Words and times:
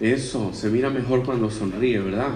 Eso, 0.00 0.52
se 0.54 0.70
mira 0.70 0.90
mejor 0.90 1.24
cuando 1.24 1.50
sonríe, 1.50 1.98
¿verdad? 1.98 2.28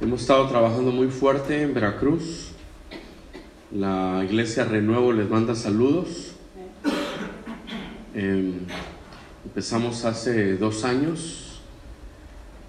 Hemos 0.00 0.20
estado 0.20 0.46
trabajando 0.46 0.92
muy 0.92 1.08
fuerte 1.08 1.62
en 1.62 1.74
Veracruz. 1.74 2.52
La 3.72 4.22
iglesia 4.24 4.64
Renuevo 4.64 5.12
les 5.12 5.28
manda 5.28 5.56
saludos. 5.56 6.34
Em, 8.14 8.52
empezamos 9.44 10.04
hace 10.04 10.56
dos 10.56 10.84
años. 10.84 11.60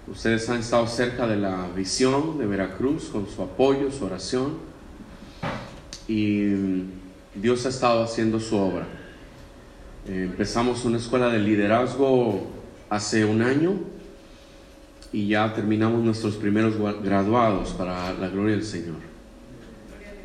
Ustedes 0.08 0.48
han 0.48 0.58
estado 0.58 0.88
cerca 0.88 1.28
de 1.28 1.36
la 1.36 1.68
visión 1.76 2.38
de 2.38 2.46
Veracruz 2.46 3.04
con 3.04 3.28
su 3.28 3.40
apoyo, 3.40 3.92
su 3.92 4.04
oración. 4.04 4.54
Y 6.08 6.54
Dios 7.36 7.64
ha 7.66 7.68
estado 7.68 8.02
haciendo 8.02 8.40
su 8.40 8.56
obra. 8.56 8.88
Eh, 10.08 10.24
empezamos 10.24 10.84
una 10.84 10.96
escuela 10.96 11.28
de 11.28 11.38
liderazgo 11.38 12.57
hace 12.90 13.24
un 13.24 13.42
año 13.42 13.74
y 15.12 15.28
ya 15.28 15.52
terminamos 15.54 16.02
nuestros 16.02 16.36
primeros 16.36 16.74
graduados 17.02 17.70
para 17.70 18.12
la 18.14 18.28
gloria 18.28 18.56
del 18.56 18.64
Señor. 18.64 18.96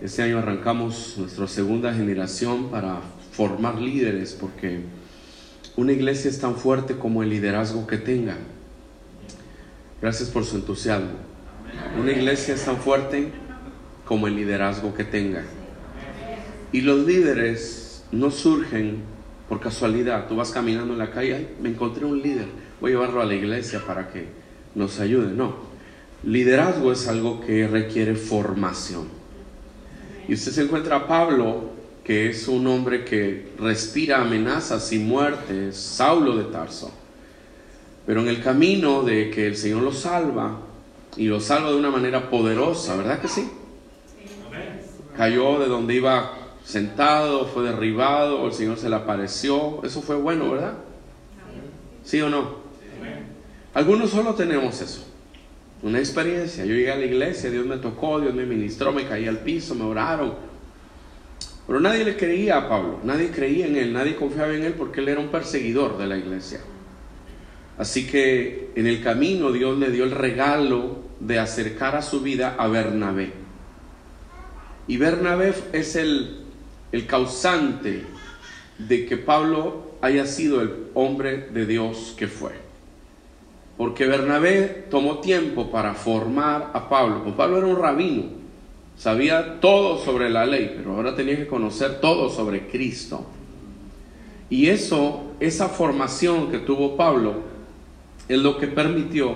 Este 0.02 0.21
año 0.21 0.40
arrancamos 0.40 1.16
nuestra 1.18 1.48
segunda 1.48 1.94
generación 1.94 2.70
para 2.70 2.99
formar 3.31 3.80
líderes 3.80 4.34
porque 4.34 4.81
una 5.76 5.94
iglesia 5.94 6.30
es 6.30 6.40
tan 6.40 6.55
fuerte 6.55 6.98
como 6.98 7.23
el 7.23 7.30
liderazgo 7.30 7.88
que 7.88 7.98
tenga. 7.98 8.35
Gracias 10.02 10.30
por 10.30 10.43
su 10.43 10.57
entusiasmo. 10.57 11.12
Una 11.99 12.12
iglesia 12.12 12.54
es 12.54 12.66
tan 12.66 12.77
fuerte 12.77 13.32
como 14.05 14.27
el 14.27 14.35
liderazgo 14.35 14.93
que 14.93 15.05
tenga. 15.05 15.43
Y 16.71 16.82
los 16.82 17.05
líderes 17.05 18.04
no 18.12 18.30
surgen 18.30 19.12
por 19.53 19.62
casualidad. 19.62 20.27
Tú 20.27 20.35
vas 20.35 20.49
caminando 20.49 20.93
en 20.93 20.99
la 20.99 21.12
calle, 21.12 21.49
me 21.62 21.70
encontré 21.70 22.05
un 22.05 22.20
líder, 22.20 22.48
voy 22.81 22.89
a 22.89 22.95
llevarlo 22.95 23.21
a 23.21 23.25
la 23.25 23.35
iglesia 23.35 23.84
para 23.85 24.12
que 24.12 24.26
nos 24.73 24.99
ayude. 24.99 25.31
No, 25.31 25.57
liderazgo 26.23 26.91
es 26.91 27.07
algo 27.07 27.40
que 27.40 27.68
requiere 27.68 28.15
formación. 28.15 29.07
Y 30.27 30.34
usted 30.34 30.54
se 30.54 30.63
encuentra 30.63 30.95
a 30.95 31.07
Pablo, 31.07 31.70
que 32.04 32.32
es 32.32 32.48
un 32.48 32.65
hombre 32.65 33.05
que 33.05 33.49
respira 33.60 34.23
amenazas 34.23 34.91
y 34.91 34.98
muertes, 34.98 35.77
Saulo 35.77 36.35
de 36.35 36.45
Tarso. 36.45 36.91
Pero 38.07 38.21
en 38.21 38.29
el 38.29 38.41
camino 38.41 39.04
de 39.04 39.29
que 39.29 39.45
el 39.45 39.55
Señor 39.55 39.84
lo 39.84 39.93
salva, 39.93 40.62
y 41.15 41.26
lo 41.26 41.40
salva 41.40 41.70
de 41.70 41.76
una 41.76 41.91
manera 41.91 42.32
poderosa, 42.32 42.95
¿verdad 42.95 43.21
que 43.21 43.27
sí? 43.27 43.48
Cayó 45.15 45.60
de 45.60 45.67
donde 45.67 45.93
iba 45.93 46.43
sentado, 46.64 47.46
fue 47.46 47.64
derribado, 47.64 48.46
el 48.46 48.54
Señor 48.54 48.78
se 48.78 48.90
le 48.90 48.96
apareció. 48.96 49.82
Eso 49.84 50.02
fue 50.02 50.16
bueno, 50.16 50.52
¿verdad? 50.52 50.74
¿Sí 52.04 52.22
o 52.22 52.30
no? 52.30 52.64
Algunos 53.74 54.12
solo 54.12 54.36
tenemos 54.36 54.82
eso. 54.82 55.06
Una 55.82 56.00
experiencia. 56.00 56.66
Yo 56.66 56.74
llegué 56.76 56.91
a 56.91 56.98
la 56.98 57.06
iglesia, 57.06 57.50
Dios 57.50 57.66
me 57.66 57.78
tocó, 57.78 58.20
Dios 58.20 58.34
me 58.34 58.46
ministró, 58.46 58.94
me 58.94 59.06
caí 59.06 59.28
al 59.28 59.40
piso, 59.40 59.76
me 59.76 59.84
oraron. 59.84 60.34
Pero 61.66 61.80
nadie 61.80 62.04
le 62.04 62.18
creía 62.18 62.58
a 62.58 62.70
Pablo, 62.70 63.00
nadie 63.04 63.32
creía 63.32 63.68
en 63.68 63.78
él, 63.78 63.94
nadie 63.94 64.16
confiaba 64.16 64.53
en 64.53 64.64
él 64.64 64.74
porque 64.74 65.00
él 65.00 65.09
era 65.09 65.19
un 65.19 65.30
perseguidor 65.30 65.97
de 65.97 66.08
la 66.08 66.18
iglesia. 66.18 66.59
Así 67.78 68.06
que 68.06 68.72
en 68.75 68.86
el 68.86 69.02
camino 69.02 69.52
Dios 69.52 69.78
le 69.78 69.90
dio 69.90 70.03
el 70.03 70.12
regalo 70.12 71.00
de 71.19 71.40
acercar 71.40 71.96
a 71.96 72.02
su 72.02 72.22
vida 72.22 72.56
a 72.58 72.68
Bernabé. 72.68 73.31
Y 74.88 74.97
Bernabé 74.97 75.53
es 75.72 75.96
el 75.96 76.44
el 76.94 77.08
causante 77.08 78.03
de 78.78 79.06
que 79.06 79.18
Pablo 79.18 79.94
haya 80.00 80.25
sido 80.28 80.62
el 80.62 80.88
hombre 80.94 81.50
de 81.52 81.66
Dios 81.66 82.13
que 82.16 82.28
fue. 82.28 82.52
Porque 83.78 84.06
Bernabé 84.06 84.85
tomó 84.91 85.18
tiempo 85.18 85.72
para 85.72 85.96
formar 85.96 86.69
a 86.74 86.88
Pablo. 86.88 87.24
Pues 87.24 87.35
Pablo 87.35 87.58
era 87.58 87.68
un 87.68 87.78
rabino, 87.78 88.25
sabía 88.96 89.59
todo 89.59 89.97
sobre 89.97 90.29
la 90.29 90.45
ley, 90.45 90.75
pero 90.78 90.94
ahora 90.94 91.16
tenía 91.16 91.35
que 91.35 91.47
conocer 91.47 92.00
todo 92.00 92.29
sobre 92.29 92.67
Cristo. 92.67 93.25
Y 94.51 94.67
eso, 94.67 95.31
esa 95.40 95.69
formación 95.69 96.51
que 96.51 96.59
tuvo 96.59 96.96
Pablo, 96.96 97.41
es 98.28 98.38
lo 98.38 98.59
que 98.59 98.67
permitió 98.67 99.35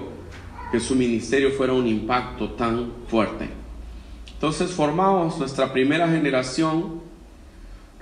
que 0.72 0.80
su 0.80 0.96
ministerio 0.96 1.50
fuera 1.52 1.74
un 1.74 1.88
impacto 1.88 2.52
tan 2.52 2.92
fuerte. 3.08 3.50
Entonces 4.31 4.70
formamos 4.70 5.40
nuestra 5.40 5.74
primera 5.74 6.08
generación 6.08 7.06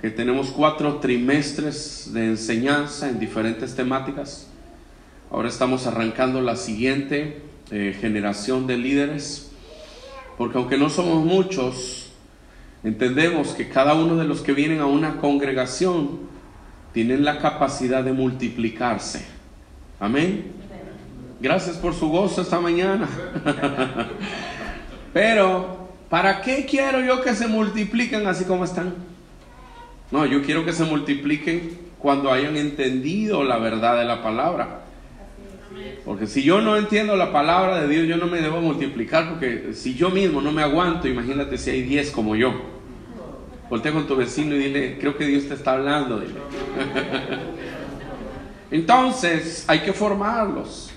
que 0.00 0.10
tenemos 0.10 0.50
cuatro 0.50 0.96
trimestres 0.96 2.10
de 2.12 2.26
enseñanza 2.26 3.08
en 3.08 3.18
diferentes 3.18 3.74
temáticas. 3.74 4.46
Ahora 5.30 5.48
estamos 5.48 5.86
arrancando 5.86 6.40
la 6.40 6.56
siguiente 6.56 7.42
eh, 7.70 7.96
generación 7.98 8.66
de 8.66 8.76
líderes, 8.76 9.50
porque 10.36 10.58
aunque 10.58 10.76
no 10.76 10.90
somos 10.90 11.24
muchos, 11.24 12.12
entendemos 12.84 13.48
que 13.48 13.68
cada 13.68 13.94
uno 13.94 14.16
de 14.16 14.24
los 14.24 14.42
que 14.42 14.52
vienen 14.52 14.80
a 14.80 14.86
una 14.86 15.16
congregación 15.16 16.20
tienen 16.92 17.24
la 17.24 17.38
capacidad 17.38 18.04
de 18.04 18.12
multiplicarse. 18.12 19.24
Amén. 19.98 20.52
Gracias 21.40 21.76
por 21.76 21.94
su 21.94 22.08
gozo 22.08 22.42
esta 22.42 22.60
mañana. 22.60 23.08
Pero, 25.12 25.88
¿para 26.08 26.42
qué 26.42 26.66
quiero 26.66 27.00
yo 27.00 27.22
que 27.22 27.34
se 27.34 27.46
multipliquen 27.48 28.26
así 28.26 28.44
como 28.44 28.64
están? 28.64 28.94
No, 30.10 30.26
yo 30.26 30.42
quiero 30.42 30.64
que 30.64 30.72
se 30.72 30.84
multipliquen 30.84 31.86
cuando 31.98 32.32
hayan 32.32 32.56
entendido 32.56 33.42
la 33.42 33.58
verdad 33.58 33.98
de 33.98 34.04
la 34.04 34.22
palabra. 34.22 34.82
Porque 36.04 36.26
si 36.26 36.42
yo 36.42 36.60
no 36.60 36.76
entiendo 36.76 37.16
la 37.16 37.32
palabra 37.32 37.80
de 37.80 37.88
Dios, 37.88 38.06
yo 38.06 38.16
no 38.16 38.26
me 38.26 38.40
debo 38.40 38.60
multiplicar, 38.60 39.28
porque 39.28 39.72
si 39.74 39.94
yo 39.94 40.10
mismo 40.10 40.40
no 40.40 40.52
me 40.52 40.62
aguanto, 40.62 41.08
imagínate 41.08 41.58
si 41.58 41.70
hay 41.70 41.82
10 41.82 42.12
como 42.12 42.36
yo. 42.36 42.54
Voltea 43.68 43.92
con 43.92 44.06
tu 44.06 44.14
vecino 44.14 44.54
y 44.54 44.58
dile, 44.58 44.98
creo 44.98 45.16
que 45.16 45.26
Dios 45.26 45.48
te 45.48 45.54
está 45.54 45.72
hablando. 45.72 46.22
Entonces 48.70 49.64
hay 49.66 49.80
que 49.80 49.92
formarlos 49.92 50.90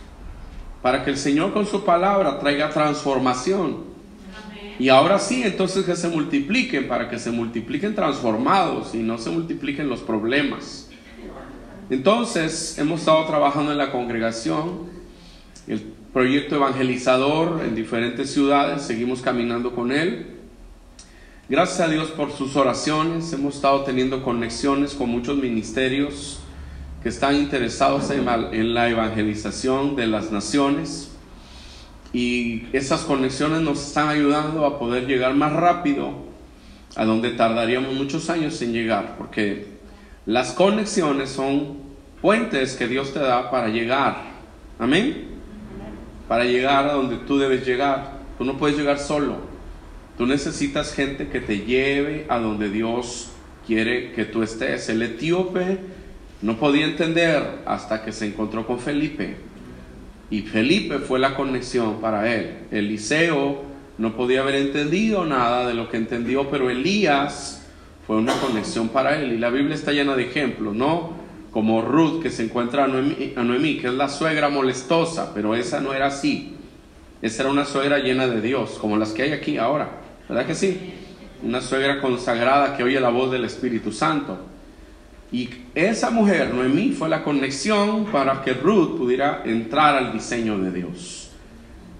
para 0.81 1.03
que 1.03 1.09
el 1.09 1.17
Señor 1.17 1.53
con 1.53 1.65
su 1.65 1.83
palabra 1.83 2.39
traiga 2.39 2.69
transformación. 2.69 3.88
Y 4.79 4.87
ahora 4.87 5.19
sí, 5.19 5.43
entonces 5.43 5.85
que 5.85 5.95
se 5.97 6.07
multipliquen 6.07 6.87
para 6.87 7.09
que 7.09 7.19
se 7.19 7.31
multipliquen 7.31 7.93
transformados 7.95 8.95
y 8.95 8.99
no 8.99 9.17
se 9.17 9.29
multipliquen 9.29 9.89
los 9.89 9.99
problemas. 9.99 10.89
Entonces, 11.89 12.77
hemos 12.77 13.01
estado 13.01 13.25
trabajando 13.25 13.73
en 13.73 13.77
la 13.77 13.91
congregación, 13.91 14.87
el 15.67 15.81
proyecto 16.13 16.55
evangelizador 16.55 17.61
en 17.65 17.75
diferentes 17.75 18.31
ciudades, 18.31 18.83
seguimos 18.83 19.21
caminando 19.21 19.75
con 19.75 19.91
él. 19.91 20.27
Gracias 21.49 21.81
a 21.81 21.89
Dios 21.89 22.11
por 22.11 22.31
sus 22.31 22.55
oraciones, 22.55 23.33
hemos 23.33 23.55
estado 23.55 23.83
teniendo 23.83 24.23
conexiones 24.23 24.93
con 24.93 25.09
muchos 25.09 25.35
ministerios 25.37 26.39
que 27.03 27.09
están 27.09 27.35
interesados 27.35 28.11
en 28.11 28.73
la 28.73 28.89
evangelización 28.89 29.97
de 29.97 30.07
las 30.07 30.31
naciones. 30.31 31.08
Y 32.11 32.67
esas 32.73 33.01
conexiones 33.01 33.61
nos 33.61 33.87
están 33.87 34.09
ayudando 34.09 34.65
a 34.65 34.79
poder 34.79 35.05
llegar 35.05 35.35
más 35.35 35.53
rápido 35.53 36.29
a 36.95 37.05
donde 37.05 37.31
tardaríamos 37.31 37.93
muchos 37.93 38.29
años 38.29 38.59
en 38.61 38.73
llegar, 38.73 39.15
porque 39.17 39.67
las 40.25 40.51
conexiones 40.53 41.29
son 41.29 41.77
puentes 42.21 42.75
que 42.75 42.87
Dios 42.87 43.13
te 43.13 43.19
da 43.19 43.51
para 43.51 43.67
llegar. 43.67 44.23
Amén. 44.79 45.27
Para 46.27 46.45
llegar 46.45 46.87
a 46.87 46.93
donde 46.93 47.17
tú 47.17 47.37
debes 47.37 47.65
llegar. 47.65 48.19
Tú 48.37 48.45
no 48.45 48.57
puedes 48.57 48.77
llegar 48.77 48.99
solo. 48.99 49.37
Tú 50.17 50.25
necesitas 50.25 50.93
gente 50.93 51.29
que 51.29 51.39
te 51.39 51.59
lleve 51.59 52.25
a 52.29 52.39
donde 52.39 52.69
Dios 52.69 53.29
quiere 53.65 54.11
que 54.13 54.25
tú 54.25 54.43
estés. 54.43 54.89
El 54.89 55.01
etíope 55.01 55.77
no 56.41 56.57
podía 56.57 56.85
entender 56.85 57.61
hasta 57.65 58.03
que 58.03 58.11
se 58.11 58.27
encontró 58.27 58.65
con 58.65 58.79
Felipe 58.79 59.48
y 60.31 60.41
Felipe 60.41 60.99
fue 60.99 61.19
la 61.19 61.35
conexión 61.35 61.99
para 62.01 62.33
él. 62.33 62.57
Eliseo 62.71 63.63
no 63.97 64.15
podía 64.15 64.41
haber 64.41 64.55
entendido 64.55 65.25
nada 65.25 65.67
de 65.67 65.73
lo 65.73 65.89
que 65.89 65.97
entendió, 65.97 66.49
pero 66.49 66.69
Elías 66.69 67.65
fue 68.05 68.17
una 68.17 68.33
conexión 68.33 68.89
para 68.89 69.19
él. 69.19 69.33
Y 69.33 69.37
la 69.37 69.49
Biblia 69.49 69.75
está 69.75 69.91
llena 69.91 70.15
de 70.15 70.23
ejemplos, 70.23 70.75
¿no? 70.75 71.13
Como 71.51 71.81
Ruth 71.81 72.21
que 72.21 72.29
se 72.29 72.43
encuentra 72.43 72.85
a 72.85 72.87
Noemí, 72.87 73.77
que 73.77 73.87
es 73.87 73.93
la 73.93 74.07
suegra 74.07 74.49
molestosa, 74.49 75.33
pero 75.33 75.55
esa 75.55 75.79
no 75.81 75.93
era 75.93 76.07
así. 76.07 76.55
Esa 77.21 77.43
era 77.43 77.51
una 77.51 77.65
suegra 77.65 77.99
llena 77.99 78.27
de 78.27 78.39
Dios, 78.39 78.77
como 78.79 78.97
las 78.97 79.11
que 79.11 79.23
hay 79.23 79.31
aquí 79.31 79.57
ahora. 79.57 79.89
¿Verdad 80.29 80.45
que 80.45 80.55
sí? 80.55 80.93
Una 81.43 81.59
suegra 81.59 81.99
consagrada 82.01 82.77
que 82.77 82.83
oye 82.83 82.99
la 82.99 83.09
voz 83.09 83.31
del 83.31 83.45
Espíritu 83.45 83.91
Santo. 83.91 84.37
Y 85.31 85.49
esa 85.75 86.09
mujer, 86.09 86.53
Noemí, 86.53 86.91
fue 86.91 87.07
la 87.07 87.23
conexión 87.23 88.05
para 88.05 88.41
que 88.41 88.53
Ruth 88.53 88.97
pudiera 88.97 89.43
entrar 89.45 89.95
al 89.95 90.11
diseño 90.11 90.57
de 90.57 90.71
Dios. 90.71 91.29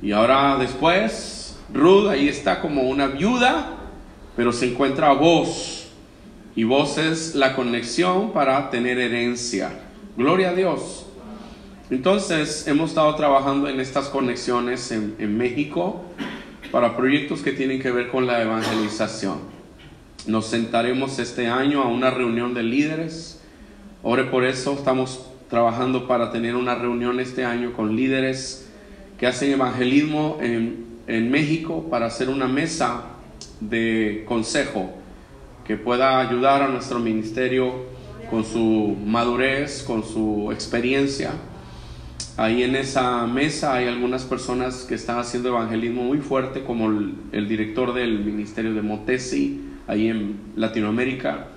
Y 0.02 0.12
ahora 0.12 0.58
después, 0.58 1.60
Ruth 1.72 2.08
ahí 2.08 2.28
está 2.28 2.60
como 2.60 2.84
una 2.84 3.08
viuda, 3.08 3.78
pero 4.36 4.52
se 4.52 4.72
encuentra 4.72 5.12
a 5.12 5.14
vos. 5.14 5.88
Y 6.56 6.64
vos 6.64 6.98
es 6.98 7.36
la 7.36 7.56
conexión 7.56 8.34
para 8.34 8.70
tener 8.72 8.98
herencia. 8.98 9.72
Gloria 10.18 10.50
a 10.50 10.56
Dios. 10.56 11.06
Entonces, 11.92 12.68
hemos 12.68 12.90
estado 12.90 13.14
trabajando 13.16 13.68
en 13.68 13.80
estas 13.80 14.10
conexiones 14.10 14.92
en 14.92 15.38
México 15.38 16.04
para 16.72 16.96
proyectos 16.96 17.42
que 17.42 17.52
tienen 17.52 17.82
que 17.82 17.92
ver 17.92 18.10
con 18.10 18.28
la 18.28 18.42
evangelización. 18.42 19.59
Nos 20.30 20.46
sentaremos 20.46 21.18
este 21.18 21.48
año 21.48 21.82
a 21.82 21.88
una 21.88 22.12
reunión 22.12 22.54
de 22.54 22.62
líderes. 22.62 23.42
Ore 24.04 24.26
por 24.26 24.46
eso, 24.46 24.74
estamos 24.74 25.26
trabajando 25.50 26.08
para 26.08 26.32
tener 26.32 26.56
una 26.56 26.76
reunión 26.76 27.20
este 27.20 27.46
año 27.46 27.74
con 27.74 27.96
líderes 27.96 28.70
que 29.18 29.26
hacen 29.26 29.52
evangelismo 29.54 30.38
en, 30.40 30.86
en 31.08 31.32
México 31.32 31.88
para 31.90 32.06
hacer 32.06 32.30
una 32.30 32.48
mesa 32.48 33.06
de 33.60 34.24
consejo 34.28 34.92
que 35.66 35.78
pueda 35.78 36.20
ayudar 36.20 36.62
a 36.62 36.68
nuestro 36.68 37.00
ministerio 37.00 37.86
con 38.30 38.46
su 38.46 38.96
madurez, 39.04 39.82
con 39.82 40.04
su 40.04 40.52
experiencia. 40.52 41.32
Ahí 42.38 42.62
en 42.62 42.76
esa 42.76 43.26
mesa 43.26 43.74
hay 43.74 43.88
algunas 43.88 44.26
personas 44.26 44.84
que 44.84 44.94
están 44.94 45.18
haciendo 45.18 45.50
evangelismo 45.50 46.04
muy 46.04 46.20
fuerte, 46.20 46.64
como 46.64 46.86
el, 46.86 47.16
el 47.32 47.48
director 47.48 47.96
del 47.96 48.20
ministerio 48.20 48.76
de 48.76 48.84
Motesi, 48.84 49.66
ahí 49.90 50.08
en 50.08 50.40
Latinoamérica, 50.56 51.48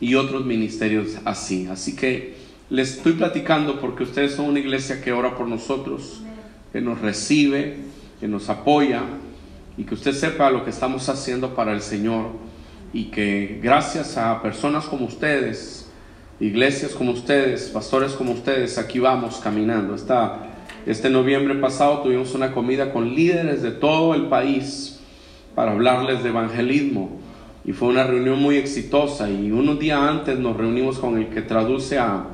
y 0.00 0.16
otros 0.16 0.44
ministerios 0.44 1.18
así. 1.24 1.68
Así 1.70 1.94
que 1.94 2.34
les 2.68 2.96
estoy 2.96 3.12
platicando 3.12 3.80
porque 3.80 4.02
ustedes 4.02 4.32
son 4.32 4.46
una 4.46 4.58
iglesia 4.58 5.00
que 5.00 5.12
ora 5.12 5.36
por 5.36 5.46
nosotros, 5.46 6.22
que 6.72 6.80
nos 6.80 7.00
recibe, 7.00 7.76
que 8.18 8.26
nos 8.26 8.48
apoya, 8.48 9.02
y 9.76 9.84
que 9.84 9.94
usted 9.94 10.12
sepa 10.12 10.50
lo 10.50 10.64
que 10.64 10.70
estamos 10.70 11.08
haciendo 11.08 11.54
para 11.54 11.72
el 11.72 11.80
Señor, 11.80 12.26
y 12.92 13.04
que 13.04 13.60
gracias 13.62 14.16
a 14.16 14.42
personas 14.42 14.86
como 14.86 15.06
ustedes, 15.06 15.88
iglesias 16.40 16.92
como 16.92 17.12
ustedes, 17.12 17.68
pastores 17.68 18.12
como 18.12 18.32
ustedes, 18.32 18.78
aquí 18.78 18.98
vamos 18.98 19.36
caminando. 19.36 19.94
Este 20.86 21.10
noviembre 21.10 21.54
pasado 21.56 22.00
tuvimos 22.00 22.34
una 22.34 22.52
comida 22.52 22.92
con 22.92 23.14
líderes 23.14 23.62
de 23.62 23.70
todo 23.70 24.14
el 24.14 24.26
país 24.26 24.98
para 25.54 25.72
hablarles 25.72 26.22
de 26.22 26.30
evangelismo 26.30 27.19
y 27.64 27.72
fue 27.72 27.88
una 27.88 28.04
reunión 28.04 28.40
muy 28.40 28.56
exitosa 28.56 29.28
y 29.30 29.50
unos 29.50 29.78
días 29.78 30.00
antes 30.00 30.38
nos 30.38 30.56
reunimos 30.56 30.98
con 30.98 31.18
el 31.18 31.28
que 31.28 31.42
traduce 31.42 31.98
a, 31.98 32.24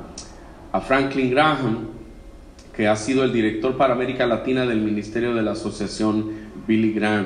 a 0.71 0.81
Franklin 0.81 1.31
Graham, 1.31 1.87
que 2.73 2.87
ha 2.87 2.95
sido 2.95 3.23
el 3.23 3.33
director 3.33 3.75
para 3.75 3.93
América 3.93 4.25
Latina 4.25 4.65
del 4.65 4.81
Ministerio 4.81 5.33
de 5.33 5.41
la 5.41 5.51
Asociación 5.51 6.31
Billy 6.67 6.93
Graham. 6.93 7.25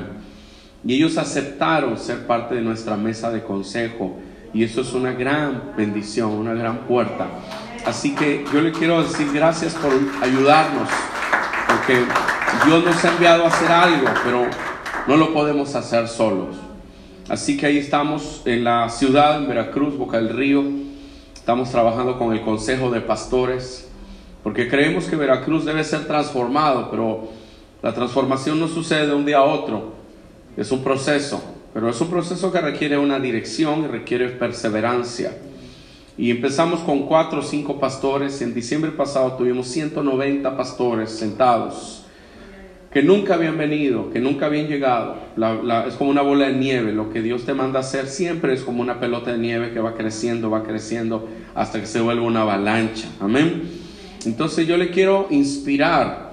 Y 0.83 0.95
ellos 0.95 1.17
aceptaron 1.17 1.97
ser 1.97 2.25
parte 2.25 2.55
de 2.55 2.61
nuestra 2.61 2.97
mesa 2.97 3.31
de 3.31 3.43
consejo 3.43 4.17
y 4.53 4.63
eso 4.63 4.81
es 4.81 4.93
una 4.93 5.11
gran 5.11 5.73
bendición, 5.77 6.31
una 6.31 6.53
gran 6.53 6.87
puerta. 6.87 7.27
Así 7.85 8.15
que 8.15 8.45
yo 8.51 8.61
le 8.61 8.71
quiero 8.71 9.03
decir 9.03 9.27
gracias 9.33 9.75
por 9.75 9.91
ayudarnos, 10.21 10.89
porque 11.67 12.03
Dios 12.65 12.83
nos 12.83 13.05
ha 13.05 13.11
enviado 13.11 13.45
a 13.45 13.47
hacer 13.47 13.71
algo, 13.71 14.07
pero 14.23 14.45
no 15.07 15.17
lo 15.17 15.33
podemos 15.33 15.75
hacer 15.75 16.07
solos. 16.07 16.70
Así 17.31 17.55
que 17.55 17.65
ahí 17.65 17.77
estamos 17.77 18.41
en 18.43 18.65
la 18.65 18.89
ciudad, 18.89 19.37
en 19.37 19.47
Veracruz, 19.47 19.97
Boca 19.97 20.17
del 20.17 20.35
Río. 20.35 20.65
Estamos 21.33 21.71
trabajando 21.71 22.19
con 22.19 22.33
el 22.33 22.41
Consejo 22.41 22.91
de 22.91 22.99
Pastores, 22.99 23.89
porque 24.43 24.67
creemos 24.67 25.05
que 25.05 25.15
Veracruz 25.15 25.63
debe 25.63 25.85
ser 25.85 26.07
transformado, 26.07 26.89
pero 26.91 27.29
la 27.81 27.93
transformación 27.93 28.59
no 28.59 28.67
sucede 28.67 29.07
de 29.07 29.13
un 29.13 29.25
día 29.25 29.37
a 29.37 29.43
otro, 29.43 29.93
es 30.57 30.73
un 30.73 30.83
proceso. 30.83 31.41
Pero 31.73 31.89
es 31.89 32.01
un 32.01 32.09
proceso 32.09 32.51
que 32.51 32.59
requiere 32.59 32.97
una 32.97 33.17
dirección 33.17 33.85
y 33.85 33.87
requiere 33.87 34.27
perseverancia. 34.27 35.37
Y 36.17 36.31
empezamos 36.31 36.81
con 36.81 37.03
cuatro 37.07 37.39
o 37.39 37.43
cinco 37.43 37.79
pastores. 37.79 38.41
En 38.41 38.53
diciembre 38.53 38.91
pasado 38.91 39.37
tuvimos 39.37 39.67
190 39.67 40.57
pastores 40.57 41.11
sentados 41.11 42.00
que 42.91 43.01
nunca 43.01 43.35
habían 43.35 43.57
venido, 43.57 44.09
que 44.11 44.19
nunca 44.19 44.47
habían 44.47 44.67
llegado. 44.67 45.15
es 45.87 45.93
como 45.95 46.09
una 46.09 46.21
bola 46.21 46.47
de 46.47 46.53
nieve. 46.53 46.91
Lo 46.91 47.09
que 47.09 47.21
Dios 47.21 47.45
te 47.45 47.53
manda 47.53 47.79
hacer 47.79 48.07
siempre 48.07 48.53
es 48.53 48.61
como 48.63 48.81
una 48.81 48.99
pelota 48.99 49.31
de 49.31 49.37
nieve 49.37 49.71
que 49.71 49.79
va 49.79 49.95
creciendo, 49.95 50.49
va 50.49 50.63
creciendo 50.63 51.29
hasta 51.55 51.79
que 51.79 51.85
se 51.85 52.01
vuelve 52.01 52.21
una 52.21 52.41
avalancha. 52.41 53.07
Amén. 53.21 53.63
Entonces 54.25 54.67
yo 54.67 54.75
le 54.75 54.89
quiero 54.89 55.27
inspirar 55.29 56.31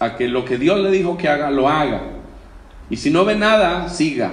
a 0.00 0.16
que 0.16 0.26
lo 0.26 0.44
que 0.44 0.58
Dios 0.58 0.80
le 0.80 0.90
dijo 0.90 1.16
que 1.16 1.28
haga, 1.28 1.50
lo 1.52 1.68
haga. 1.68 2.02
Y 2.90 2.96
si 2.96 3.10
no 3.10 3.24
ve 3.24 3.36
nada, 3.36 3.88
siga. 3.88 4.32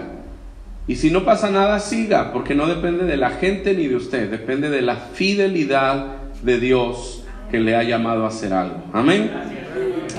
Y 0.87 0.95
si 0.95 1.11
no 1.11 1.23
pasa 1.23 1.51
nada, 1.51 1.79
siga, 1.79 2.33
porque 2.33 2.55
no 2.55 2.65
depende 2.65 3.05
de 3.05 3.15
la 3.15 3.29
gente 3.29 3.75
ni 3.75 3.85
de 3.85 3.95
usted, 3.95 4.31
depende 4.31 4.71
de 4.71 4.81
la 4.81 4.95
fidelidad 4.95 6.17
de 6.41 6.59
Dios 6.59 7.23
que 7.51 7.59
le 7.59 7.75
ha 7.75 7.83
llamado 7.83 8.25
a 8.25 8.29
hacer 8.29 8.53
algo. 8.53 8.83
Amén. 8.91 9.29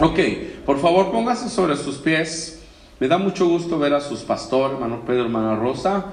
Ok, 0.01 0.21
por 0.65 0.79
favor 0.79 1.11
póngase 1.11 1.49
sobre 1.49 1.77
sus 1.77 1.97
pies. 1.97 2.63
Me 2.99 3.09
da 3.09 3.19
mucho 3.19 3.49
gusto 3.49 3.79
ver 3.79 3.95
a 3.95 4.01
sus 4.01 4.21
pastores, 4.21 4.75
hermano 4.75 5.03
Pedro, 5.07 5.25
hermana 5.25 5.57
Rosa. 5.57 6.07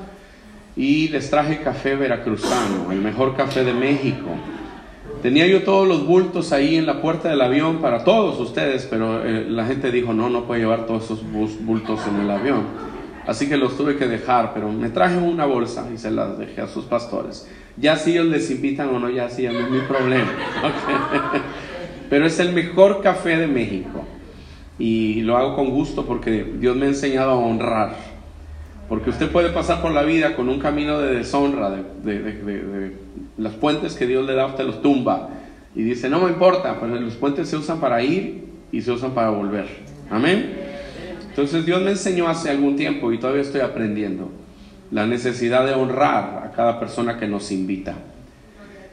Y 0.75 1.07
les 1.09 1.29
traje 1.29 1.61
café 1.61 1.95
veracruzano, 1.95 2.91
el 2.91 3.01
mejor 3.01 3.35
café 3.35 3.63
de 3.63 3.73
México. 3.73 4.29
Tenía 5.21 5.47
yo 5.47 5.63
todos 5.63 5.87
los 5.87 6.05
bultos 6.05 6.53
ahí 6.53 6.75
en 6.75 6.85
la 6.85 7.01
puerta 7.01 7.29
del 7.29 7.41
avión 7.41 7.77
para 7.77 8.03
todos 8.03 8.39
ustedes, 8.39 8.87
pero 8.89 9.25
eh, 9.25 9.45
la 9.49 9.65
gente 9.65 9.91
dijo, 9.91 10.13
no, 10.13 10.29
no 10.29 10.43
puede 10.45 10.61
llevar 10.61 10.85
todos 10.85 11.05
esos 11.05 11.23
bultos 11.61 12.01
en 12.07 12.21
el 12.21 12.29
avión. 12.29 12.63
Así 13.25 13.49
que 13.49 13.57
los 13.57 13.75
tuve 13.75 13.97
que 13.97 14.07
dejar, 14.07 14.53
pero 14.53 14.71
me 14.71 14.89
traje 14.89 15.17
una 15.17 15.45
bolsa 15.45 15.89
y 15.93 15.97
se 15.97 16.11
las 16.11 16.37
dejé 16.37 16.61
a 16.61 16.67
sus 16.67 16.85
pastores. 16.85 17.49
Ya 17.75 17.97
si 17.97 18.11
ellos 18.11 18.27
les 18.27 18.49
invitan 18.49 18.89
o 18.89 18.99
no, 18.99 19.09
ya 19.09 19.29
sí, 19.29 19.43
no 19.47 19.59
es 19.59 19.69
mi 19.69 19.79
problema. 19.79 20.31
Pero 22.09 22.25
es 22.25 22.39
el 22.39 22.53
mejor 22.53 23.01
café 23.01 23.37
de 23.37 23.47
México. 23.47 24.05
Y 24.79 25.21
lo 25.21 25.37
hago 25.37 25.55
con 25.55 25.69
gusto 25.69 26.05
porque 26.05 26.43
Dios 26.59 26.75
me 26.75 26.85
ha 26.85 26.89
enseñado 26.89 27.31
a 27.31 27.35
honrar. 27.35 27.95
Porque 28.89 29.09
usted 29.09 29.29
puede 29.31 29.49
pasar 29.49 29.81
por 29.81 29.91
la 29.91 30.03
vida 30.03 30.35
con 30.35 30.47
un 30.49 30.59
camino 30.59 30.99
de 30.99 31.15
deshonra, 31.15 31.69
de, 31.71 32.21
de, 32.21 32.95
los 33.37 33.53
puentes 33.53 33.95
que 33.95 34.07
Dios 34.07 34.25
le 34.25 34.33
da, 34.33 34.45
usted 34.45 34.65
los 34.65 34.81
tumba. 34.81 35.29
Y 35.75 35.83
dice, 35.83 36.09
no 36.09 36.21
me 36.21 36.29
importa, 36.29 36.77
pero 36.79 36.95
los 36.95 37.15
puentes 37.15 37.49
se 37.49 37.57
usan 37.57 37.79
para 37.79 38.01
ir 38.01 38.45
y 38.71 38.81
se 38.81 38.91
usan 38.91 39.11
para 39.11 39.29
volver. 39.29 39.67
Amén. 40.09 40.53
Entonces 41.29 41.65
Dios 41.65 41.81
me 41.81 41.91
enseñó 41.91 42.27
hace 42.27 42.49
algún 42.49 42.75
tiempo 42.75 43.11
y 43.11 43.19
todavía 43.19 43.41
estoy 43.41 43.61
aprendiendo 43.61 44.31
la 44.91 45.05
necesidad 45.05 45.65
de 45.65 45.73
honrar 45.73 46.43
a 46.45 46.51
cada 46.55 46.79
persona 46.79 47.19
que 47.19 47.27
nos 47.27 47.51
invita. 47.51 47.95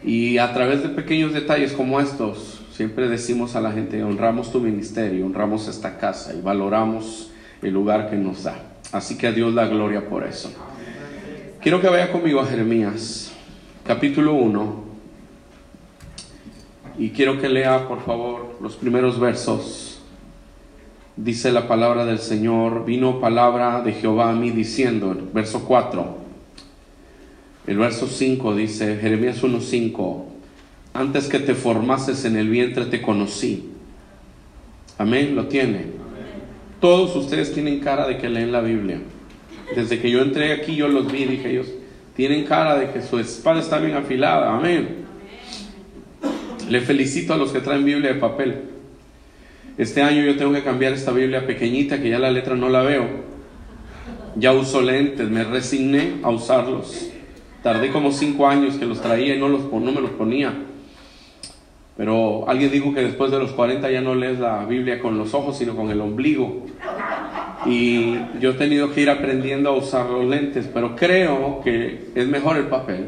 Y 0.05 0.39
a 0.39 0.53
través 0.53 0.83
de 0.83 0.89
pequeños 0.91 1.33
detalles 1.33 1.73
como 1.73 2.01
estos, 2.01 2.61
siempre 2.75 3.09
decimos 3.09 3.55
a 3.55 3.61
la 3.61 3.71
gente, 3.71 4.03
honramos 4.03 4.51
tu 4.51 4.61
ministerio, 4.61 5.25
honramos 5.25 5.69
esta 5.69 5.97
casa 5.97 6.35
y 6.35 6.41
valoramos 6.41 7.31
el 7.63 7.73
lugar 7.73 8.11
que 8.11 8.17
nos 8.17 8.43
da. 8.43 8.57
Así 8.91 9.17
que 9.17 9.29
a 9.29 9.33
Dios 9.33 9.55
la 9.55 9.67
gloria 9.67 10.09
por 10.09 10.25
eso. 10.25 10.53
Quiero 11.63 11.81
que 11.81 11.89
vaya 11.89 12.11
conmigo 12.11 12.41
a 12.41 12.47
Jeremías, 12.47 13.33
capítulo 13.85 14.35
1. 14.35 14.85
Y 16.99 17.11
quiero 17.11 17.41
que 17.41 17.49
lea, 17.49 17.87
por 17.89 18.05
favor, 18.05 18.59
los 18.61 18.77
primeros 18.77 19.19
versos 19.19 20.03
dice 21.17 21.53
la 21.53 21.69
palabra 21.69 22.05
del 22.05 22.19
Señor, 22.19 22.85
vino 22.85 23.21
palabra 23.21 23.83
de 23.83 23.93
Jehová 23.93 24.31
a 24.31 24.35
mí 24.35 24.51
diciendo, 24.51 25.17
verso 25.33 25.65
4, 25.65 26.19
el 27.69 27.79
verso 27.79 28.09
5 28.09 28.55
dice, 28.57 28.97
Jeremías 28.97 29.43
1.5, 29.43 30.24
antes 30.95 31.27
que 31.29 31.41
te 31.41 31.55
formases 31.55 32.25
en 32.25 32.37
el 32.37 32.49
vientre 32.49 32.87
te 32.87 33.03
conocí. 33.03 33.69
Amén, 34.97 35.35
lo 35.35 35.49
tiene. 35.49 35.87
Todos 36.81 37.17
ustedes 37.17 37.53
tienen 37.53 37.81
cara 37.81 38.07
de 38.07 38.17
que 38.17 38.29
leen 38.29 38.53
la 38.53 38.61
Biblia. 38.61 39.01
Desde 39.75 39.99
que 39.99 40.09
yo 40.09 40.23
entré 40.23 40.53
aquí 40.53 40.77
yo 40.77 40.87
los 40.87 41.11
vi, 41.11 41.25
dije 41.25 41.51
ellos, 41.51 41.67
tienen 42.15 42.45
cara 42.45 42.79
de 42.79 42.93
que 42.93 43.03
su 43.03 43.19
espada 43.19 43.59
está 43.59 43.79
bien 43.79 43.97
afilada. 43.97 44.57
Amén. 44.57 45.05
Le 46.71 46.81
felicito 46.81 47.35
a 47.35 47.37
los 47.37 47.51
que 47.51 47.61
traen 47.61 47.85
Biblia 47.85 48.15
de 48.15 48.21
papel. 48.21 48.55
Este 49.77 50.01
año 50.01 50.23
yo 50.23 50.37
tengo 50.37 50.53
que 50.53 50.63
cambiar 50.63 50.93
esta 50.93 51.11
Biblia 51.11 51.45
pequeñita 51.45 52.01
que 52.01 52.09
ya 52.09 52.21
la 52.21 52.31
letra 52.31 52.55
no 52.55 52.69
la 52.69 52.83
veo. 52.83 53.09
Ya 54.37 54.53
uso 54.53 54.81
lentes, 54.81 55.29
me 55.29 55.43
resigné 55.43 56.19
a 56.23 56.31
usarlos. 56.31 57.11
Tardé 57.65 57.91
como 57.91 58.13
cinco 58.13 58.47
años 58.47 58.77
que 58.77 58.87
los 58.87 59.01
traía 59.01 59.35
y 59.35 59.41
no, 59.41 59.49
los, 59.49 59.73
no 59.73 59.91
me 59.91 60.01
los 60.01 60.11
ponía. 60.13 60.55
Pero 61.97 62.49
alguien 62.49 62.73
dijo 62.73 62.93
que 62.93 63.03
después 63.03 63.31
de 63.31 63.39
los 63.39 63.53
40 63.53 63.91
ya 63.91 64.01
no 64.01 64.15
lees 64.15 64.41
la 64.41 64.65
Biblia 64.65 64.99
con 65.01 65.17
los 65.17 65.33
ojos, 65.33 65.57
sino 65.57 65.77
con 65.77 65.91
el 65.91 66.01
ombligo. 66.01 66.67
Y 67.67 68.17
yo 68.41 68.51
he 68.51 68.55
tenido 68.55 68.93
que 68.93 69.03
ir 69.03 69.11
aprendiendo 69.11 69.71
a 69.71 69.73
usar 69.77 70.11
los 70.11 70.25
lentes, 70.25 70.69
pero 70.73 70.97
creo 70.97 71.61
que 71.63 72.09
es 72.15 72.27
mejor 72.27 72.57
el 72.57 72.67
papel, 72.67 73.07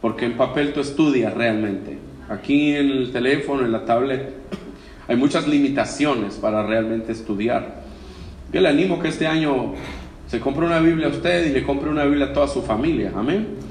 porque 0.00 0.24
en 0.24 0.36
papel 0.36 0.72
tú 0.72 0.80
estudias 0.80 1.34
realmente. 1.34 1.98
Aquí 2.28 2.74
en 2.74 2.90
el 2.90 3.12
teléfono, 3.12 3.64
en 3.64 3.72
la 3.72 3.84
tablet, 3.84 4.32
hay 5.06 5.16
muchas 5.16 5.46
limitaciones 5.46 6.34
para 6.36 6.66
realmente 6.66 7.12
estudiar. 7.12 7.82
Yo 8.52 8.60
le 8.60 8.68
animo 8.68 8.98
que 8.98 9.08
este 9.08 9.26
año 9.26 9.74
se 10.26 10.40
compre 10.40 10.66
una 10.66 10.80
Biblia 10.80 11.06
a 11.06 11.10
usted 11.10 11.46
y 11.46 11.50
le 11.50 11.62
compre 11.62 11.90
una 11.90 12.04
Biblia 12.04 12.26
a 12.26 12.32
toda 12.32 12.48
su 12.48 12.62
familia. 12.62 13.12
Amén. 13.14 13.67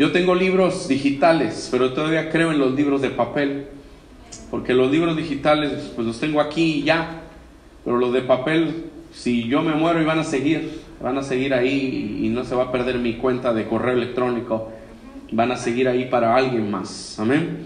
Yo 0.00 0.12
tengo 0.12 0.34
libros 0.34 0.88
digitales, 0.88 1.68
pero 1.70 1.92
todavía 1.92 2.30
creo 2.30 2.52
en 2.52 2.58
los 2.58 2.72
libros 2.72 3.02
de 3.02 3.10
papel. 3.10 3.66
porque 4.50 4.72
los 4.72 4.90
libros 4.90 5.14
digitales 5.14 5.92
pues 5.94 6.06
los 6.06 6.18
tengo 6.18 6.40
aquí 6.40 6.76
y 6.76 6.82
ya, 6.84 7.20
pero 7.84 7.98
los 7.98 8.10
de 8.14 8.22
papel, 8.22 8.86
si 9.12 9.46
yo 9.46 9.60
me 9.60 9.74
muero 9.74 10.00
y 10.00 10.06
van 10.06 10.18
a 10.18 10.24
seguir, 10.24 10.80
van 11.02 11.18
a 11.18 11.22
seguir 11.22 11.52
ahí 11.52 12.18
y 12.22 12.30
no 12.30 12.44
se 12.44 12.54
va 12.54 12.64
a 12.64 12.72
perder 12.72 12.98
mi 12.98 13.16
cuenta 13.16 13.52
de 13.52 13.66
correo 13.66 13.92
electrónico, 13.92 14.72
van 15.32 15.52
a 15.52 15.56
seguir 15.58 15.86
ahí 15.86 16.06
para 16.06 16.34
alguien 16.34 16.70
más, 16.70 17.18
amén. 17.20 17.58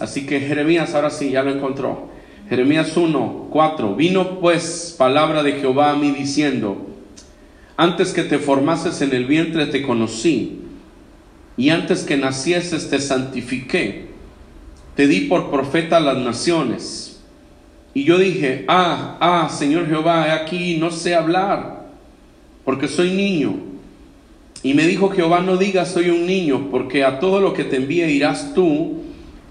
Así 0.00 0.26
que 0.26 0.40
Jeremías 0.40 0.96
ahora 0.96 1.10
sí, 1.10 1.30
ya 1.30 1.44
lo 1.44 1.52
encontró. 1.52 2.08
Jeremías 2.48 2.96
1, 2.96 3.46
4. 3.50 3.94
Vino 3.94 4.40
pues 4.40 4.96
palabra 4.98 5.44
de 5.44 5.52
Jehová 5.52 5.92
a 5.92 5.96
mí 5.96 6.10
diciendo, 6.10 6.88
antes 7.76 8.12
que 8.12 8.24
te 8.24 8.40
formases 8.40 9.00
en 9.00 9.14
el 9.14 9.26
vientre 9.26 9.66
te 9.66 9.82
conocí, 9.82 10.64
y 11.58 11.70
antes 11.70 12.04
que 12.04 12.16
nacieses 12.16 12.88
te 12.88 13.00
santifiqué, 13.00 14.06
te 14.94 15.08
di 15.08 15.22
por 15.22 15.50
profeta 15.50 15.96
a 15.96 16.00
las 16.00 16.16
naciones. 16.16 17.20
Y 17.92 18.04
yo 18.04 18.16
dije, 18.16 18.64
ah, 18.68 19.18
ah, 19.20 19.48
Señor 19.50 19.88
Jehová, 19.88 20.32
aquí 20.32 20.76
no 20.76 20.92
sé 20.92 21.16
hablar, 21.16 21.88
porque 22.64 22.86
soy 22.86 23.10
niño. 23.10 23.56
Y 24.62 24.74
me 24.74 24.86
dijo 24.86 25.10
Jehová, 25.10 25.40
no 25.40 25.56
digas 25.56 25.90
soy 25.90 26.10
un 26.10 26.26
niño, 26.26 26.68
porque 26.70 27.04
a 27.04 27.18
todo 27.18 27.40
lo 27.40 27.54
que 27.54 27.64
te 27.64 27.76
envíe 27.76 28.04
irás 28.04 28.54
tú 28.54 29.02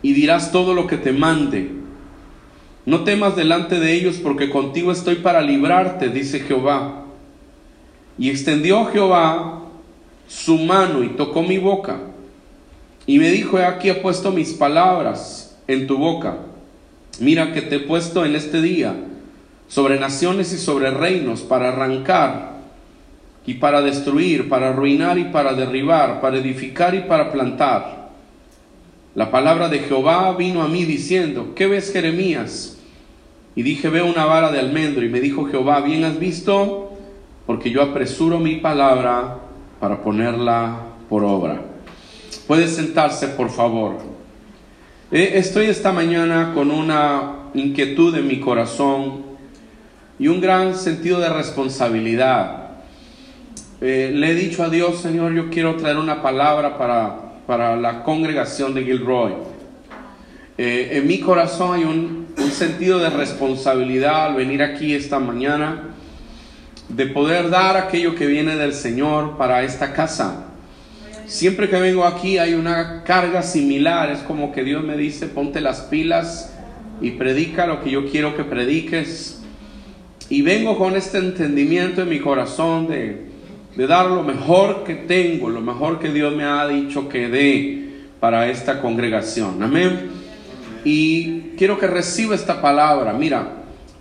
y 0.01 0.13
dirás 0.13 0.53
todo 0.53 0.73
lo 0.73 0.87
que 0.87 0.97
te 0.97 1.11
mande. 1.11 1.71
No 2.85 3.03
temas 3.03 3.35
delante 3.35 3.81
de 3.81 3.93
ellos, 3.93 4.15
porque 4.23 4.49
contigo 4.49 4.93
estoy 4.93 5.15
para 5.15 5.41
librarte, 5.41 6.07
dice 6.07 6.39
Jehová. 6.39 7.03
Y 8.17 8.29
extendió 8.29 8.85
Jehová 8.85 9.66
su 10.27 10.57
mano 10.57 11.03
y 11.03 11.09
tocó 11.09 11.41
mi 11.41 11.57
boca. 11.57 11.97
Y 13.05 13.19
me 13.19 13.31
dijo, 13.31 13.57
aquí 13.57 13.89
he 13.89 13.95
puesto 13.95 14.31
mis 14.31 14.53
palabras 14.53 15.57
en 15.67 15.87
tu 15.87 15.97
boca. 15.97 16.37
Mira 17.19 17.53
que 17.53 17.61
te 17.61 17.77
he 17.77 17.79
puesto 17.79 18.25
en 18.25 18.35
este 18.35 18.61
día 18.61 18.95
sobre 19.67 19.99
naciones 19.99 20.53
y 20.53 20.57
sobre 20.57 20.91
reinos 20.91 21.41
para 21.41 21.69
arrancar 21.69 22.57
y 23.45 23.55
para 23.55 23.81
destruir, 23.81 24.49
para 24.49 24.69
arruinar 24.69 25.17
y 25.17 25.25
para 25.25 25.53
derribar, 25.53 26.19
para 26.19 26.37
edificar 26.37 26.93
y 26.93 26.99
para 27.01 27.31
plantar. 27.31 28.09
La 29.15 29.31
palabra 29.31 29.69
de 29.69 29.79
Jehová 29.79 30.35
vino 30.37 30.61
a 30.61 30.67
mí 30.67 30.83
diciendo, 30.85 31.53
¿qué 31.55 31.65
ves 31.65 31.91
Jeremías? 31.91 32.77
Y 33.55 33.63
dije, 33.63 33.89
veo 33.89 34.05
una 34.05 34.25
vara 34.25 34.51
de 34.51 34.59
almendro. 34.59 35.03
Y 35.03 35.09
me 35.09 35.19
dijo 35.19 35.45
Jehová, 35.45 35.81
bien 35.81 36.03
has 36.03 36.19
visto, 36.19 36.91
porque 37.47 37.71
yo 37.71 37.81
apresuro 37.81 38.37
mi 38.37 38.57
palabra 38.57 39.39
para 39.79 40.01
ponerla 40.01 40.79
por 41.09 41.23
obra. 41.23 41.61
Puede 42.47 42.67
sentarse, 42.67 43.27
por 43.27 43.49
favor. 43.49 43.97
Eh, 45.11 45.33
estoy 45.35 45.67
esta 45.67 45.91
mañana 45.91 46.51
con 46.53 46.71
una 46.71 47.49
inquietud 47.53 48.15
en 48.15 48.27
mi 48.27 48.39
corazón 48.39 49.23
y 50.19 50.27
un 50.27 50.41
gran 50.41 50.75
sentido 50.75 51.19
de 51.19 51.29
responsabilidad. 51.29 52.71
Eh, 53.79 54.11
le 54.13 54.31
he 54.31 54.35
dicho 54.35 54.63
a 54.63 54.69
Dios, 54.69 54.99
Señor, 54.99 55.33
yo 55.33 55.49
quiero 55.49 55.75
traer 55.75 55.97
una 55.97 56.21
palabra 56.21 56.77
para, 56.77 57.41
para 57.45 57.75
la 57.75 58.03
congregación 58.03 58.73
de 58.73 58.83
Gilroy. 58.83 59.33
Eh, 60.57 60.89
en 60.93 61.07
mi 61.07 61.19
corazón 61.19 61.75
hay 61.75 61.83
un, 61.83 62.27
un 62.35 62.51
sentido 62.51 62.97
de 62.97 63.11
responsabilidad 63.11 64.25
al 64.25 64.35
venir 64.35 64.63
aquí 64.63 64.95
esta 64.95 65.19
mañana 65.19 65.95
de 66.89 67.05
poder 67.07 67.49
dar 67.49 67.75
aquello 67.77 68.15
que 68.15 68.25
viene 68.25 68.55
del 68.55 68.73
Señor 68.73 69.37
para 69.37 69.63
esta 69.63 69.93
casa. 69.93 70.45
Siempre 71.25 71.69
que 71.69 71.77
vengo 71.77 72.05
aquí 72.05 72.37
hay 72.37 72.53
una 72.53 73.03
carga 73.03 73.43
similar, 73.43 74.09
es 74.09 74.19
como 74.19 74.53
que 74.53 74.63
Dios 74.63 74.83
me 74.83 74.95
dice, 74.95 75.27
ponte 75.27 75.59
las 75.59 75.81
pilas 75.81 76.53
y 77.01 77.11
predica 77.11 77.67
lo 77.67 77.83
que 77.83 77.91
yo 77.91 78.09
quiero 78.09 78.35
que 78.37 78.45
prediques. 78.45 79.41
Y 80.29 80.41
vengo 80.41 80.77
con 80.77 80.95
este 80.95 81.17
entendimiento 81.17 82.01
en 82.01 82.09
mi 82.09 82.19
corazón 82.19 82.87
de, 82.87 83.27
de 83.75 83.87
dar 83.87 84.09
lo 84.09 84.23
mejor 84.23 84.85
que 84.85 84.95
tengo, 84.95 85.49
lo 85.49 85.61
mejor 85.61 85.99
que 85.99 86.11
Dios 86.11 86.33
me 86.33 86.45
ha 86.45 86.65
dicho 86.67 87.09
que 87.09 87.27
dé 87.27 87.87
para 88.21 88.47
esta 88.47 88.81
congregación. 88.81 89.61
Amén. 89.61 90.09
Y 90.85 91.41
quiero 91.57 91.77
que 91.77 91.87
reciba 91.87 92.35
esta 92.35 92.61
palabra. 92.61 93.11
Mira, 93.11 93.49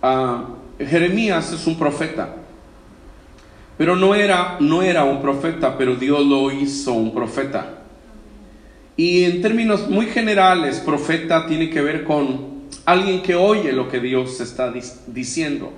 uh, 0.01 0.83
Jeremías 0.85 1.51
es 1.51 1.67
un 1.67 1.77
profeta. 1.77 2.36
Pero 3.77 3.95
no 3.95 4.15
era, 4.15 4.57
no 4.59 4.81
era 4.81 5.03
un 5.03 5.21
profeta, 5.21 5.77
pero 5.77 5.95
Dios 5.95 6.25
lo 6.25 6.51
hizo 6.51 6.93
un 6.93 7.13
profeta. 7.13 7.77
Y 8.95 9.25
en 9.25 9.41
términos 9.43 9.87
muy 9.87 10.07
generales, 10.07 10.79
profeta 10.79 11.45
tiene 11.45 11.69
que 11.69 11.81
ver 11.81 12.03
con 12.03 12.63
alguien 12.85 13.21
que 13.21 13.35
oye 13.35 13.71
lo 13.71 13.87
que 13.87 13.99
Dios 13.99 14.41
está 14.41 14.73
diciendo. 15.05 15.71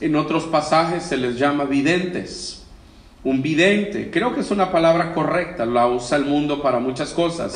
En 0.00 0.14
otros 0.14 0.44
pasajes 0.44 1.02
se 1.02 1.16
les 1.16 1.36
llama 1.36 1.64
videntes. 1.64 2.64
Un 3.24 3.42
vidente, 3.42 4.10
creo 4.10 4.32
que 4.32 4.42
es 4.42 4.50
una 4.50 4.70
palabra 4.70 5.12
correcta, 5.14 5.66
la 5.66 5.88
usa 5.88 6.18
el 6.18 6.26
mundo 6.26 6.62
para 6.62 6.78
muchas 6.78 7.10
cosas, 7.14 7.54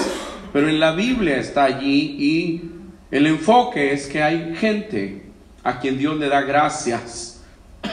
pero 0.51 0.67
en 0.67 0.81
la 0.81 0.93
Biblia 0.93 1.37
está 1.37 1.65
allí 1.65 2.17
y 2.19 2.71
el 3.11 3.27
enfoque 3.27 3.93
es 3.93 4.07
que 4.07 4.23
hay 4.23 4.57
gente 4.57 5.27
a 5.63 5.79
quien 5.79 5.99
Dios 5.99 6.17
le 6.17 6.31
da 6.31 6.41
gracias, 6.41 7.43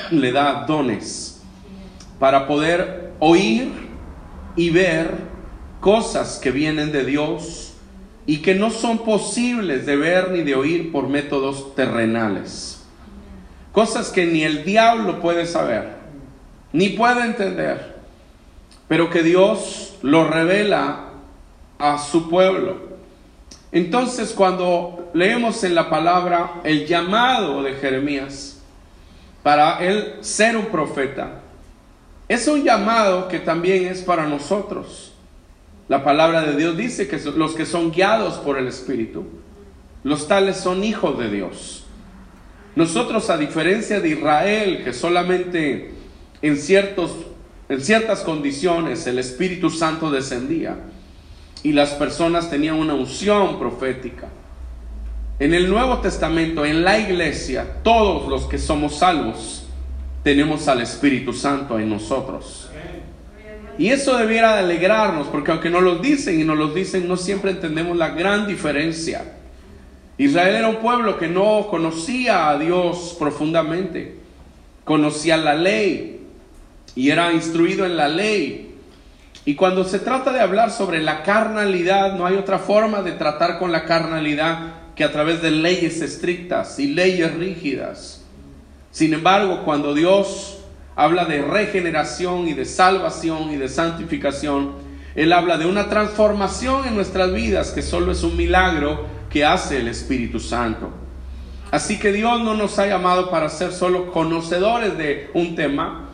le 0.10 0.32
da 0.32 0.64
dones 0.66 1.35
para 2.20 2.48
poder 2.48 3.12
oír 3.20 3.70
y 4.56 4.70
ver 4.70 5.12
cosas 5.80 6.40
que 6.42 6.52
vienen 6.52 6.92
de 6.92 7.06
Dios 7.06 7.74
y 8.26 8.38
que 8.38 8.56
no 8.56 8.72
son 8.72 9.00
posibles 9.00 9.86
de 9.86 9.96
ver 9.96 10.32
ni 10.32 10.42
de 10.42 10.56
oír 10.56 10.92
por 10.92 11.08
métodos 11.08 11.76
terrenales. 11.76 12.84
Cosas 13.72 14.10
que 14.10 14.26
ni 14.26 14.44
el 14.44 14.64
diablo 14.64 15.22
puede 15.22 15.46
saber, 15.46 15.90
ni 16.72 16.90
puede 16.90 17.26
entender, 17.26 17.96
pero 18.88 19.10
que 19.10 19.22
Dios 19.22 19.96
lo 20.02 20.28
revela 20.28 21.10
a 21.78 21.98
su 21.98 22.30
pueblo. 22.30 22.96
Entonces 23.72 24.32
cuando 24.32 25.12
leemos 25.14 25.64
en 25.64 25.76
la 25.76 25.90
palabra 25.90 26.62
el 26.64 26.88
llamado 26.88 27.62
de 27.62 27.74
Jeremías 27.74 28.62
para 29.44 29.80
él 29.86 30.16
ser 30.22 30.56
un 30.56 30.68
profeta, 30.68 31.42
es 32.28 32.48
un 32.48 32.64
llamado 32.64 33.28
que 33.28 33.40
también 33.40 33.86
es 33.88 34.02
para 34.02 34.28
nosotros. 34.28 35.14
La 35.88 36.04
palabra 36.04 36.42
de 36.42 36.56
Dios 36.56 36.76
dice 36.76 37.08
que 37.08 37.20
los 37.36 37.54
que 37.54 37.66
son 37.66 37.92
guiados 37.92 38.36
por 38.40 38.58
el 38.58 38.68
Espíritu, 38.68 39.26
los 40.04 40.28
tales 40.28 40.58
son 40.58 40.84
hijos 40.84 41.18
de 41.20 41.30
Dios. 41.30 41.86
Nosotros, 42.76 43.30
a 43.30 43.38
diferencia 43.38 44.00
de 44.00 44.10
Israel, 44.10 44.84
que 44.84 44.94
solamente 44.94 45.94
en, 46.42 46.58
ciertos, 46.58 47.12
en 47.70 47.82
ciertas 47.82 48.22
condiciones 48.22 49.06
el 49.08 49.20
Espíritu 49.20 49.70
Santo 49.70 50.12
descendía 50.12 50.78
y 51.64 51.72
las 51.72 51.92
personas 51.92 52.50
tenían 52.50 52.76
una 52.76 52.96
unción 52.96 53.60
profética. 53.60 54.28
En 55.38 55.54
el 55.54 55.70
Nuevo 55.70 56.00
Testamento, 56.00 56.66
en 56.66 56.84
la 56.84 56.98
iglesia, 56.98 57.82
todos 57.84 58.28
los 58.28 58.46
que 58.46 58.58
somos 58.58 58.98
salvos, 58.98 59.65
tenemos 60.26 60.68
al 60.68 60.82
Espíritu 60.82 61.34
Santo 61.34 61.78
en 61.78 61.88
nosotros. 61.88 62.68
Y 63.78 63.90
eso 63.90 64.18
debiera 64.18 64.58
alegrarnos, 64.58 65.28
porque 65.28 65.52
aunque 65.52 65.70
nos 65.70 65.84
lo 65.84 65.98
dicen 66.00 66.40
y 66.40 66.44
nos 66.44 66.58
lo 66.58 66.70
dicen, 66.70 67.08
no 67.08 67.16
siempre 67.16 67.52
entendemos 67.52 67.96
la 67.96 68.10
gran 68.10 68.48
diferencia. 68.48 69.34
Israel 70.18 70.56
era 70.56 70.68
un 70.68 70.78
pueblo 70.78 71.20
que 71.20 71.28
no 71.28 71.68
conocía 71.70 72.50
a 72.50 72.58
Dios 72.58 73.16
profundamente, 73.20 74.16
conocía 74.84 75.38
la 75.38 75.54
ley 75.54 76.22
y 76.96 77.12
era 77.12 77.32
instruido 77.32 77.86
en 77.86 77.96
la 77.96 78.08
ley. 78.08 78.78
Y 79.46 79.54
cuando 79.54 79.84
se 79.84 80.00
trata 80.00 80.34
de 80.34 80.40
hablar 80.40 80.72
sobre 80.72 81.04
la 81.04 81.22
carnalidad, 81.22 82.18
no 82.18 82.26
hay 82.26 82.36
otra 82.36 82.58
forma 82.58 83.04
de 83.04 83.12
tratar 83.12 83.60
con 83.60 83.72
la 83.72 83.86
carnalidad 83.86 84.74
que 84.96 85.04
a 85.04 85.12
través 85.12 85.44
de 85.44 85.52
leyes 85.52 86.02
estrictas 86.02 86.80
y 86.80 86.96
leyes 86.96 87.32
rígidas. 87.36 88.25
Sin 88.96 89.14
embargo, 89.14 89.64
cuando 89.66 89.94
Dios 89.94 90.60
habla 90.96 91.26
de 91.26 91.42
regeneración 91.42 92.48
y 92.48 92.54
de 92.54 92.64
salvación 92.64 93.52
y 93.52 93.58
de 93.58 93.68
santificación, 93.68 94.72
Él 95.16 95.34
habla 95.34 95.58
de 95.58 95.66
una 95.66 95.90
transformación 95.90 96.88
en 96.88 96.96
nuestras 96.96 97.34
vidas 97.34 97.72
que 97.72 97.82
solo 97.82 98.14
es 98.14 98.24
un 98.24 98.38
milagro 98.38 99.06
que 99.30 99.44
hace 99.44 99.80
el 99.80 99.90
Espíritu 99.90 100.40
Santo. 100.40 100.92
Así 101.72 102.00
que 102.00 102.14
Dios 102.14 102.40
no 102.40 102.54
nos 102.54 102.80
ha 102.80 102.88
llamado 102.88 103.30
para 103.30 103.50
ser 103.50 103.74
solo 103.74 104.14
conocedores 104.14 104.98
de 104.98 105.30
un 105.34 105.58
tema, 105.58 106.12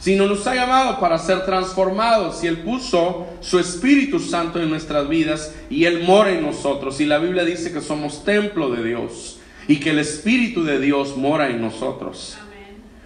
sino 0.00 0.26
nos 0.26 0.44
ha 0.48 0.56
llamado 0.56 0.98
para 0.98 1.18
ser 1.18 1.44
transformados 1.44 2.42
y 2.42 2.48
Él 2.48 2.62
puso 2.62 3.28
su 3.42 3.60
Espíritu 3.60 4.18
Santo 4.18 4.60
en 4.60 4.70
nuestras 4.70 5.08
vidas 5.08 5.54
y 5.70 5.84
Él 5.84 6.02
mora 6.02 6.32
en 6.32 6.42
nosotros. 6.42 7.00
Y 7.00 7.06
la 7.06 7.18
Biblia 7.18 7.44
dice 7.44 7.72
que 7.72 7.80
somos 7.80 8.24
templo 8.24 8.70
de 8.70 8.82
Dios 8.82 9.38
y 9.66 9.76
que 9.76 9.90
el 9.90 9.98
Espíritu 9.98 10.64
de 10.64 10.80
Dios 10.80 11.16
mora 11.16 11.48
en 11.48 11.60
nosotros. 11.60 12.36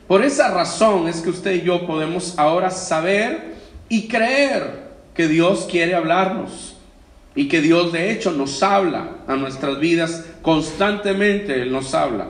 Por 0.07 0.25
esa 0.25 0.51
razón 0.51 1.07
es 1.09 1.21
que 1.21 1.31
usted 1.31 1.55
y 1.57 1.63
yo 1.63 1.87
podemos 1.87 2.39
ahora 2.39 2.71
saber 2.71 3.57
y 3.89 4.09
creer 4.09 4.89
que 5.15 5.29
Dios 5.29 5.67
quiere 5.71 5.95
hablarnos 5.95 6.77
y 7.35 7.49
que 7.49 7.61
Dios 7.61 7.93
de 7.93 8.11
hecho 8.11 8.33
nos 8.33 8.63
habla 8.63 9.19
a 9.27 9.37
nuestras 9.37 9.79
vidas 9.79 10.25
constantemente 10.43 11.63
Él 11.63 11.71
nos 11.71 11.95
habla. 11.95 12.29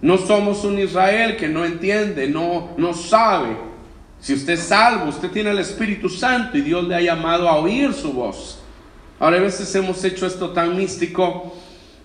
No 0.00 0.18
somos 0.18 0.64
un 0.64 0.78
Israel 0.78 1.36
que 1.36 1.48
no 1.48 1.64
entiende, 1.64 2.28
no, 2.28 2.70
no 2.76 2.94
sabe. 2.94 3.56
Si 4.20 4.34
usted 4.34 4.54
es 4.54 4.60
salvo, 4.60 5.08
usted 5.08 5.30
tiene 5.30 5.50
el 5.50 5.58
Espíritu 5.58 6.08
Santo 6.08 6.56
y 6.56 6.60
Dios 6.60 6.84
le 6.84 6.94
ha 6.94 7.00
llamado 7.00 7.48
a 7.48 7.56
oír 7.56 7.92
su 7.92 8.12
voz. 8.12 8.60
Ahora 9.18 9.38
a 9.38 9.40
veces 9.40 9.74
hemos 9.74 10.02
hecho 10.04 10.26
esto 10.26 10.50
tan 10.50 10.76
místico 10.76 11.54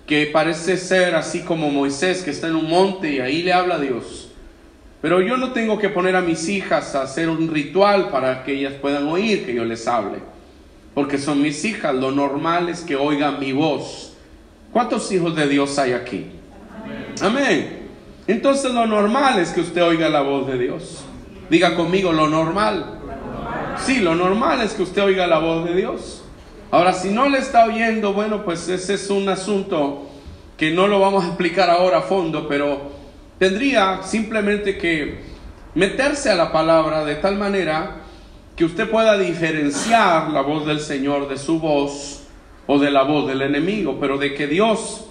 que 0.09 0.25
parece 0.25 0.75
ser 0.77 1.13
así 1.13 1.41
como 1.41 1.69
Moisés 1.69 2.23
que 2.23 2.31
está 2.31 2.47
en 2.47 2.55
un 2.55 2.67
monte 2.67 3.13
y 3.13 3.19
ahí 3.19 3.43
le 3.43 3.53
habla 3.53 3.75
a 3.75 3.79
Dios. 3.79 4.31
Pero 5.03 5.21
yo 5.21 5.37
no 5.37 5.51
tengo 5.51 5.77
que 5.77 5.89
poner 5.89 6.15
a 6.15 6.21
mis 6.21 6.49
hijas 6.49 6.95
a 6.95 7.03
hacer 7.03 7.29
un 7.29 7.47
ritual 7.47 8.09
para 8.09 8.43
que 8.43 8.53
ellas 8.53 8.73
puedan 8.81 9.07
oír 9.07 9.45
que 9.45 9.53
yo 9.53 9.63
les 9.65 9.87
hable. 9.87 10.17
Porque 10.95 11.19
son 11.19 11.43
mis 11.43 11.63
hijas, 11.63 11.93
lo 11.93 12.09
normal 12.09 12.69
es 12.69 12.81
que 12.81 12.95
oigan 12.95 13.39
mi 13.39 13.51
voz. 13.51 14.13
¿Cuántos 14.73 15.11
hijos 15.11 15.35
de 15.35 15.47
Dios 15.47 15.77
hay 15.77 15.93
aquí? 15.93 16.25
Amén. 17.21 17.87
Entonces 18.25 18.73
lo 18.73 18.87
normal 18.87 19.37
es 19.37 19.51
que 19.51 19.61
usted 19.61 19.83
oiga 19.83 20.09
la 20.09 20.21
voz 20.21 20.47
de 20.47 20.57
Dios. 20.57 21.03
Diga 21.51 21.75
conmigo, 21.75 22.11
lo 22.13 22.27
normal. 22.27 22.99
Sí, 23.77 23.99
lo 23.99 24.15
normal 24.15 24.61
es 24.61 24.73
que 24.73 24.81
usted 24.81 25.03
oiga 25.03 25.27
la 25.27 25.37
voz 25.37 25.65
de 25.65 25.75
Dios. 25.75 26.18
Ahora, 26.71 26.93
si 26.93 27.09
no 27.09 27.27
le 27.27 27.39
está 27.39 27.65
oyendo, 27.65 28.13
bueno, 28.13 28.43
pues 28.45 28.69
ese 28.69 28.93
es 28.93 29.09
un 29.09 29.27
asunto 29.27 30.07
que 30.55 30.69
no 30.71 30.87
lo 30.87 30.99
vamos 30.99 31.23
a 31.23 31.27
explicar 31.27 31.69
ahora 31.69 31.99
a 31.99 32.01
fondo, 32.01 32.47
pero 32.47 32.91
tendría 33.39 34.03
simplemente 34.03 34.77
que 34.77 35.19
meterse 35.73 36.29
a 36.29 36.35
la 36.35 36.51
palabra 36.51 37.05
de 37.05 37.15
tal 37.15 37.37
manera 37.37 38.01
que 38.55 38.65
usted 38.65 38.87
pueda 38.87 39.17
diferenciar 39.17 40.29
la 40.29 40.41
voz 40.41 40.67
del 40.67 40.79
Señor 40.79 41.27
de 41.27 41.37
su 41.37 41.59
voz 41.59 42.23
o 42.67 42.77
de 42.77 42.91
la 42.91 43.03
voz 43.03 43.27
del 43.27 43.41
enemigo, 43.41 43.97
pero 43.99 44.19
de 44.19 44.35
que 44.35 44.45
Dios 44.45 45.07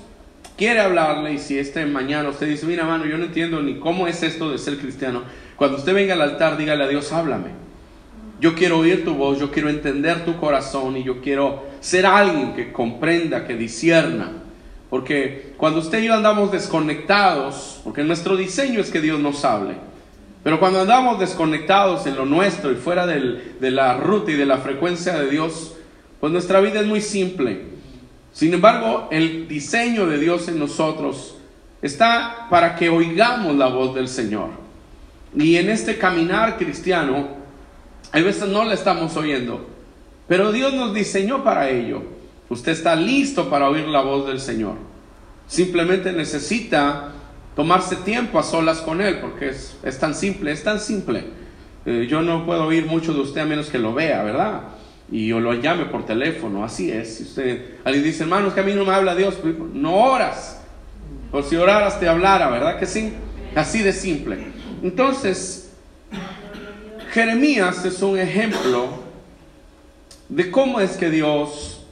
quiere 0.57 0.81
hablarle 0.81 1.33
y 1.33 1.39
si 1.39 1.59
este 1.59 1.85
mañana 1.87 2.29
usted 2.29 2.47
dice, 2.47 2.67
mira 2.67 2.83
hermano, 2.83 3.07
yo 3.07 3.19
no 3.19 3.25
entiendo 3.25 3.61
ni 3.63 3.81
cómo 3.81 4.07
es 4.07 4.23
esto 4.23 4.51
de 4.51 4.59
ser 4.59 4.79
cristiano, 4.79 5.23
cuando 5.57 5.79
usted 5.79 5.93
venga 5.93 6.15
al 6.15 6.23
altar 6.23 6.57
dígale 6.57 6.85
a 6.85 6.89
Dios, 6.89 7.11
háblame. 7.13 7.68
Yo 8.41 8.55
quiero 8.55 8.79
oír 8.79 9.05
tu 9.05 9.15
voz, 9.15 9.39
yo 9.39 9.51
quiero 9.51 9.69
entender 9.69 10.25
tu 10.25 10.37
corazón 10.37 10.97
y 10.97 11.03
yo 11.03 11.21
quiero 11.21 11.65
ser 11.81 12.07
alguien 12.07 12.55
que 12.55 12.73
comprenda, 12.73 13.47
que 13.47 13.55
disierna. 13.55 14.31
Porque 14.91 15.55
cuando 15.57 15.81
usted 15.81 16.03
y 16.03 16.07
yo 16.07 16.15
andamos 16.15 16.53
desconectados, 16.53 17.81
porque 17.85 18.05
nuestro 18.05 18.37
diseño 18.37 18.81
es 18.81 18.91
que 18.91 19.01
Dios 19.01 19.21
nos 19.21 19.45
hable, 19.45 19.75
pero 20.43 20.61
cuando 20.61 20.81
andamos 20.81 21.19
desconectados 21.19 22.07
en 22.07 22.17
lo 22.17 22.25
nuestro 22.25 22.71
y 22.73 22.77
fuera 22.77 23.07
de 23.07 23.71
la 23.71 23.97
ruta 23.97 24.31
y 24.31 24.35
de 24.35 24.47
la 24.47 24.59
frecuencia 24.59 25.19
de 25.19 25.29
Dios, 25.29 25.75
pues 26.21 26.33
nuestra 26.33 26.61
vida 26.61 26.81
es 26.81 26.87
muy 26.87 27.01
simple. 27.01 27.63
Sin 28.33 28.55
embargo, 28.55 29.09
el 29.11 29.49
diseño 29.49 30.07
de 30.07 30.19
Dios 30.19 30.49
en 30.49 30.59
nosotros 30.59 31.37
está 31.83 32.47
para 32.51 32.77
que 32.77 32.89
oigamos 32.89 33.57
la 33.57 33.67
voz 33.67 33.95
del 33.95 34.09
Señor. 34.09 34.51
Y 35.37 35.57
en 35.57 35.69
este 35.69 35.99
caminar 35.99 36.57
cristiano, 36.57 37.38
a 38.13 38.21
veces 38.21 38.49
no 38.49 38.65
la 38.65 38.75
estamos 38.75 39.17
oyendo, 39.17 39.67
pero 40.27 40.53
Dios 40.53 40.75
nos 40.75 40.95
diseñó 40.95 41.45
para 41.45 41.71
ello. 41.71 42.03
Usted 42.49 42.73
está 42.73 42.97
listo 42.97 43.51
para 43.51 43.69
oír 43.69 43.87
la 43.87 44.03
voz 44.03 44.27
del 44.27 44.41
Señor. 44.41 44.75
Simplemente 45.47 46.13
necesita 46.13 47.13
tomarse 47.55 47.97
tiempo 47.97 48.39
a 48.39 48.43
solas 48.43 48.79
con 48.79 49.01
Él, 49.01 49.19
porque 49.21 49.49
es, 49.49 49.99
tan 49.99 50.15
simple, 50.15 50.53
es 50.53 50.63
tan 50.63 50.81
simple. 50.81 51.25
Eh, 51.85 52.07
yo 52.09 52.23
no 52.23 52.47
puedo 52.47 52.65
oír 52.65 52.87
mucho 52.87 53.13
de 53.13 53.21
usted 53.21 53.43
a 53.43 53.45
menos 53.45 53.69
que 53.69 53.79
lo 53.79 53.95
vea, 53.95 54.23
¿verdad? 54.23 54.63
y 55.11 55.33
o 55.33 55.41
lo 55.41 55.55
llame 55.55 55.87
por 55.87 56.05
teléfono, 56.05 56.65
así 56.65 56.91
es. 56.91 57.21
Usted, 57.21 57.77
alguien 57.85 58.05
dice, 58.05 58.25
hermano, 58.25 58.49
es 58.49 58.55
que 58.55 58.61
a 58.61 58.65
mí 58.65 58.75
no 58.75 58.85
me 58.85 58.93
habla 58.93 59.15
Dios, 59.15 59.37
pues, 59.41 59.55
no 59.73 59.95
oras. 59.95 60.61
Por 61.31 61.45
si 61.45 61.57
oraras 61.57 61.99
te 61.99 62.09
hablara, 62.09 62.51
¿verdad 62.51 62.79
que 62.79 62.87
sí? 62.87 63.13
Así 63.55 63.83
de 63.83 63.93
simple. 63.93 64.39
Entonces, 64.83 65.68
Jeremías 67.19 67.85
es 67.85 68.01
un 68.01 68.17
ejemplo 68.17 68.91
de 70.29 70.53
cómo 70.53 70.79
es 70.79 70.93
que 70.93 71.11
Dios 71.11 71.85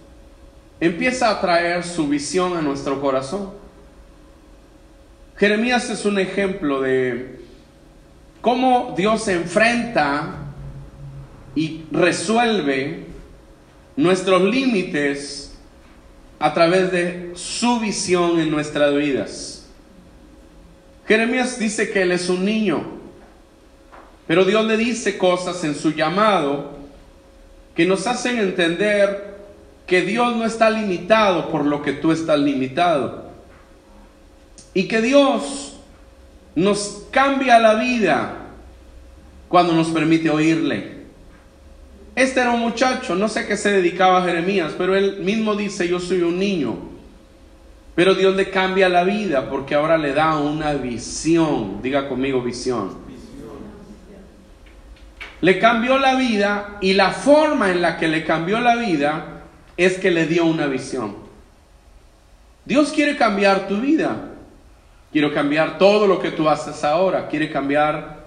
empieza 0.78 1.28
a 1.30 1.40
traer 1.40 1.82
su 1.82 2.06
visión 2.06 2.56
a 2.56 2.62
nuestro 2.62 3.00
corazón. 3.00 3.50
Jeremías 5.36 5.90
es 5.90 6.04
un 6.04 6.20
ejemplo 6.20 6.80
de 6.80 7.40
cómo 8.40 8.94
Dios 8.96 9.26
enfrenta 9.26 10.52
y 11.56 11.82
resuelve 11.90 13.06
nuestros 13.96 14.42
límites 14.42 15.58
a 16.38 16.54
través 16.54 16.92
de 16.92 17.32
su 17.34 17.80
visión 17.80 18.38
en 18.38 18.48
nuestras 18.48 18.94
vidas. 18.94 19.66
Jeremías 21.08 21.58
dice 21.58 21.90
que 21.90 22.02
él 22.02 22.12
es 22.12 22.28
un 22.28 22.44
niño, 22.44 22.95
pero 24.26 24.44
Dios 24.44 24.64
le 24.66 24.76
dice 24.76 25.18
cosas 25.18 25.62
en 25.64 25.74
su 25.74 25.92
llamado 25.92 26.76
que 27.74 27.86
nos 27.86 28.06
hacen 28.06 28.38
entender 28.38 29.36
que 29.86 30.02
Dios 30.02 30.34
no 30.34 30.44
está 30.44 30.70
limitado 30.70 31.50
por 31.50 31.64
lo 31.64 31.82
que 31.82 31.92
tú 31.92 32.10
estás 32.10 32.38
limitado. 32.38 33.30
Y 34.74 34.88
que 34.88 35.00
Dios 35.00 35.76
nos 36.54 37.04
cambia 37.10 37.58
la 37.58 37.74
vida 37.74 38.34
cuando 39.48 39.74
nos 39.74 39.88
permite 39.88 40.28
oírle. 40.28 40.96
Este 42.16 42.40
era 42.40 42.50
un 42.50 42.60
muchacho, 42.60 43.14
no 43.14 43.28
sé 43.28 43.46
qué 43.46 43.56
se 43.56 43.70
dedicaba 43.70 44.18
a 44.22 44.24
Jeremías, 44.24 44.72
pero 44.76 44.96
él 44.96 45.18
mismo 45.20 45.54
dice, 45.54 45.86
yo 45.86 46.00
soy 46.00 46.22
un 46.22 46.38
niño. 46.38 46.76
Pero 47.94 48.14
Dios 48.14 48.34
le 48.36 48.50
cambia 48.50 48.88
la 48.88 49.04
vida 49.04 49.48
porque 49.48 49.74
ahora 49.74 49.96
le 49.96 50.12
da 50.12 50.36
una 50.36 50.74
visión. 50.74 51.80
Diga 51.82 52.08
conmigo 52.08 52.42
visión. 52.42 53.05
Le 55.40 55.58
cambió 55.58 55.98
la 55.98 56.14
vida 56.14 56.78
y 56.80 56.94
la 56.94 57.10
forma 57.10 57.70
en 57.70 57.82
la 57.82 57.98
que 57.98 58.08
le 58.08 58.24
cambió 58.24 58.60
la 58.60 58.76
vida 58.76 59.42
es 59.76 59.98
que 59.98 60.10
le 60.10 60.26
dio 60.26 60.46
una 60.46 60.66
visión. 60.66 61.16
Dios 62.64 62.92
quiere 62.92 63.16
cambiar 63.16 63.68
tu 63.68 63.78
vida. 63.80 64.16
Quiere 65.12 65.32
cambiar 65.32 65.78
todo 65.78 66.06
lo 66.06 66.20
que 66.20 66.30
tú 66.30 66.48
haces 66.48 66.82
ahora. 66.84 67.28
Quiere 67.28 67.50
cambiar 67.50 68.24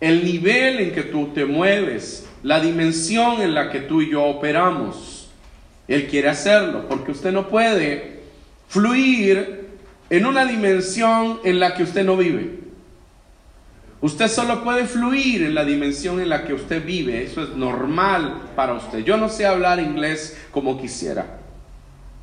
el 0.00 0.24
nivel 0.24 0.80
en 0.80 0.92
que 0.92 1.02
tú 1.02 1.28
te 1.34 1.44
mueves 1.44 2.28
la 2.44 2.60
dimensión 2.60 3.40
en 3.40 3.54
la 3.54 3.70
que 3.70 3.80
tú 3.80 4.02
y 4.02 4.10
yo 4.10 4.22
operamos. 4.22 5.30
Él 5.88 6.06
quiere 6.06 6.28
hacerlo, 6.28 6.86
porque 6.88 7.12
usted 7.12 7.32
no 7.32 7.48
puede 7.48 8.20
fluir 8.68 9.68
en 10.10 10.26
una 10.26 10.44
dimensión 10.44 11.40
en 11.42 11.58
la 11.58 11.74
que 11.74 11.82
usted 11.82 12.04
no 12.04 12.16
vive. 12.16 12.63
Usted 14.04 14.28
solo 14.28 14.62
puede 14.62 14.84
fluir 14.84 15.42
en 15.42 15.54
la 15.54 15.64
dimensión 15.64 16.20
en 16.20 16.28
la 16.28 16.44
que 16.44 16.52
usted 16.52 16.84
vive. 16.84 17.24
Eso 17.24 17.42
es 17.42 17.50
normal 17.56 18.50
para 18.54 18.74
usted. 18.74 18.98
Yo 18.98 19.16
no 19.16 19.30
sé 19.30 19.46
hablar 19.46 19.80
inglés 19.80 20.38
como 20.50 20.78
quisiera. 20.78 21.38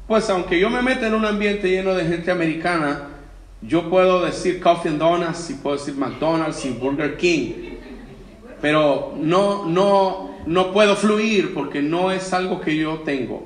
Pues 0.07 0.29
aunque 0.29 0.59
yo 0.59 0.69
me 0.69 0.83
meta 0.83 1.07
en 1.07 1.15
un 1.15 1.25
ambiente 1.25 1.69
lleno 1.69 1.95
de 1.95 2.05
gente 2.05 2.29
americana, 2.29 3.07
yo 3.61 3.89
puedo 3.89 4.23
decir 4.23 4.59
Coffee 4.59 4.91
and 4.91 4.99
Donuts 4.99 5.49
y 5.49 5.53
puedo 5.55 5.77
decir 5.77 5.95
McDonald's 5.95 6.63
y 6.65 6.69
Burger 6.69 7.17
King 7.17 7.71
pero 8.61 9.13
no, 9.17 9.65
no, 9.65 10.35
no 10.45 10.71
puedo 10.71 10.95
fluir 10.95 11.53
porque 11.53 11.81
no 11.81 12.11
es 12.11 12.31
algo 12.31 12.61
que 12.61 12.77
yo 12.77 12.99
tengo. 12.99 13.43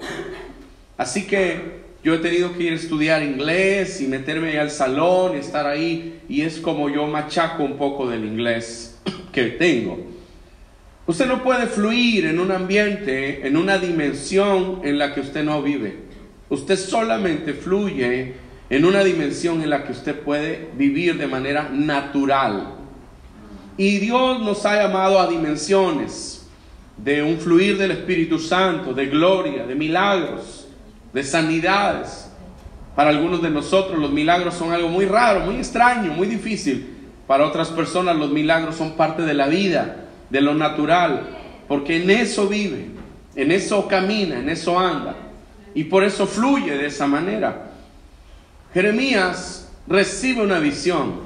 Así 0.98 1.26
que 1.26 1.85
yo 2.06 2.14
he 2.14 2.20
tenido 2.20 2.54
que 2.54 2.66
ir 2.66 2.74
a 2.74 2.76
estudiar 2.76 3.24
inglés 3.24 4.00
y 4.00 4.06
meterme 4.06 4.60
al 4.60 4.70
salón 4.70 5.36
y 5.36 5.40
estar 5.40 5.66
ahí 5.66 6.20
y 6.30 6.42
es 6.42 6.60
como 6.60 6.88
yo 6.88 7.08
machaco 7.08 7.64
un 7.64 7.78
poco 7.78 8.08
del 8.08 8.26
inglés 8.26 9.00
que 9.34 9.46
tengo. 9.46 10.06
Usted 11.08 11.26
no 11.26 11.42
puede 11.42 11.66
fluir 11.66 12.28
en 12.28 12.40
un 12.40 12.52
ambiente, 12.52 13.48
en 13.48 13.58
una 13.58 13.80
dimensión 13.80 14.82
en 14.84 15.00
la 15.00 15.16
que 15.16 15.22
usted 15.22 15.44
no 15.44 15.64
vive. 15.64 15.98
Usted 16.48 16.78
solamente 16.78 17.56
fluye 17.56 18.34
en 18.70 18.86
una 18.86 19.04
dimensión 19.04 19.64
en 19.64 19.72
la 19.72 19.84
que 19.84 19.94
usted 19.94 20.14
puede 20.20 20.70
vivir 20.78 21.18
de 21.18 21.26
manera 21.26 21.70
natural. 21.74 22.76
Y 23.78 23.98
Dios 23.98 24.42
nos 24.42 24.64
ha 24.68 24.76
llamado 24.76 25.20
a 25.20 25.28
dimensiones 25.28 26.48
de 26.98 27.24
un 27.24 27.40
fluir 27.40 27.80
del 27.80 27.90
Espíritu 27.90 28.38
Santo, 28.38 28.94
de 28.94 29.08
gloria, 29.08 29.66
de 29.66 29.74
milagros, 29.74 30.65
de 31.16 31.24
sanidades. 31.24 32.30
Para 32.96 33.10
algunos 33.10 33.42
de 33.42 33.50
nosotros 33.50 33.98
los 33.98 34.12
milagros 34.12 34.54
son 34.54 34.74
algo 34.74 34.90
muy 34.90 35.06
raro, 35.06 35.40
muy 35.40 35.56
extraño, 35.56 36.12
muy 36.12 36.28
difícil. 36.28 36.88
Para 37.26 37.48
otras 37.48 37.70
personas 37.70 38.16
los 38.18 38.30
milagros 38.30 38.76
son 38.76 38.92
parte 38.98 39.24
de 39.24 39.34
la 39.34 39.48
vida, 39.48 40.06
de 40.30 40.42
lo 40.42 40.54
natural, 40.54 41.30
porque 41.68 42.04
en 42.04 42.10
eso 42.10 42.48
vive, 42.48 42.90
en 43.36 43.52
eso 43.52 43.88
camina, 43.88 44.40
en 44.40 44.50
eso 44.50 44.78
anda. 44.78 45.16
Y 45.74 45.86
por 45.86 46.04
eso 46.04 46.28
fluye 46.28 46.78
de 46.78 46.88
esa 46.88 47.08
manera. 47.08 47.72
Jeremías 48.74 49.72
recibe 49.88 50.44
una 50.44 50.60
visión 50.60 51.26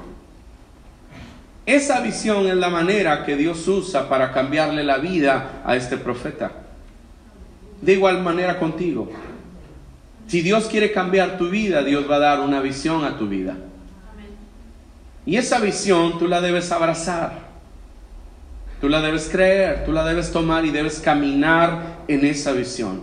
esa 1.66 2.00
visión 2.00 2.46
es 2.46 2.56
la 2.56 2.68
manera 2.68 3.24
que 3.24 3.36
Dios 3.36 3.68
usa 3.68 4.08
para 4.08 4.32
cambiarle 4.32 4.82
la 4.82 4.98
vida 4.98 5.62
a 5.64 5.76
este 5.76 5.96
profeta. 5.96 6.50
De 7.80 7.92
igual 7.92 8.22
manera 8.22 8.58
contigo. 8.58 9.08
Si 10.30 10.42
Dios 10.42 10.66
quiere 10.66 10.92
cambiar 10.92 11.38
tu 11.38 11.48
vida, 11.48 11.82
Dios 11.82 12.08
va 12.08 12.14
a 12.14 12.20
dar 12.20 12.38
una 12.38 12.60
visión 12.60 13.04
a 13.04 13.18
tu 13.18 13.26
vida. 13.26 13.56
Y 15.26 15.36
esa 15.36 15.58
visión 15.58 16.20
tú 16.20 16.28
la 16.28 16.40
debes 16.40 16.70
abrazar. 16.70 17.32
Tú 18.80 18.88
la 18.88 19.00
debes 19.00 19.28
creer, 19.28 19.84
tú 19.84 19.90
la 19.90 20.04
debes 20.04 20.30
tomar 20.30 20.64
y 20.64 20.70
debes 20.70 21.00
caminar 21.00 22.04
en 22.06 22.24
esa 22.24 22.52
visión. 22.52 23.02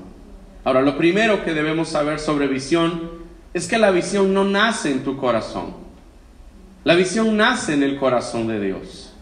Ahora, 0.63 0.81
lo 0.81 0.97
primero 0.97 1.43
que 1.43 1.53
debemos 1.53 1.89
saber 1.89 2.19
sobre 2.19 2.47
visión 2.47 3.11
es 3.53 3.67
que 3.67 3.77
la 3.77 3.91
visión 3.91 4.33
no 4.33 4.45
nace 4.45 4.89
en 4.89 5.03
tu 5.03 5.17
corazón. 5.17 5.73
La 6.85 6.95
visión 6.95 7.35
nace 7.35 7.73
en 7.73 7.83
el 7.83 7.97
corazón 7.97 8.47
de 8.47 8.61
Dios. 8.61 9.13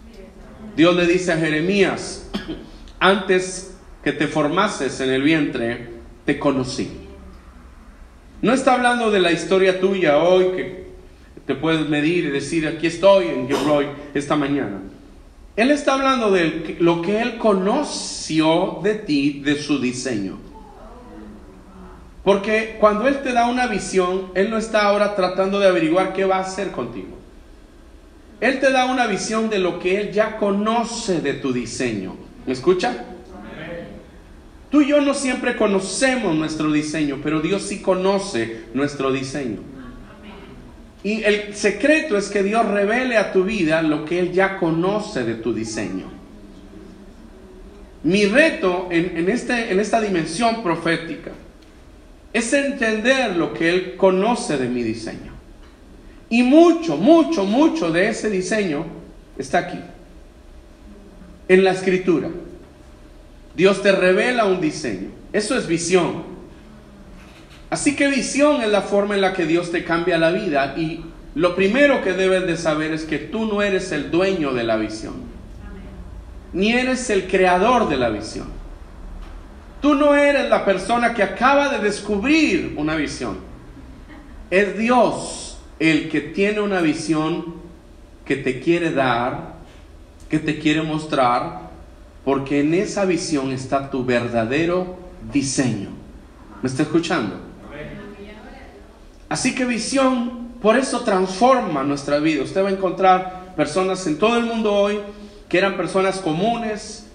Dios 0.78 0.96
le 0.96 1.08
dice 1.08 1.32
a 1.32 1.38
Jeremías, 1.38 2.30
antes 3.00 3.76
que 4.04 4.12
te 4.12 4.28
formases 4.28 5.00
en 5.00 5.10
el 5.10 5.24
vientre, 5.24 5.90
te 6.24 6.38
conocí. 6.38 7.05
No 8.46 8.54
está 8.54 8.76
hablando 8.76 9.10
de 9.10 9.20
la 9.20 9.32
historia 9.32 9.80
tuya 9.80 10.20
hoy 10.20 10.52
que 10.56 10.86
te 11.48 11.56
puedes 11.56 11.90
medir 11.90 12.26
y 12.26 12.30
decir, 12.30 12.68
aquí 12.68 12.86
estoy 12.86 13.26
en 13.26 13.48
Gilroy 13.48 13.88
esta 14.14 14.36
mañana. 14.36 14.82
Él 15.56 15.72
está 15.72 15.96
hablando 15.96 16.30
de 16.30 16.78
lo 16.80 17.02
que 17.02 17.24
él 17.24 17.40
conoció 17.40 18.82
de 18.84 18.94
ti, 18.94 19.42
de 19.44 19.56
su 19.56 19.80
diseño. 19.80 20.38
Porque 22.24 22.78
cuando 22.80 23.08
Él 23.08 23.24
te 23.24 23.34
da 23.34 23.50
una 23.50 23.66
visión, 23.66 24.30
Él 24.36 24.52
no 24.52 24.58
está 24.58 24.84
ahora 24.84 25.16
tratando 25.16 25.58
de 25.58 25.68
averiguar 25.68 26.14
qué 26.14 26.26
va 26.26 26.36
a 26.36 26.42
hacer 26.42 26.70
contigo. 26.70 27.18
Él 28.42 28.60
te 28.60 28.72
da 28.72 28.86
una 28.86 29.08
visión 29.08 29.50
de 29.50 29.58
lo 29.58 29.80
que 29.80 30.00
Él 30.00 30.12
ya 30.12 30.38
conoce 30.38 31.20
de 31.20 31.34
tu 31.34 31.52
diseño. 31.52 32.16
¿Me 32.46 32.54
escucha? 32.54 33.06
Tú 34.70 34.82
y 34.82 34.88
yo 34.88 35.02
no 35.02 35.14
siempre 35.14 35.56
conocemos 35.56 36.36
nuestro 36.36 36.72
diseño, 36.72 37.20
pero 37.24 37.42
Dios 37.42 37.64
sí 37.64 37.82
conoce 37.82 38.64
nuestro 38.74 39.12
diseño. 39.12 39.60
Y 41.04 41.24
el 41.24 41.56
secreto 41.56 42.18
es 42.18 42.30
que 42.30 42.42
Dios 42.42 42.66
revele 42.66 43.18
a 43.18 43.32
tu 43.32 43.44
vida 43.44 43.84
lo 43.84 44.06
que 44.06 44.20
Él 44.20 44.32
ya 44.32 44.58
conoce 44.58 45.24
de 45.24 45.36
tu 45.36 45.54
diseño. 45.54 46.08
Mi 48.04 48.26
reto 48.26 48.88
en, 48.92 49.30
este, 49.30 49.72
en 49.72 49.80
esta 49.80 50.02
dimensión 50.02 50.64
profética 50.64 51.32
es 52.34 52.52
entender 52.54 53.36
lo 53.36 53.54
que 53.54 53.70
Él 53.70 53.96
conoce 53.96 54.58
de 54.58 54.68
mi 54.68 54.84
diseño. 54.84 55.34
Y 56.30 56.44
mucho, 56.44 56.98
mucho, 56.98 57.46
mucho 57.46 57.92
de 57.92 58.10
ese 58.10 58.30
diseño 58.30 58.86
está 59.38 59.60
aquí, 59.60 59.80
en 61.48 61.64
la 61.64 61.72
escritura. 61.72 62.30
Dios 63.56 63.82
te 63.82 63.92
revela 63.92 64.46
un 64.46 64.60
diseño. 64.60 65.10
Eso 65.32 65.58
es 65.58 65.68
visión. 65.68 66.24
Así 67.70 67.96
que 67.96 68.08
visión 68.08 68.62
es 68.62 68.70
la 68.70 68.82
forma 68.82 69.16
en 69.16 69.22
la 69.22 69.34
que 69.34 69.46
Dios 69.46 69.72
te 69.72 69.84
cambia 69.84 70.18
la 70.18 70.32
vida. 70.32 70.76
Y 70.78 71.04
lo 71.36 71.56
primero 71.56 72.02
que 72.02 72.14
debes 72.14 72.46
de 72.46 72.58
saber 72.58 72.92
es 72.94 73.04
que 73.04 73.18
tú 73.18 73.46
no 73.46 73.62
eres 73.62 73.92
el 73.92 74.12
dueño 74.12 74.54
de 74.54 74.64
la 74.64 74.76
visión. 74.78 75.16
Ni 76.54 76.72
eres 76.72 77.10
el 77.10 77.28
creador 77.28 77.90
de 77.90 77.98
la 77.98 78.10
visión. 78.10 78.48
Tú 79.82 79.94
no 79.94 80.16
eres 80.16 80.50
la 80.50 80.66
persona 80.66 81.14
que 81.14 81.24
acaba 81.24 81.70
de 81.70 81.80
descubrir 81.80 82.74
una 82.78 82.96
visión. 82.96 83.38
Es 84.50 84.78
Dios 84.78 85.60
el 85.80 86.10
que 86.10 86.22
tiene 86.22 86.62
una 86.62 86.82
visión 86.82 87.56
que 88.26 88.38
te 88.38 88.60
quiere 88.60 88.92
dar, 88.92 89.56
que 90.30 90.40
te 90.40 90.58
quiere 90.58 90.82
mostrar, 90.82 91.65
porque 92.26 92.62
en 92.62 92.74
esa 92.74 93.06
visión 93.06 93.52
está 93.52 93.92
tu 93.92 94.04
verdadero 94.04 94.98
diseño. 95.32 95.90
¿Me 96.62 96.68
está 96.68 96.82
escuchando? 96.82 97.40
Así 99.30 99.54
que 99.54 99.66
visión, 99.66 100.50
por 100.62 100.76
eso 100.76 101.02
transforma 101.02 101.84
nuestra 101.84 102.18
vida. 102.20 102.44
Usted 102.44 102.64
va 102.64 102.70
a 102.70 102.72
encontrar 102.72 103.54
personas 103.56 104.06
en 104.08 104.18
todo 104.18 104.38
el 104.38 104.46
mundo 104.46 104.74
hoy 104.74 105.00
que 105.48 105.60
eran 105.60 105.78
personas 105.78 106.18
comunes, 106.18 107.06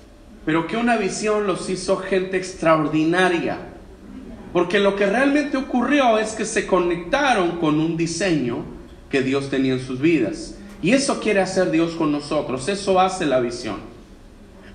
pero 0.47 0.69
que 0.69 0.77
una 0.77 0.97
visión 0.97 1.47
los 1.47 1.69
hizo 1.69 1.97
gente 1.97 2.37
extraordinaria. 2.37 3.59
Porque 4.53 4.79
lo 4.79 4.95
que 4.95 5.07
realmente 5.07 5.57
ocurrió 5.57 6.19
es 6.19 6.33
que 6.33 6.45
se 6.45 6.67
conectaron 6.67 7.59
con 7.59 7.81
un 7.81 7.97
diseño 7.97 8.65
que 9.11 9.23
Dios 9.23 9.51
tenía 9.51 9.73
en 9.73 9.81
sus 9.81 10.01
vidas. 10.01 10.57
Y 10.83 10.93
eso 10.93 11.21
quiere 11.21 11.41
hacer 11.41 11.73
Dios 11.73 11.93
con 11.93 12.13
nosotros, 12.13 12.69
eso 12.69 13.01
hace 13.01 13.27
la 13.27 13.41
visión. 13.41 13.90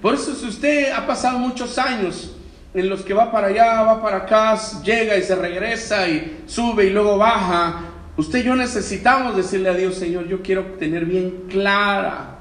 Por 0.06 0.14
eso 0.14 0.36
si 0.36 0.46
usted 0.46 0.92
ha 0.92 1.08
pasado 1.08 1.40
muchos 1.40 1.80
años 1.80 2.32
en 2.76 2.90
los 2.90 3.02
que 3.02 3.16
va 3.16 3.32
para 3.32 3.48
allá, 3.48 3.82
va 3.82 4.04
para 4.04 4.18
acá, 4.18 4.56
llega 4.84 5.18
y 5.18 5.24
se 5.24 5.34
regresa 5.34 6.08
y 6.08 6.44
sube 6.46 6.86
y 6.86 6.90
luego 6.92 7.18
baja, 7.18 7.86
usted 8.16 8.38
y 8.38 8.44
yo 8.44 8.56
necesitamos 8.56 9.36
decirle 9.36 9.70
a 9.70 9.74
Dios, 9.74 9.96
Señor, 9.96 10.28
yo 10.28 10.44
quiero 10.44 10.64
tener 10.78 11.06
bien 11.06 11.46
clara 11.50 12.36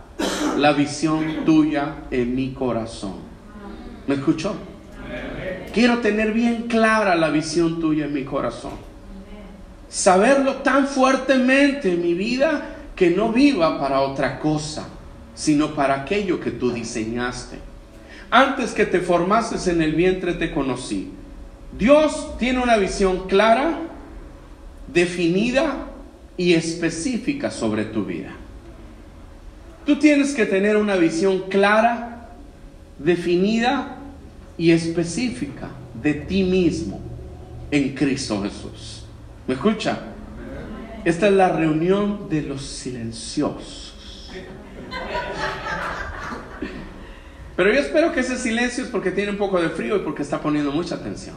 la 0.59 0.75
visión 0.75 1.47
tuya 1.47 2.01
en 2.11 2.35
mi 2.37 2.53
corazón. 2.53 3.15
¿Me 4.09 4.17
escuchó? 4.17 4.57
Quiero 5.73 6.01
tener 6.01 6.35
bien 6.35 6.65
clara 6.65 7.15
la 7.15 7.31
visión 7.31 7.81
tuya 7.81 8.05
en 8.05 8.13
mi 8.13 8.25
corazón. 8.25 8.73
Saberlo 9.89 10.57
tan 10.57 10.87
fuertemente 10.87 11.93
en 11.93 12.03
mi 12.03 12.13
vida 12.13 12.75
que 12.95 13.09
no 13.09 13.33
viva 13.33 13.81
para 13.81 14.03
otra 14.03 14.39
cosa, 14.39 14.87
sino 15.35 15.75
para 15.75 16.03
aquello 16.03 16.41
que 16.41 16.51
tú 16.51 16.71
diseñaste. 16.71 17.59
Antes 18.31 18.73
que 18.73 18.87
te 18.87 19.01
formases 19.01 19.67
en 19.69 19.83
el 19.83 19.95
vientre 19.95 20.35
te 20.35 20.53
conocí. 20.53 21.11
Dios 21.79 22.37
tiene 22.39 22.61
una 22.61 22.77
visión 22.77 23.27
clara, 23.27 23.79
definida 24.93 25.89
y 26.37 26.55
específica 26.55 27.51
sobre 27.51 27.85
tu 27.85 28.05
vida. 28.05 28.33
Tú 29.85 29.99
tienes 29.99 30.35
que 30.35 30.47
tener 30.47 30.77
una 30.77 30.97
visión 30.97 31.45
clara, 31.49 32.31
definida 32.99 33.99
y 34.57 34.71
específica 34.71 35.69
de 36.01 36.15
ti 36.15 36.43
mismo 36.45 37.01
en 37.71 37.95
Cristo 37.95 38.43
Jesús. 38.43 39.05
¿Me 39.47 39.55
escucha? 39.55 40.01
Esta 41.05 41.27
es 41.27 41.35
la 41.35 41.51
reunión 41.51 42.29
de 42.31 42.43
los 42.43 42.63
silenciosos. 42.63 43.84
Pero 47.57 47.73
yo 47.73 47.79
espero 47.79 48.13
que 48.13 48.21
ese 48.21 48.37
silencio 48.37 48.85
es 48.85 48.91
porque 48.91 49.11
tiene 49.13 49.31
un 49.31 49.39
poco 49.39 49.61
de 49.61 49.69
frío 49.69 49.97
y 49.97 50.01
porque 50.01 50.23
está 50.23 50.41
poniendo 50.41 50.73
mucha 50.73 50.97
atención. 50.97 51.37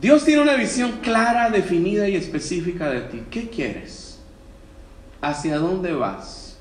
Dios 0.00 0.24
tiene 0.24 0.42
una 0.42 0.54
visión 0.54 0.92
clara, 1.02 1.50
definida 1.50 2.08
y 2.08 2.16
específica 2.16 2.88
de 2.88 3.00
ti. 3.02 3.22
¿Qué 3.30 3.50
quieres? 3.50 4.20
¿Hacia 5.20 5.58
dónde 5.58 5.92
vas? 5.92 6.56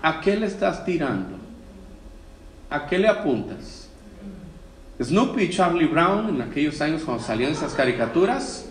¿A 0.00 0.20
qué 0.20 0.36
le 0.36 0.46
estás 0.46 0.84
tirando? 0.84 1.36
¿A 2.70 2.86
qué 2.86 2.98
le 2.98 3.08
apuntas? 3.08 3.88
Snoopy 5.02 5.42
y 5.42 5.50
Charlie 5.50 5.86
Brown, 5.86 6.28
en 6.28 6.42
aquellos 6.42 6.80
años 6.80 7.02
cuando 7.02 7.22
salían 7.22 7.52
esas 7.52 7.74
caricaturas, 7.74 8.66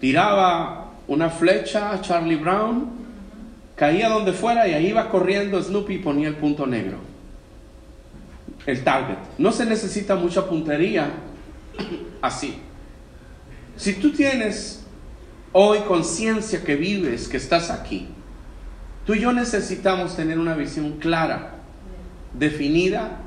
tiraba 0.00 0.90
una 1.06 1.30
flecha 1.30 1.92
a 1.92 2.00
Charlie 2.00 2.36
Brown, 2.36 2.99
caía 3.80 4.10
donde 4.10 4.34
fuera 4.34 4.68
y 4.68 4.74
ahí 4.74 4.88
iba 4.88 5.08
corriendo 5.08 5.60
Snoopy 5.60 5.94
y 5.94 5.98
ponía 5.98 6.28
el 6.28 6.36
punto 6.36 6.66
negro. 6.66 6.98
El 8.66 8.84
target. 8.84 9.16
No 9.38 9.50
se 9.50 9.64
necesita 9.64 10.14
mucha 10.14 10.46
puntería 10.46 11.10
así. 12.20 12.58
Si 13.76 13.94
tú 13.94 14.12
tienes 14.12 14.80
Hoy 15.52 15.80
conciencia 15.80 16.62
que 16.62 16.76
vives, 16.76 17.26
que 17.26 17.36
estás 17.36 17.70
aquí. 17.70 18.06
Tú 19.04 19.14
y 19.14 19.20
yo 19.20 19.32
necesitamos 19.32 20.14
tener 20.14 20.38
una 20.38 20.54
visión 20.54 20.98
clara, 21.00 21.54
definida 22.34 23.18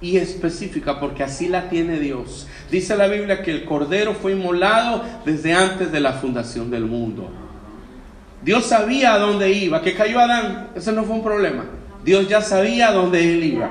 y 0.00 0.18
específica, 0.18 1.00
porque 1.00 1.24
así 1.24 1.48
la 1.48 1.68
tiene 1.70 1.98
Dios. 1.98 2.46
Dice 2.70 2.96
la 2.96 3.08
Biblia 3.08 3.42
que 3.42 3.50
el 3.50 3.64
Cordero 3.64 4.14
fue 4.14 4.30
inmolado 4.30 5.02
desde 5.24 5.54
antes 5.54 5.90
de 5.90 5.98
la 5.98 6.12
fundación 6.12 6.70
del 6.70 6.84
mundo. 6.84 7.41
Dios 8.42 8.66
sabía 8.66 9.14
a 9.14 9.18
dónde 9.18 9.52
iba, 9.52 9.82
que 9.82 9.94
cayó 9.94 10.18
Adán, 10.18 10.70
ese 10.74 10.92
no 10.92 11.04
fue 11.04 11.16
un 11.16 11.22
problema. 11.22 11.64
Dios 12.04 12.28
ya 12.28 12.40
sabía 12.40 12.88
a 12.88 12.92
dónde 12.92 13.22
él 13.22 13.44
iba. 13.44 13.70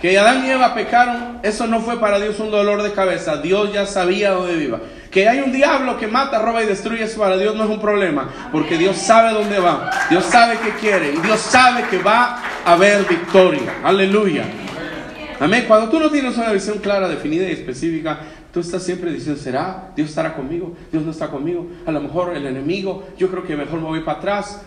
Que 0.00 0.18
Adán 0.18 0.46
y 0.46 0.50
Eva 0.50 0.74
pecaron, 0.74 1.40
eso 1.42 1.66
no 1.66 1.80
fue 1.80 2.00
para 2.00 2.18
Dios 2.18 2.38
un 2.40 2.50
dolor 2.50 2.82
de 2.82 2.92
cabeza. 2.92 3.36
Dios 3.38 3.72
ya 3.72 3.86
sabía 3.86 4.30
dónde 4.30 4.64
iba. 4.64 4.80
Que 5.10 5.28
hay 5.28 5.40
un 5.40 5.52
diablo 5.52 5.98
que 5.98 6.06
mata, 6.06 6.38
roba 6.40 6.62
y 6.62 6.66
destruye, 6.66 7.04
eso 7.04 7.20
para 7.20 7.36
Dios 7.36 7.54
no 7.56 7.64
es 7.64 7.70
un 7.70 7.80
problema, 7.80 8.30
porque 8.52 8.78
Dios 8.78 8.96
sabe 8.96 9.32
dónde 9.32 9.58
va, 9.58 9.90
Dios 10.08 10.24
sabe 10.24 10.56
qué 10.62 10.70
quiere 10.80 11.14
y 11.14 11.16
Dios 11.18 11.40
sabe 11.40 11.82
que 11.90 11.98
va 11.98 12.40
a 12.64 12.72
haber 12.72 13.04
victoria. 13.06 13.74
Aleluya. 13.82 14.44
Amén. 15.40 15.64
Cuando 15.66 15.88
tú 15.88 15.98
no 15.98 16.10
tienes 16.10 16.36
una 16.36 16.52
visión 16.52 16.78
clara, 16.78 17.08
definida 17.08 17.48
y 17.48 17.52
específica, 17.52 18.20
tú 18.52 18.60
estás 18.60 18.82
siempre 18.82 19.12
diciendo, 19.12 19.40
¿será? 19.40 19.92
¿Dios 19.96 20.08
estará 20.08 20.34
conmigo? 20.34 20.74
¿Dios 20.90 21.04
no 21.04 21.10
está 21.10 21.30
conmigo? 21.30 21.66
A 21.86 21.92
lo 21.92 22.00
mejor 22.00 22.36
el 22.36 22.46
enemigo, 22.46 23.04
yo 23.18 23.30
creo 23.30 23.44
que 23.44 23.56
mejor 23.56 23.80
me 23.80 23.86
voy 23.86 24.00
para 24.00 24.18
atrás. 24.18 24.62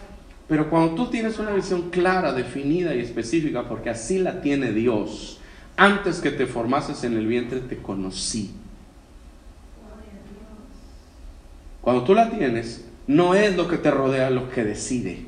Pero 0.48 0.70
cuando 0.70 0.96
tú 0.96 1.08
tienes 1.08 1.40
una 1.40 1.52
visión 1.52 1.90
clara, 1.90 2.34
definida 2.34 2.94
y 2.94 3.00
específica, 3.00 3.68
porque 3.68 3.90
así 3.90 4.20
la 4.20 4.42
tiene 4.42 4.72
Dios, 4.72 5.40
antes 5.78 6.20
que 6.20 6.32
te 6.32 6.46
formases 6.46 7.04
en 7.04 7.18
el 7.18 7.26
vientre 7.26 7.60
te 7.62 7.78
conocí 7.78 8.52
Cuando 11.84 12.06
tú 12.06 12.16
la 12.16 12.30
tienes, 12.30 12.86
no 13.08 13.36
es 13.36 13.58
lo 13.58 13.68
que 13.68 13.78
te 13.78 13.92
rodea 13.92 14.30
lo 14.30 14.50
que 14.50 14.64
decide. 14.64 15.26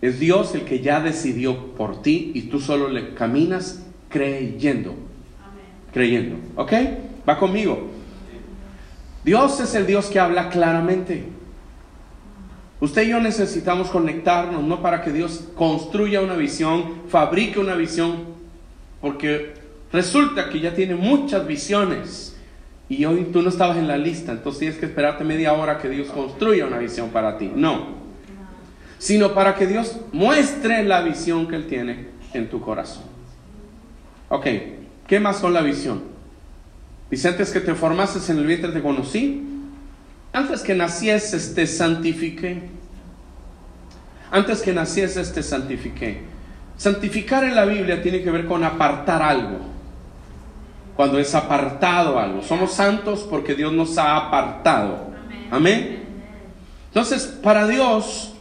Es 0.00 0.20
Dios 0.20 0.54
el 0.54 0.62
que 0.62 0.78
ya 0.78 1.00
decidió 1.00 1.74
por 1.74 2.02
ti 2.02 2.30
y 2.34 2.42
tú 2.42 2.60
solo 2.60 2.88
le 2.88 3.14
caminas 3.14 3.84
creyendo. 4.08 4.94
Creyendo. 5.92 6.36
¿Ok? 6.54 6.72
Va 7.28 7.38
conmigo. 7.38 7.90
Dios 9.24 9.60
es 9.60 9.74
el 9.74 9.86
Dios 9.86 10.06
que 10.06 10.18
habla 10.18 10.48
claramente. 10.48 11.24
Usted 12.80 13.02
y 13.02 13.08
yo 13.08 13.20
necesitamos 13.20 13.88
conectarnos, 13.88 14.62
no 14.62 14.80
para 14.80 15.02
que 15.02 15.10
Dios 15.10 15.48
construya 15.56 16.20
una 16.20 16.34
visión, 16.34 17.02
fabrique 17.08 17.58
una 17.58 17.74
visión, 17.74 18.24
porque 19.00 19.54
resulta 19.92 20.48
que 20.48 20.60
ya 20.60 20.74
tiene 20.74 20.94
muchas 20.94 21.46
visiones 21.46 22.36
y 22.88 23.04
hoy 23.04 23.28
tú 23.32 23.42
no 23.42 23.48
estabas 23.48 23.76
en 23.76 23.88
la 23.88 23.98
lista, 23.98 24.32
entonces 24.32 24.60
tienes 24.60 24.78
que 24.78 24.86
esperarte 24.86 25.24
media 25.24 25.52
hora 25.52 25.78
que 25.78 25.88
Dios 25.88 26.08
construya 26.08 26.66
una 26.66 26.78
visión 26.78 27.10
para 27.10 27.36
ti. 27.36 27.50
No, 27.52 27.98
sino 28.98 29.34
para 29.34 29.56
que 29.56 29.66
Dios 29.66 29.98
muestre 30.12 30.84
la 30.84 31.02
visión 31.02 31.48
que 31.48 31.56
Él 31.56 31.66
tiene 31.66 32.06
en 32.32 32.48
tu 32.48 32.60
corazón. 32.60 33.04
Ok, 34.28 34.46
¿qué 35.06 35.18
más 35.18 35.38
son 35.38 35.52
la 35.52 35.62
visión? 35.62 36.17
Dice, 37.10 37.28
antes 37.28 37.50
que 37.50 37.60
te 37.60 37.74
formases 37.74 38.28
en 38.30 38.38
el 38.38 38.46
vientre 38.46 38.70
te 38.70 38.82
conocí, 38.82 39.46
antes 40.32 40.60
que 40.62 40.74
nacieses 40.74 41.54
te 41.54 41.66
santifiqué. 41.66 42.62
Antes 44.30 44.60
que 44.60 44.72
nacieses 44.72 45.32
te 45.32 45.42
santifiqué. 45.42 46.22
Santificar 46.76 47.44
en 47.44 47.56
la 47.56 47.64
Biblia 47.64 48.02
tiene 48.02 48.22
que 48.22 48.30
ver 48.30 48.46
con 48.46 48.62
apartar 48.62 49.22
algo. 49.22 49.58
Cuando 50.96 51.18
es 51.18 51.34
apartado 51.34 52.18
algo. 52.18 52.42
Somos 52.42 52.72
santos 52.72 53.26
porque 53.28 53.54
Dios 53.54 53.72
nos 53.72 53.96
ha 53.96 54.16
apartado. 54.16 55.08
Amén. 55.50 56.04
Entonces, 56.88 57.24
para 57.42 57.66
Dios, 57.66 58.34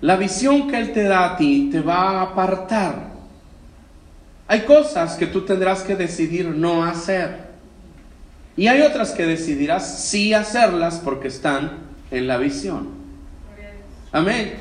la 0.00 0.16
visión 0.16 0.68
que 0.68 0.78
Él 0.78 0.92
te 0.92 1.04
da 1.04 1.32
a 1.32 1.36
ti 1.36 1.70
te 1.72 1.80
va 1.80 2.10
a 2.10 2.22
apartar. 2.22 3.10
Hay 4.46 4.60
cosas 4.60 5.16
que 5.16 5.26
tú 5.26 5.40
tendrás 5.40 5.82
que 5.82 5.96
decidir 5.96 6.46
no 6.46 6.84
hacer. 6.84 7.45
Y 8.56 8.68
hay 8.68 8.80
otras 8.80 9.12
que 9.12 9.26
decidirás 9.26 10.00
sí 10.04 10.32
hacerlas 10.32 11.00
porque 11.04 11.28
están 11.28 11.78
en 12.10 12.26
la 12.26 12.38
visión. 12.38 12.88
Amén. 14.12 14.54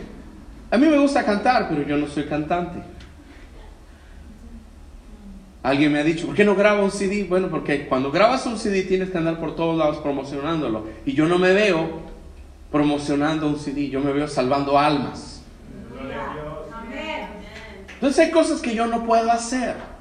A 0.69 0.77
mí 0.77 0.87
me 0.87 0.97
gusta 0.97 1.23
cantar, 1.23 1.69
pero 1.69 1.83
yo 1.83 1.95
no 1.95 2.07
soy 2.07 2.25
cantante. 2.25 2.79
Alguien 5.63 5.93
me 5.93 5.99
ha 5.99 6.03
dicho, 6.03 6.27
¿por 6.27 6.35
qué 6.35 6.43
no 6.43 6.55
grabo 6.55 6.83
un 6.83 6.91
CD? 6.91 7.23
Bueno, 7.23 7.49
porque 7.49 7.87
cuando 7.87 8.11
grabas 8.11 8.45
un 8.45 8.59
CD 8.59 8.83
tienes 8.83 9.09
que 9.09 9.17
andar 9.17 9.39
por 9.39 9.55
todos 9.55 9.77
lados 9.77 9.97
promocionándolo. 9.97 10.87
Y 11.05 11.13
yo 11.13 11.25
no 11.25 11.39
me 11.39 11.53
veo 11.53 12.01
promocionando 12.71 13.47
un 13.47 13.57
CD, 13.57 13.89
yo 13.89 14.01
me 14.01 14.11
veo 14.11 14.27
salvando 14.27 14.77
almas. 14.77 15.41
Entonces 17.93 18.25
hay 18.25 18.31
cosas 18.31 18.61
que 18.61 18.75
yo 18.75 18.85
no 18.87 19.05
puedo 19.05 19.31
hacer. 19.31 19.94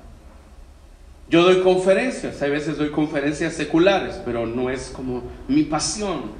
Yo 1.34 1.42
doy 1.42 1.62
conferencias, 1.62 2.40
hay 2.42 2.50
veces 2.52 2.78
doy 2.78 2.90
conferencias 2.90 3.54
seculares, 3.54 4.20
pero 4.24 4.46
no 4.46 4.70
es 4.70 4.92
como 4.94 5.24
mi 5.48 5.64
pasión. 5.64 6.30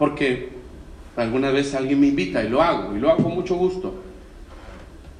Porque 0.00 0.48
alguna 1.14 1.52
vez 1.52 1.72
alguien 1.76 2.00
me 2.00 2.08
invita 2.08 2.42
y 2.42 2.48
lo 2.48 2.60
hago, 2.60 2.96
y 2.96 2.98
lo 2.98 3.08
hago 3.08 3.22
con 3.22 3.34
mucho 3.34 3.54
gusto. 3.54 3.94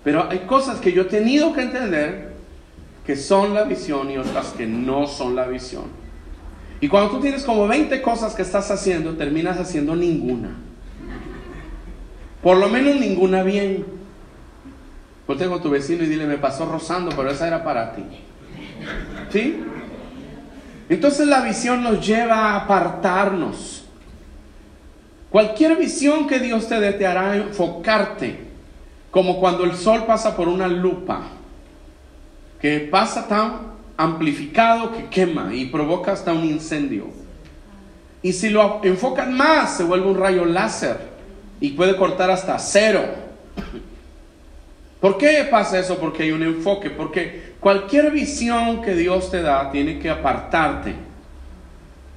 Pero 0.03 0.29
hay 0.29 0.41
cosas 0.41 0.81
que 0.81 0.93
yo 0.93 1.03
he 1.03 1.05
tenido 1.05 1.53
que 1.53 1.61
entender 1.61 2.33
que 3.07 3.15
son 3.15 3.55
la 3.55 3.63
visión 3.63 4.11
y 4.11 4.19
otras 4.19 4.55
que 4.55 4.67
no 4.67 5.07
son 5.07 5.37
la 5.37 5.47
visión. 5.47 5.85
Y 6.81 6.89
cuando 6.89 7.13
tú 7.13 7.21
tienes 7.21 7.45
como 7.45 7.69
20 7.69 8.03
cosas 8.03 8.35
que 8.35 8.43
estás 8.43 8.73
haciendo, 8.73 9.15
terminas 9.15 9.61
haciendo 9.61 9.95
ninguna. 9.95 10.57
Por 12.43 12.57
lo 12.57 12.69
menos 12.69 12.97
ninguna 12.97 13.45
bien. 13.45 14.00
Ponte 15.31 15.47
con 15.47 15.63
tu 15.63 15.71
vecino 15.71 16.03
y 16.03 16.09
dile, 16.09 16.27
me 16.27 16.39
pasó 16.39 16.67
rozando, 16.67 17.13
pero 17.15 17.31
esa 17.31 17.47
era 17.47 17.63
para 17.63 17.93
ti. 17.93 18.03
¿Sí? 19.31 19.63
Entonces 20.89 21.29
la 21.29 21.43
visión 21.43 21.85
nos 21.85 22.05
lleva 22.05 22.35
a 22.35 22.57
apartarnos. 22.57 23.85
Cualquier 25.31 25.77
visión 25.77 26.27
que 26.27 26.41
Dios 26.41 26.67
te 26.67 26.81
dé 26.81 26.95
te 26.95 27.07
hará 27.07 27.37
enfocarte, 27.37 28.41
como 29.13 29.39
cuando 29.39 29.63
el 29.63 29.77
sol 29.77 30.03
pasa 30.05 30.37
por 30.37 30.49
una 30.49 30.67
lupa, 30.67 31.21
que 32.61 32.81
pasa 32.91 33.29
tan 33.29 33.53
amplificado 33.97 34.91
que 34.91 35.07
quema 35.11 35.55
y 35.55 35.67
provoca 35.67 36.11
hasta 36.11 36.33
un 36.33 36.45
incendio. 36.45 37.07
Y 38.21 38.33
si 38.33 38.51
lo 38.51 38.81
enfocas 38.83 39.31
más, 39.31 39.77
se 39.77 39.85
vuelve 39.85 40.09
un 40.09 40.19
rayo 40.19 40.45
láser 40.45 40.99
y 41.61 41.71
puede 41.71 41.95
cortar 41.95 42.33
hasta 42.33 42.59
cero. 42.59 43.31
¿Por 45.01 45.17
qué 45.17 45.47
pasa 45.51 45.79
eso? 45.79 45.99
Porque 45.99 46.25
hay 46.25 46.33
un 46.33 46.43
enfoque, 46.43 46.91
porque 46.91 47.55
cualquier 47.59 48.11
visión 48.11 48.83
que 48.83 48.95
Dios 48.95 49.31
te 49.31 49.41
da 49.41 49.71
tiene 49.71 49.99
que 49.99 50.11
apartarte. 50.11 50.95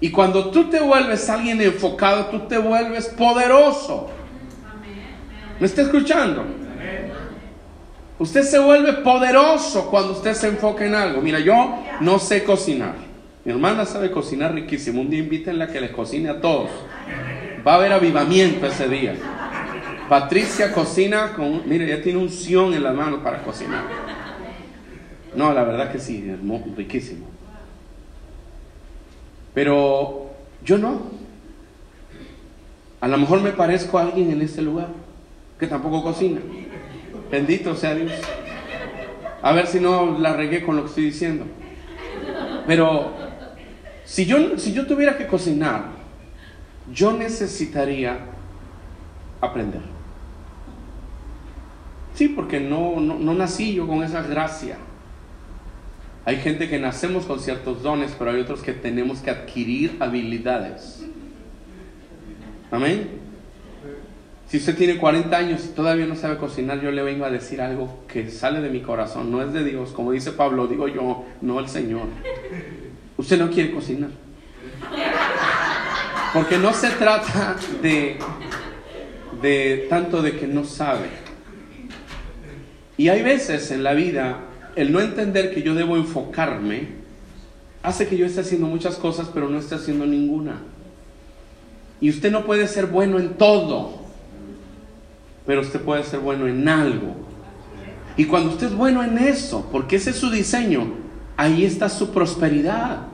Y 0.01 0.11
cuando 0.11 0.49
tú 0.51 0.69
te 0.69 0.81
vuelves 0.81 1.29
alguien 1.29 1.61
enfocado, 1.61 2.25
tú 2.25 2.39
te 2.41 2.57
vuelves 2.57 3.07
poderoso. 3.07 4.09
¿Me 5.59 5.65
está 5.65 5.83
escuchando? 5.83 6.43
Usted 8.19 8.43
se 8.43 8.59
vuelve 8.59 8.93
poderoso 8.93 9.89
cuando 9.89 10.11
usted 10.11 10.33
se 10.33 10.49
enfoca 10.49 10.85
en 10.85 10.93
algo. 10.93 11.21
Mira, 11.21 11.39
yo 11.39 11.83
no 12.01 12.19
sé 12.19 12.43
cocinar. 12.43 12.95
Mi 13.45 13.53
hermana 13.53 13.85
sabe 13.85 14.11
cocinar 14.11 14.53
riquísimo. 14.53 15.01
Un 15.01 15.09
día 15.09 15.19
invítenla 15.19 15.65
a 15.65 15.67
que 15.67 15.79
les 15.79 15.91
cocine 15.91 16.29
a 16.29 16.41
todos. 16.41 16.69
Va 17.65 17.73
a 17.73 17.75
haber 17.75 17.93
avivamiento 17.93 18.65
ese 18.67 18.89
día. 18.89 19.15
Patricia 20.13 20.71
cocina 20.71 21.33
con, 21.33 21.67
mire, 21.67 21.87
ya 21.87 21.99
tiene 21.99 22.19
un 22.19 22.29
sion 22.29 22.71
en 22.75 22.83
las 22.83 22.93
manos 22.93 23.21
para 23.23 23.41
cocinar. 23.41 23.83
No, 25.35 25.51
la 25.51 25.63
verdad 25.63 25.91
que 25.91 25.97
sí, 25.97 26.31
riquísimo. 26.77 27.25
Pero 29.55 30.29
yo 30.63 30.77
no. 30.77 31.01
A 33.01 33.07
lo 33.07 33.17
mejor 33.17 33.41
me 33.41 33.53
parezco 33.53 33.97
a 33.97 34.03
alguien 34.03 34.29
en 34.29 34.43
este 34.43 34.61
lugar 34.61 34.89
que 35.57 35.65
tampoco 35.65 36.03
cocina. 36.03 36.41
Bendito 37.31 37.75
sea 37.75 37.95
Dios. 37.95 38.11
A 39.41 39.51
ver 39.51 39.65
si 39.65 39.79
no 39.79 40.19
la 40.19 40.33
regué 40.33 40.63
con 40.63 40.75
lo 40.75 40.83
que 40.83 40.89
estoy 40.89 41.05
diciendo. 41.05 41.45
Pero 42.67 43.13
si 44.05 44.27
yo, 44.27 44.59
si 44.59 44.73
yo 44.73 44.85
tuviera 44.85 45.17
que 45.17 45.25
cocinar, 45.25 45.85
yo 46.93 47.13
necesitaría 47.13 48.19
aprender. 49.41 49.92
Sí, 52.15 52.27
porque 52.27 52.59
no, 52.59 52.99
no, 52.99 53.33
nací 53.33 53.73
yo 53.73 53.87
con 53.87 54.03
esa 54.03 54.21
gracia. 54.21 54.77
Hay 56.25 56.37
gente 56.37 56.69
que 56.69 56.79
nacemos 56.79 57.25
con 57.25 57.39
ciertos 57.39 57.81
dones, 57.81 58.15
pero 58.17 58.31
hay 58.31 58.39
otros 58.39 58.61
que 58.61 58.73
tenemos 58.73 59.19
que 59.19 59.31
adquirir 59.31 59.97
habilidades. 59.99 61.03
Amén. 62.71 63.23
Si 64.47 64.57
usted 64.57 64.77
tiene 64.77 64.97
40 64.97 65.35
años 65.35 65.65
y 65.65 65.69
todavía 65.69 66.05
no 66.05 66.15
sabe 66.15 66.37
cocinar, 66.37 66.79
yo 66.79 66.91
le 66.91 67.01
vengo 67.01 67.25
a 67.25 67.31
decir 67.31 67.59
algo 67.59 68.03
que 68.07 68.29
sale 68.29 68.61
de 68.61 68.69
mi 68.69 68.81
corazón, 68.81 69.31
no 69.31 69.41
es 69.41 69.51
de 69.51 69.63
Dios. 69.63 69.89
Como 69.89 70.11
dice 70.11 70.31
Pablo, 70.31 70.67
digo 70.67 70.87
yo, 70.87 71.25
no 71.41 71.59
el 71.59 71.67
Señor. 71.67 72.03
Usted 73.17 73.39
no 73.39 73.49
quiere 73.49 73.71
cocinar. 73.71 74.11
Porque 76.33 76.57
no 76.59 76.73
se 76.73 76.91
trata 76.91 77.55
de, 77.81 78.17
de 79.41 79.87
tanto 79.89 80.21
de 80.21 80.37
que 80.37 80.47
no 80.47 80.63
sabe 80.63 81.22
y 82.97 83.09
hay 83.09 83.21
veces 83.23 83.71
en 83.71 83.83
la 83.83 83.93
vida, 83.93 84.39
el 84.75 84.91
no 84.91 84.99
entender 84.99 85.53
que 85.53 85.63
yo 85.63 85.73
debo 85.73 85.97
enfocarme, 85.97 86.87
hace 87.81 88.07
que 88.07 88.17
yo 88.17 88.25
esté 88.25 88.41
haciendo 88.41 88.67
muchas 88.67 88.95
cosas, 88.95 89.29
pero 89.33 89.49
no 89.49 89.57
esté 89.59 89.75
haciendo 89.75 90.05
ninguna. 90.05 90.57
Y 91.99 92.09
usted 92.09 92.31
no 92.31 92.45
puede 92.45 92.67
ser 92.67 92.87
bueno 92.87 93.19
en 93.19 93.35
todo, 93.35 94.01
pero 95.45 95.61
usted 95.61 95.79
puede 95.81 96.03
ser 96.03 96.19
bueno 96.19 96.47
en 96.47 96.67
algo. 96.67 97.15
Y 98.15 98.25
cuando 98.25 98.51
usted 98.51 98.67
es 98.67 98.75
bueno 98.75 99.03
en 99.03 99.17
eso, 99.17 99.67
porque 99.71 99.95
ese 99.95 100.11
es 100.11 100.17
su 100.17 100.29
diseño, 100.29 100.93
ahí 101.35 101.65
está 101.65 101.89
su 101.89 102.11
prosperidad. 102.11 103.07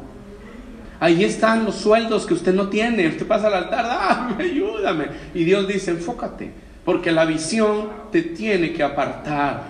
Ahí 0.99 1.23
están 1.23 1.63
los 1.63 1.75
sueldos 1.75 2.25
que 2.25 2.33
usted 2.33 2.53
no 2.53 2.67
tiene. 2.67 3.07
Usted 3.07 3.25
pasa 3.25 3.47
al 3.47 3.53
altar, 3.53 3.85
ah, 3.87 4.35
ayúdame. 4.39 5.07
Y 5.33 5.45
Dios 5.45 5.67
dice, 5.67 5.91
enfócate. 5.91 6.51
Porque 6.89 7.11
la 7.11 7.25
visión 7.25 7.87
te 8.11 8.23
tiene 8.23 8.73
que 8.73 8.81
apartar. 8.81 9.61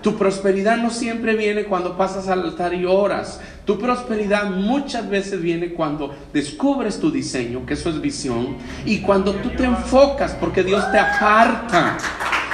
Tu 0.00 0.16
prosperidad 0.16 0.78
no 0.78 0.88
siempre 0.88 1.36
viene 1.36 1.64
cuando 1.64 1.98
pasas 1.98 2.28
al 2.28 2.44
altar 2.44 2.72
y 2.72 2.86
oras. 2.86 3.42
Tu 3.66 3.78
prosperidad 3.78 4.48
muchas 4.48 5.06
veces 5.10 5.42
viene 5.42 5.74
cuando 5.74 6.16
descubres 6.32 6.98
tu 6.98 7.10
diseño, 7.10 7.66
que 7.66 7.74
eso 7.74 7.90
es 7.90 8.00
visión, 8.00 8.56
y 8.86 9.00
cuando 9.00 9.34
tú 9.34 9.50
te 9.50 9.64
enfocas, 9.64 10.32
porque 10.40 10.64
Dios 10.64 10.90
te 10.90 10.98
aparta. 10.98 11.98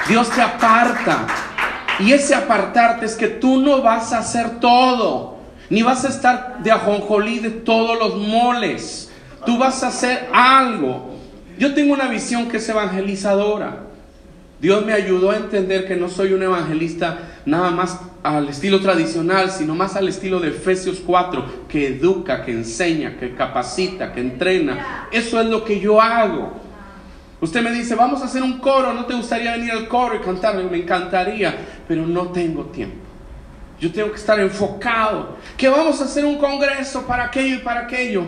Dios 0.09 0.29
te 0.31 0.43
aparta. 0.43 1.29
Y 2.01 2.11
ese 2.11 2.35
apartarte 2.35 3.07
es 3.07 3.15
que 3.15 3.29
tú 3.29 3.61
no 3.61 3.83
vas 3.83 4.13
a 4.13 4.19
hacer 4.19 4.59
todo, 4.59 5.37
ni 5.71 5.85
vas 5.85 6.05
a 6.05 6.09
estar 6.09 6.61
de 6.61 6.73
ajonjolí 6.73 7.39
de 7.39 7.51
todos 7.51 7.97
los 8.01 8.17
moles. 8.17 9.13
Tú 9.47 9.59
vas 9.59 9.85
a 9.85 9.89
hacer 9.89 10.29
algo. 10.33 11.08
Yo 11.59 11.75
tengo 11.75 11.93
una 11.93 12.09
visión 12.09 12.49
que 12.49 12.59
es 12.59 12.69
evangelizadora. 12.69 13.81
Dios 14.61 14.85
me 14.85 14.93
ayudó 14.93 15.31
a 15.31 15.37
entender 15.37 15.87
que 15.87 15.97
no 15.97 16.09
soy 16.09 16.33
un 16.33 16.43
evangelista 16.43 17.19
nada 17.47 17.71
más 17.71 18.01
al 18.23 18.49
estilo 18.49 18.81
tradicional, 18.81 19.51
sino 19.51 19.75
más 19.75 19.95
al 19.97 20.09
estilo 20.09 20.41
de 20.41 20.49
Efesios 20.49 21.01
4, 21.05 21.67
que 21.69 21.89
educa, 21.89 22.45
que 22.45 22.53
enseña, 22.53 23.17
que 23.19 23.35
capacita, 23.35 24.13
que 24.13 24.21
entrena. 24.21 25.09
Eso 25.13 25.41
es 25.41 25.47
lo 25.47 25.65
que 25.65 25.79
yo 25.79 26.01
hago. 26.01 26.53
Usted 27.41 27.63
me 27.63 27.71
dice, 27.71 27.95
vamos 27.95 28.21
a 28.23 28.25
hacer 28.25 28.43
un 28.43 28.59
coro, 28.59 28.93
¿no 28.93 29.07
te 29.07 29.15
gustaría 29.15 29.53
venir 29.53 29.71
al 29.71 29.87
coro 29.87 30.17
y 30.17 30.19
cantar? 30.19 30.57
Me 30.57 30.77
encantaría, 30.77 31.55
pero 31.87 32.05
no 32.05 32.29
tengo 32.29 32.65
tiempo. 32.65 32.97
Yo 33.81 33.93
tengo 33.93 34.11
que 34.11 34.17
estar 34.17 34.41
enfocado. 34.41 35.37
Que 35.57 35.69
vamos 35.69 36.01
a 36.01 36.05
hacer 36.05 36.25
un 36.25 36.37
congreso 36.37 37.07
para 37.07 37.27
aquello 37.27 37.57
y 37.57 37.59
para 37.59 37.83
aquello. 37.83 38.25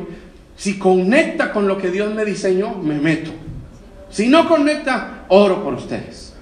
Si 0.60 0.78
conecta 0.78 1.54
con 1.54 1.66
lo 1.66 1.78
que 1.78 1.90
Dios 1.90 2.14
me 2.14 2.22
diseñó, 2.22 2.74
me 2.74 2.98
meto. 2.98 3.30
Si 4.10 4.28
no 4.28 4.46
conecta, 4.46 5.24
oro 5.28 5.64
por 5.64 5.72
ustedes. 5.72 6.34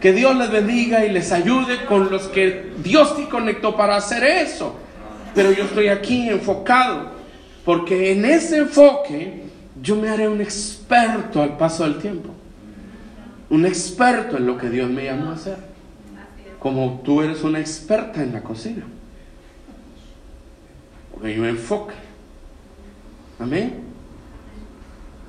Que 0.00 0.14
Dios 0.14 0.34
les 0.36 0.50
bendiga 0.50 1.04
y 1.04 1.12
les 1.12 1.32
ayude 1.32 1.84
con 1.84 2.10
los 2.10 2.28
que 2.28 2.72
Dios 2.82 3.14
te 3.14 3.28
conectó 3.28 3.76
para 3.76 3.96
hacer 3.96 4.24
eso. 4.24 4.74
Pero 5.34 5.52
yo 5.52 5.64
estoy 5.64 5.88
aquí 5.88 6.30
enfocado. 6.30 7.10
Porque 7.66 8.12
en 8.12 8.24
ese 8.24 8.56
enfoque 8.56 9.42
yo 9.82 9.96
me 9.96 10.08
haré 10.08 10.28
un 10.28 10.40
experto 10.40 11.42
al 11.42 11.58
paso 11.58 11.84
del 11.84 11.98
tiempo. 11.98 12.30
Un 13.50 13.66
experto 13.66 14.38
en 14.38 14.46
lo 14.46 14.56
que 14.56 14.70
Dios 14.70 14.88
me 14.88 15.04
llamó 15.04 15.32
a 15.32 15.34
hacer. 15.34 15.58
Como 16.58 17.02
tú 17.04 17.20
eres 17.20 17.42
una 17.42 17.60
experta 17.60 18.22
en 18.22 18.32
la 18.32 18.40
cocina. 18.40 18.86
Porque 21.12 21.34
yo 21.34 21.42
me 21.42 21.50
enfoque. 21.50 22.07
Amén. 23.38 23.88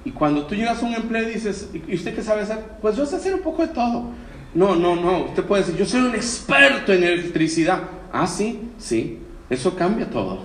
Y 0.05 0.11
cuando 0.11 0.45
tú 0.45 0.55
llegas 0.55 0.81
a 0.81 0.85
un 0.85 0.93
empleo 0.93 1.29
y 1.29 1.33
dices, 1.33 1.69
¿y 1.73 1.95
usted 1.95 2.15
qué 2.15 2.23
sabe 2.23 2.41
hacer? 2.41 2.57
Pues 2.81 2.95
yo 2.95 3.05
sé 3.05 3.17
hacer 3.17 3.33
un 3.33 3.41
poco 3.41 3.61
de 3.61 3.69
todo. 3.69 4.05
No, 4.53 4.75
no, 4.75 4.95
no. 4.95 5.25
Usted 5.25 5.43
puede 5.43 5.63
decir, 5.63 5.77
yo 5.77 5.85
soy 5.85 6.01
un 6.01 6.15
experto 6.15 6.93
en 6.93 7.03
electricidad. 7.03 7.81
Ah, 8.11 8.25
sí, 8.25 8.59
sí. 8.77 9.19
Eso 9.49 9.75
cambia 9.75 10.09
todo. 10.09 10.39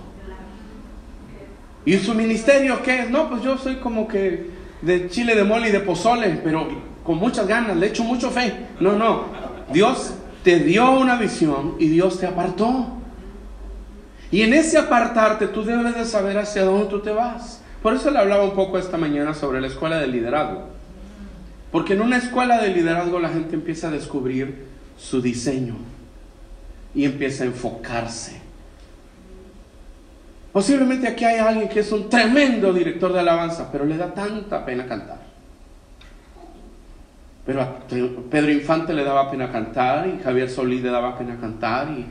¿Y 1.85 1.97
su 1.99 2.15
ministerio 2.15 2.83
qué 2.83 3.01
es? 3.01 3.11
No, 3.11 3.29
pues 3.29 3.43
yo 3.43 3.59
soy 3.59 3.77
como 3.77 4.09
que 4.09 4.51
de 4.83 5.09
chile 5.09 5.35
de 5.35 5.45
mole 5.45 5.69
y 5.69 5.73
de 5.73 5.81
pozole, 5.81 6.41
pero 6.43 6.69
con 7.03 7.19
muchas 7.19 7.47
ganas, 7.47 7.77
le 7.77 7.89
echo 7.89 8.05
mucho 8.05 8.31
fe. 8.31 8.53
No, 8.81 8.93
no. 8.93 9.25
Dios 9.73 10.15
te 10.43 10.61
dio 10.61 10.91
una 10.93 11.17
visión 11.17 11.77
y 11.79 11.89
Dios 11.89 12.19
te 12.19 12.27
apartó. 12.27 12.89
Y 14.35 14.43
en 14.43 14.53
ese 14.53 14.79
apartarte 14.79 15.47
tú 15.47 15.63
debes 15.63 15.95
de 15.95 16.05
saber 16.05 16.37
hacia 16.39 16.65
dónde 16.65 16.87
tú 16.87 16.99
te 16.99 17.13
vas. 17.13 17.61
Por 17.81 17.95
eso 17.95 18.11
le 18.11 18.19
hablaba 18.19 18.43
un 18.43 18.57
poco 18.57 18.79
esta 18.79 18.97
mañana 18.97 19.33
sobre 19.33 19.61
la 19.61 19.69
escuela 19.69 20.01
de 20.01 20.09
liderazgo. 20.09 20.71
Porque 21.71 21.93
en 21.93 22.01
una 22.01 22.17
escuela 22.17 22.61
de 22.61 22.71
liderazgo 22.71 23.21
la 23.21 23.29
gente 23.29 23.55
empieza 23.55 23.87
a 23.87 23.91
descubrir 23.93 24.67
su 24.99 25.23
diseño 25.23 25.77
y 26.97 27.05
empieza 27.05 27.45
a 27.45 27.47
enfocarse. 27.47 28.41
Posiblemente 30.53 31.07
aquí 31.07 31.25
hay 31.25 31.39
alguien 31.39 31.69
que 31.69 31.79
es 31.79 31.93
un 31.93 32.11
tremendo 32.11 32.73
director 32.73 33.13
de 33.13 33.21
alabanza, 33.21 33.71
pero 33.71 33.85
le 33.85 33.97
da 33.97 34.13
tanta 34.15 34.67
pena 34.67 34.85
cantar. 34.89 35.19
Pero 37.47 37.63
a 37.63 37.79
Pedro 37.89 38.51
Infante 38.51 38.95
le 38.95 39.05
daba 39.05 39.31
pena 39.31 39.53
cantar 39.53 40.09
y 40.09 40.21
Javier 40.21 40.51
Solís 40.51 40.83
le 40.83 40.91
daba 40.91 41.17
pena 41.17 41.37
cantar 41.41 41.89
y 41.91 42.05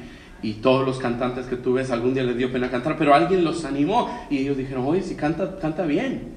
y 0.43 0.56
todos 0.56 0.86
los 0.86 0.99
cantantes 0.99 1.45
que 1.45 1.56
tú 1.56 1.73
ves 1.73 1.89
algún 1.89 2.13
día 2.13 2.23
les 2.23 2.38
dio 2.38 2.51
pena 2.51 2.69
cantar, 2.69 2.97
pero 2.97 3.15
alguien 3.15 3.43
los 3.43 3.63
animó 3.63 4.27
y 4.29 4.39
ellos 4.39 4.58
dijeron, 4.58 4.86
oye, 4.86 5.01
si 5.01 5.15
canta, 5.15 5.58
canta 5.58 5.84
bien. 5.84 6.34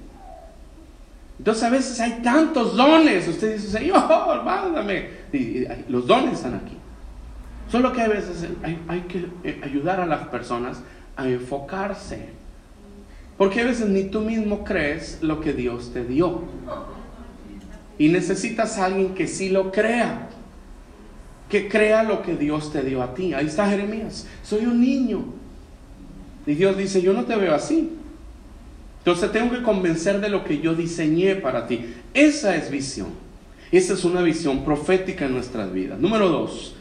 Entonces 1.39 1.65
a 1.65 1.71
veces 1.71 2.01
hay 2.01 2.21
tantos 2.23 2.77
dones, 2.77 3.29
usted 3.29 3.55
dice, 3.55 3.69
Señor, 3.69 4.45
mándame. 4.45 5.09
Y, 5.33 5.67
los 5.89 6.07
dones 6.07 6.35
están 6.35 6.55
aquí. 6.55 6.77
Solo 7.71 7.93
que 7.93 8.01
a 8.01 8.09
veces 8.09 8.49
hay, 8.63 8.79
hay 8.89 9.01
que 9.01 9.27
eh, 9.43 9.61
ayudar 9.63 10.01
a 10.01 10.07
las 10.07 10.29
personas 10.29 10.81
a 11.17 11.29
enfocarse. 11.29 12.29
Porque 13.37 13.61
a 13.61 13.65
veces 13.65 13.89
ni 13.89 14.05
tú 14.05 14.21
mismo 14.21 14.65
crees 14.65 15.19
lo 15.21 15.41
que 15.41 15.53
Dios 15.53 15.93
te 15.93 16.05
dio. 16.05 16.43
Y 17.99 18.09
necesitas 18.09 18.79
a 18.79 18.87
alguien 18.87 19.15
que 19.15 19.27
sí 19.27 19.51
lo 19.51 19.73
crea 19.73 20.29
que 21.49 21.69
crea 21.69 22.03
lo 22.03 22.23
que 22.23 22.37
Dios 22.37 22.73
te 22.73 22.83
dio 22.83 23.03
a 23.03 23.15
ti. 23.15 23.35
Ahí 23.35 23.47
está 23.47 23.69
Jeremías. 23.69 24.27
Soy 24.43 24.67
un 24.67 24.81
niño. 24.81 25.25
Y 26.47 26.55
Dios 26.55 26.77
dice, 26.77 27.03
yo 27.03 27.13
no 27.13 27.25
te 27.25 27.37
veo 27.37 27.55
así. 27.55 27.91
Entonces 28.99 29.31
tengo 29.31 29.51
que 29.51 29.63
convencer 29.63 30.21
de 30.21 30.29
lo 30.29 30.45
que 30.45 30.59
yo 30.59 30.75
diseñé 30.75 31.37
para 31.37 31.67
ti. 31.67 31.95
Esa 32.13 32.57
es 32.57 32.71
visión. 32.71 33.09
Esa 33.71 33.95
es 33.95 34.05
una 34.05 34.23
visión 34.23 34.65
profética 34.65 35.27
en 35.27 35.33
nuestras 35.33 35.73
vidas. 35.73 35.99
Número 36.01 36.29
dos, 36.29 36.75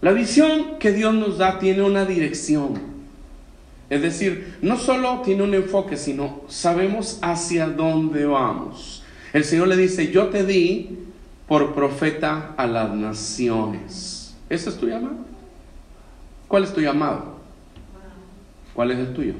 la 0.00 0.12
visión 0.12 0.78
que 0.78 0.92
Dios 0.92 1.14
nos 1.14 1.38
da 1.38 1.58
tiene 1.58 1.82
una 1.82 2.04
dirección. 2.04 2.98
Es 3.90 4.02
decir, 4.02 4.56
no 4.60 4.76
solo 4.76 5.22
tiene 5.24 5.42
un 5.42 5.54
enfoque, 5.54 5.96
sino 5.96 6.42
sabemos 6.48 7.18
hacia 7.22 7.68
dónde 7.68 8.24
vamos. 8.26 9.02
El 9.32 9.44
Señor 9.44 9.68
le 9.68 9.76
dice, 9.76 10.12
yo 10.12 10.28
te 10.28 10.44
di 10.44 10.98
por 11.48 11.74
profeta 11.74 12.54
a 12.56 12.66
las 12.66 12.90
naciones. 12.90 14.36
¿Ese 14.50 14.68
es 14.68 14.76
tu 14.76 14.86
llamado? 14.86 15.16
¿Cuál 16.46 16.64
es 16.64 16.72
tu 16.72 16.80
llamado? 16.80 17.38
¿Cuál 18.74 18.92
es 18.92 18.98
el 18.98 19.14
tuyo? 19.14 19.34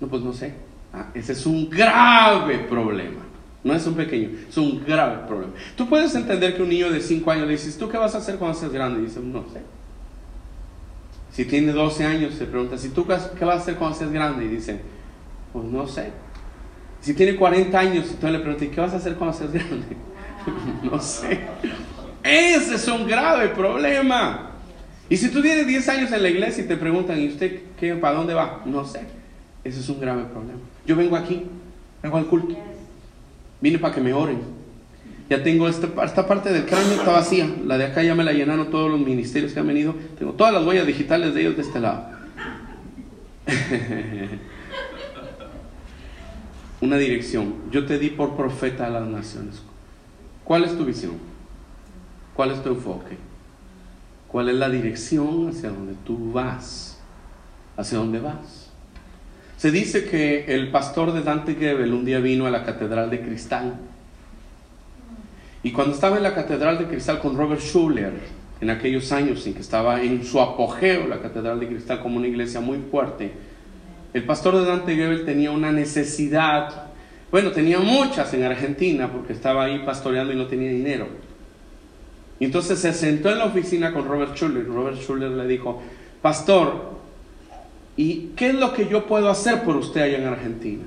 No, 0.00 0.08
pues 0.08 0.22
no 0.22 0.32
sé. 0.32 0.54
Ah, 0.92 1.06
ese 1.14 1.32
es 1.32 1.46
un 1.46 1.70
grave 1.70 2.58
problema. 2.58 3.20
No 3.62 3.72
es 3.72 3.86
un 3.86 3.94
pequeño, 3.94 4.30
es 4.46 4.56
un 4.58 4.84
grave 4.84 5.26
problema. 5.26 5.54
Tú 5.74 5.88
puedes 5.88 6.14
entender 6.14 6.54
que 6.54 6.62
un 6.62 6.68
niño 6.68 6.90
de 6.90 7.00
5 7.00 7.30
años 7.30 7.46
le 7.46 7.52
dices, 7.52 7.78
¿tú 7.78 7.88
qué 7.88 7.96
vas 7.96 8.14
a 8.14 8.18
hacer 8.18 8.36
cuando 8.36 8.58
seas 8.58 8.72
grande? 8.72 9.00
Y 9.00 9.04
dice, 9.04 9.20
no 9.20 9.42
sé. 9.50 9.62
Si 11.32 11.46
tiene 11.46 11.72
12 11.72 12.04
años, 12.04 12.34
se 12.34 12.44
pregunta, 12.44 12.76
¿si 12.76 12.90
tú 12.90 13.06
qué 13.06 13.44
vas 13.44 13.56
a 13.56 13.62
hacer 13.62 13.76
cuando 13.76 13.96
seas 13.96 14.12
grande? 14.12 14.44
Y 14.44 14.48
dice, 14.48 14.80
pues 15.52 15.64
no 15.64 15.86
sé. 15.88 16.12
Si 17.04 17.12
tiene 17.12 17.36
40 17.36 17.78
años, 17.78 18.06
entonces 18.06 18.32
le 18.32 18.38
pregunté, 18.38 18.70
¿qué 18.70 18.80
vas 18.80 18.94
a 18.94 18.96
hacer 18.96 19.16
cuando 19.16 19.36
seas 19.36 19.52
grande? 19.52 19.84
no 20.82 20.98
sé. 20.98 21.38
Ese 22.22 22.76
es 22.76 22.88
un 22.88 23.06
grave 23.06 23.48
problema. 23.48 24.52
Y 25.10 25.18
si 25.18 25.28
tú 25.28 25.42
tienes 25.42 25.66
10 25.66 25.86
años 25.90 26.12
en 26.12 26.22
la 26.22 26.30
iglesia 26.30 26.64
y 26.64 26.66
te 26.66 26.78
preguntan, 26.78 27.20
¿y 27.20 27.28
usted 27.28 27.60
qué, 27.78 27.94
para 27.94 28.16
dónde 28.16 28.32
va? 28.32 28.62
No 28.64 28.86
sé. 28.86 29.00
Ese 29.62 29.80
es 29.80 29.88
un 29.90 30.00
grave 30.00 30.24
problema. 30.24 30.60
Yo 30.86 30.96
vengo 30.96 31.14
aquí, 31.14 31.42
vengo 32.02 32.16
al 32.16 32.24
culto. 32.24 32.56
Vine 33.60 33.78
para 33.78 33.94
que 33.94 34.00
me 34.00 34.14
oren. 34.14 34.38
Ya 35.28 35.42
tengo 35.42 35.68
esta, 35.68 35.88
esta 36.06 36.26
parte 36.26 36.54
del 36.54 36.64
cráneo 36.64 36.92
está 36.92 37.12
vacía. 37.12 37.46
La 37.66 37.76
de 37.76 37.84
acá 37.84 38.02
ya 38.02 38.14
me 38.14 38.24
la 38.24 38.32
llenaron 38.32 38.70
todos 38.70 38.90
los 38.90 38.98
ministerios 38.98 39.52
que 39.52 39.60
han 39.60 39.66
venido. 39.66 39.94
Tengo 40.18 40.32
todas 40.32 40.54
las 40.54 40.64
huellas 40.64 40.86
digitales 40.86 41.34
de 41.34 41.40
ellos 41.42 41.56
de 41.56 41.62
este 41.62 41.80
lado. 41.80 42.08
una 46.80 46.96
dirección. 46.96 47.54
Yo 47.70 47.86
te 47.86 47.98
di 47.98 48.10
por 48.10 48.36
profeta 48.36 48.86
a 48.86 48.90
las 48.90 49.06
naciones. 49.06 49.62
¿Cuál 50.44 50.64
es 50.64 50.76
tu 50.76 50.84
visión? 50.84 51.12
¿Cuál 52.34 52.50
es 52.50 52.62
tu 52.62 52.70
enfoque? 52.70 53.16
¿Cuál 54.28 54.48
es 54.48 54.56
la 54.56 54.68
dirección 54.68 55.48
hacia 55.48 55.70
donde 55.70 55.94
tú 56.04 56.32
vas? 56.32 56.98
¿Hacia 57.76 57.98
dónde 57.98 58.20
vas? 58.20 58.70
Se 59.56 59.70
dice 59.70 60.04
que 60.04 60.44
el 60.54 60.70
pastor 60.70 61.12
de 61.12 61.22
Dante 61.22 61.54
Gebel 61.54 61.92
un 61.92 62.04
día 62.04 62.18
vino 62.18 62.46
a 62.46 62.50
la 62.50 62.64
Catedral 62.64 63.08
de 63.10 63.20
Cristal. 63.20 63.74
Y 65.62 65.72
cuando 65.72 65.94
estaba 65.94 66.16
en 66.18 66.24
la 66.24 66.34
Catedral 66.34 66.78
de 66.78 66.86
Cristal 66.86 67.20
con 67.20 67.36
Robert 67.36 67.62
Schuller, 67.62 68.12
en 68.60 68.70
aquellos 68.70 69.12
años 69.12 69.46
en 69.46 69.54
que 69.54 69.60
estaba 69.60 70.02
en 70.02 70.24
su 70.24 70.40
apogeo 70.40 71.06
la 71.06 71.20
Catedral 71.20 71.60
de 71.60 71.68
Cristal 71.68 72.00
como 72.00 72.18
una 72.18 72.26
iglesia 72.26 72.60
muy 72.60 72.78
fuerte, 72.90 73.32
el 74.14 74.22
pastor 74.22 74.56
de 74.56 74.64
Dante 74.64 74.94
Gebel 74.94 75.24
tenía 75.24 75.50
una 75.50 75.72
necesidad, 75.72 76.86
bueno, 77.32 77.50
tenía 77.50 77.80
muchas 77.80 78.32
en 78.32 78.44
Argentina 78.44 79.10
porque 79.12 79.32
estaba 79.32 79.64
ahí 79.64 79.82
pastoreando 79.84 80.32
y 80.32 80.36
no 80.36 80.46
tenía 80.46 80.70
dinero. 80.70 81.08
Entonces 82.38 82.78
se 82.78 82.92
sentó 82.92 83.30
en 83.30 83.38
la 83.38 83.46
oficina 83.46 83.92
con 83.92 84.06
Robert 84.06 84.36
Schuller. 84.36 84.66
Robert 84.66 84.98
Schuller 84.98 85.30
le 85.30 85.48
dijo, 85.48 85.82
pastor, 86.22 86.92
¿y 87.96 88.28
qué 88.36 88.50
es 88.50 88.54
lo 88.54 88.72
que 88.72 88.86
yo 88.86 89.04
puedo 89.06 89.28
hacer 89.28 89.64
por 89.64 89.76
usted 89.76 90.02
allá 90.02 90.18
en 90.18 90.26
Argentina? 90.28 90.84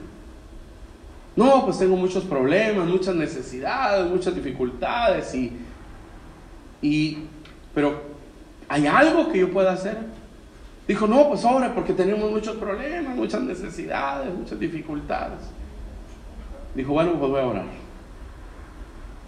No, 1.35 1.65
pues 1.65 1.79
tengo 1.79 1.97
muchos 1.97 2.23
problemas, 2.23 2.87
muchas 2.87 3.13
necesidades, 3.13 4.09
muchas 4.09 4.33
dificultades 4.33 5.35
y, 5.35 5.51
y 6.81 7.17
pero 7.75 8.01
¿hay 8.69 8.87
algo 8.87 9.29
que 9.29 9.39
yo 9.39 9.51
pueda 9.51 9.73
hacer? 9.73 9.97
Dijo, 10.87 11.05
no, 11.05 11.27
pues 11.27 11.43
ahora 11.43 11.75
porque 11.75 11.93
tenemos 11.93 12.31
muchos 12.31 12.55
problemas, 12.55 13.15
muchas 13.15 13.41
necesidades, 13.41 14.33
muchas 14.33 14.59
dificultades. 14.59 15.39
Dijo, 16.75 16.93
bueno, 16.93 17.13
pues 17.19 17.31
voy 17.31 17.41
a 17.41 17.45
orar. 17.47 17.65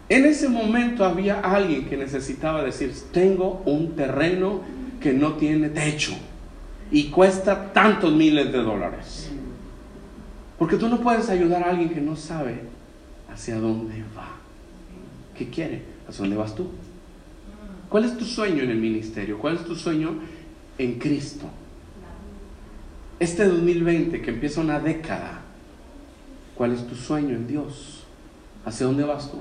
En 0.08 0.26
ese 0.26 0.48
momento 0.48 1.04
había 1.04 1.40
alguien 1.42 1.86
que 1.88 1.98
necesitaba 1.98 2.64
decir, 2.64 2.94
tengo 3.12 3.62
un 3.66 3.96
terreno 3.96 4.62
que 5.02 5.14
no 5.14 5.34
tiene 5.34 5.70
techo 5.70 6.14
y 6.92 7.10
cuesta 7.10 7.74
tantos 7.74 8.12
miles 8.14 8.52
de 8.52 8.58
dólares. 8.60 9.30
Porque 10.58 10.78
tú 10.78 10.90
no 10.90 11.00
puedes 11.00 11.30
ayudar 11.30 11.64
a 11.64 11.70
alguien 11.70 11.90
que 11.90 12.02
no 12.02 12.16
sabe 12.16 12.62
hacia 13.32 13.60
dónde 13.60 14.04
va. 14.18 14.30
¿Qué 15.38 15.50
quiere? 15.50 15.84
¿Hacia 16.08 16.22
dónde 16.22 16.38
vas 16.38 16.56
tú? 16.56 16.70
¿Cuál 17.90 18.06
es 18.06 18.18
tu 18.18 18.26
sueño 18.26 18.64
en 18.64 18.72
el 18.72 18.78
ministerio? 18.78 19.38
¿Cuál 19.38 19.56
es 19.56 19.66
tu 19.66 19.76
sueño 19.76 20.16
en 20.80 20.98
Cristo? 20.98 21.46
Este 23.20 23.46
2020 23.46 24.22
que 24.22 24.32
empieza 24.32 24.62
una 24.62 24.80
década, 24.80 25.42
¿cuál 26.56 26.74
es 26.74 26.88
tu 26.88 26.96
sueño 26.96 27.36
en 27.36 27.48
Dios? 27.48 28.06
¿Hacia 28.66 28.88
dónde 28.88 29.04
vas 29.04 29.30
tú? 29.30 29.38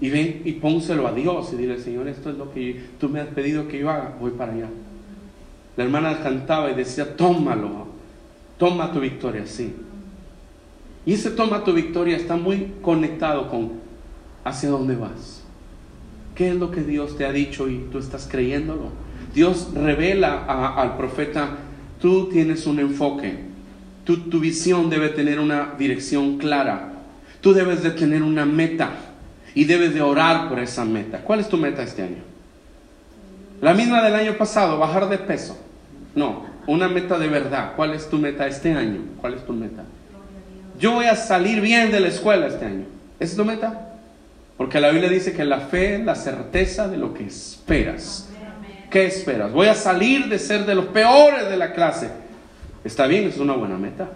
Y 0.00 0.10
ven 0.10 0.42
y 0.44 0.52
pónselo 0.52 1.06
a 1.06 1.12
Dios 1.12 1.52
y 1.52 1.56
dile, 1.56 1.78
Señor, 1.78 2.08
esto 2.08 2.30
es 2.30 2.38
lo 2.38 2.52
que 2.52 2.82
tú 2.98 3.08
me 3.08 3.20
has 3.20 3.28
pedido 3.28 3.68
que 3.68 3.80
yo 3.80 3.90
haga, 3.90 4.16
voy 4.18 4.30
para 4.30 4.52
allá. 4.52 4.68
La 5.76 5.84
hermana 5.84 6.22
cantaba 6.22 6.70
y 6.70 6.74
decía, 6.74 7.16
tómalo, 7.16 7.88
toma 8.58 8.92
tu 8.92 9.00
victoria, 9.00 9.46
sí. 9.46 9.74
Y 11.04 11.14
ese 11.14 11.30
toma 11.32 11.64
tu 11.64 11.72
victoria 11.72 12.16
está 12.16 12.36
muy 12.36 12.74
conectado 12.80 13.50
con 13.50 13.72
hacia 14.44 14.70
dónde 14.70 14.94
vas. 14.94 15.42
¿Qué 16.34 16.48
es 16.48 16.56
lo 16.56 16.70
que 16.70 16.82
Dios 16.82 17.16
te 17.16 17.26
ha 17.26 17.32
dicho 17.32 17.68
y 17.68 17.86
tú 17.90 17.98
estás 17.98 18.28
creyéndolo? 18.30 18.90
Dios 19.34 19.70
revela 19.74 20.44
al 20.76 20.96
profeta, 20.96 21.48
tú 22.00 22.28
tienes 22.28 22.66
un 22.66 22.78
enfoque, 22.78 23.36
tu, 24.04 24.38
visión 24.38 24.88
debe 24.88 25.08
tener 25.08 25.40
una 25.40 25.74
dirección 25.76 26.38
clara, 26.38 26.92
tú 27.40 27.52
debes 27.52 27.82
de 27.82 27.90
tener 27.90 28.22
una 28.22 28.46
meta 28.46 28.90
y 29.54 29.64
debes 29.64 29.92
de 29.92 30.02
orar 30.02 30.48
por 30.48 30.60
esa 30.60 30.84
meta. 30.84 31.18
¿Cuál 31.18 31.40
es 31.40 31.48
tu 31.48 31.56
meta 31.56 31.82
este 31.82 32.02
año? 32.02 32.22
La 33.60 33.74
misma 33.74 34.02
del 34.02 34.14
año 34.14 34.34
pasado, 34.34 34.78
bajar 34.78 35.08
de 35.08 35.18
peso. 35.18 35.58
No, 36.14 36.46
una 36.66 36.88
meta 36.88 37.18
de 37.18 37.28
verdad. 37.28 37.72
¿Cuál 37.74 37.94
es 37.94 38.08
tu 38.08 38.18
meta 38.18 38.46
este 38.46 38.72
año? 38.72 39.00
¿Cuál 39.20 39.34
es 39.34 39.44
tu 39.44 39.52
meta? 39.52 39.82
Yo 40.78 40.92
voy 40.92 41.06
a 41.06 41.16
salir 41.16 41.60
bien 41.60 41.90
de 41.90 42.00
la 42.00 42.08
escuela 42.08 42.46
este 42.46 42.66
año. 42.66 42.84
¿Esa 43.18 43.32
es 43.32 43.36
tu 43.36 43.44
meta? 43.44 43.96
Porque 44.56 44.80
la 44.80 44.90
Biblia 44.90 45.08
dice 45.08 45.32
que 45.32 45.44
la 45.44 45.60
fe 45.60 45.96
es 45.96 46.04
la 46.04 46.14
certeza 46.14 46.88
de 46.88 46.98
lo 46.98 47.14
que 47.14 47.24
esperas. 47.24 48.28
¿Qué 48.94 49.06
esperas? 49.06 49.50
Voy 49.50 49.66
a 49.66 49.74
salir 49.74 50.28
de 50.28 50.38
ser 50.38 50.66
de 50.66 50.74
los 50.76 50.84
peores 50.84 51.50
de 51.50 51.56
la 51.56 51.72
clase. 51.72 52.12
Está 52.84 53.08
bien, 53.08 53.24
es 53.24 53.38
una 53.38 53.54
buena 53.54 53.76
meta. 53.76 54.08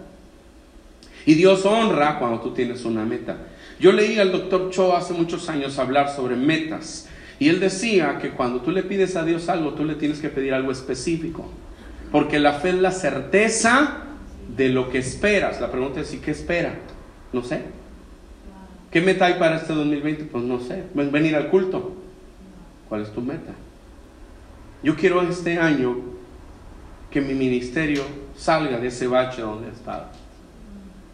Y 1.25 1.33
Dios 1.33 1.65
honra 1.65 2.17
cuando 2.17 2.39
tú 2.39 2.53
tienes 2.53 2.85
una 2.85 3.03
meta. 3.03 3.35
Yo 3.77 3.91
leí 3.91 4.17
al 4.19 4.31
doctor 4.31 4.69
Cho 4.69 4.95
hace 4.95 5.13
muchos 5.13 5.49
años 5.49 5.77
hablar 5.79 6.15
sobre 6.15 6.37
metas 6.37 7.09
y 7.39 7.49
él 7.49 7.59
decía 7.59 8.19
que 8.21 8.29
cuando 8.29 8.61
tú 8.61 8.71
le 8.71 8.83
pides 8.83 9.17
a 9.17 9.25
Dios 9.25 9.49
algo, 9.49 9.73
tú 9.73 9.83
le 9.83 9.95
tienes 9.95 10.21
que 10.21 10.29
pedir 10.29 10.53
algo 10.53 10.71
específico. 10.71 11.51
Porque 12.09 12.39
la 12.39 12.53
fe 12.53 12.69
es 12.69 12.75
la 12.75 12.93
certeza 12.93 14.03
de 14.55 14.69
lo 14.69 14.89
que 14.89 14.99
esperas. 14.99 15.59
La 15.59 15.69
pregunta 15.71 15.99
es, 15.99 16.13
¿y 16.13 16.19
qué 16.19 16.31
espera? 16.31 16.75
No 17.33 17.43
sé. 17.43 17.63
¿Qué 18.91 19.01
meta 19.01 19.25
hay 19.25 19.33
para 19.33 19.57
este 19.57 19.73
2020? 19.73 20.23
Pues 20.23 20.45
no 20.45 20.61
sé. 20.61 20.83
Venir 20.93 21.35
al 21.35 21.49
culto. 21.49 21.97
¿Cuál 22.87 23.01
es 23.01 23.11
tu 23.11 23.19
meta? 23.19 23.51
Yo 24.81 24.95
quiero 24.95 25.21
este 25.21 25.59
año 25.59 25.97
que 27.11 27.21
mi 27.21 27.33
ministerio 27.33 28.03
salga 28.37 28.79
de 28.79 28.87
ese 28.87 29.07
bache 29.07 29.41
donde 29.41 29.69
estado. 29.69 30.05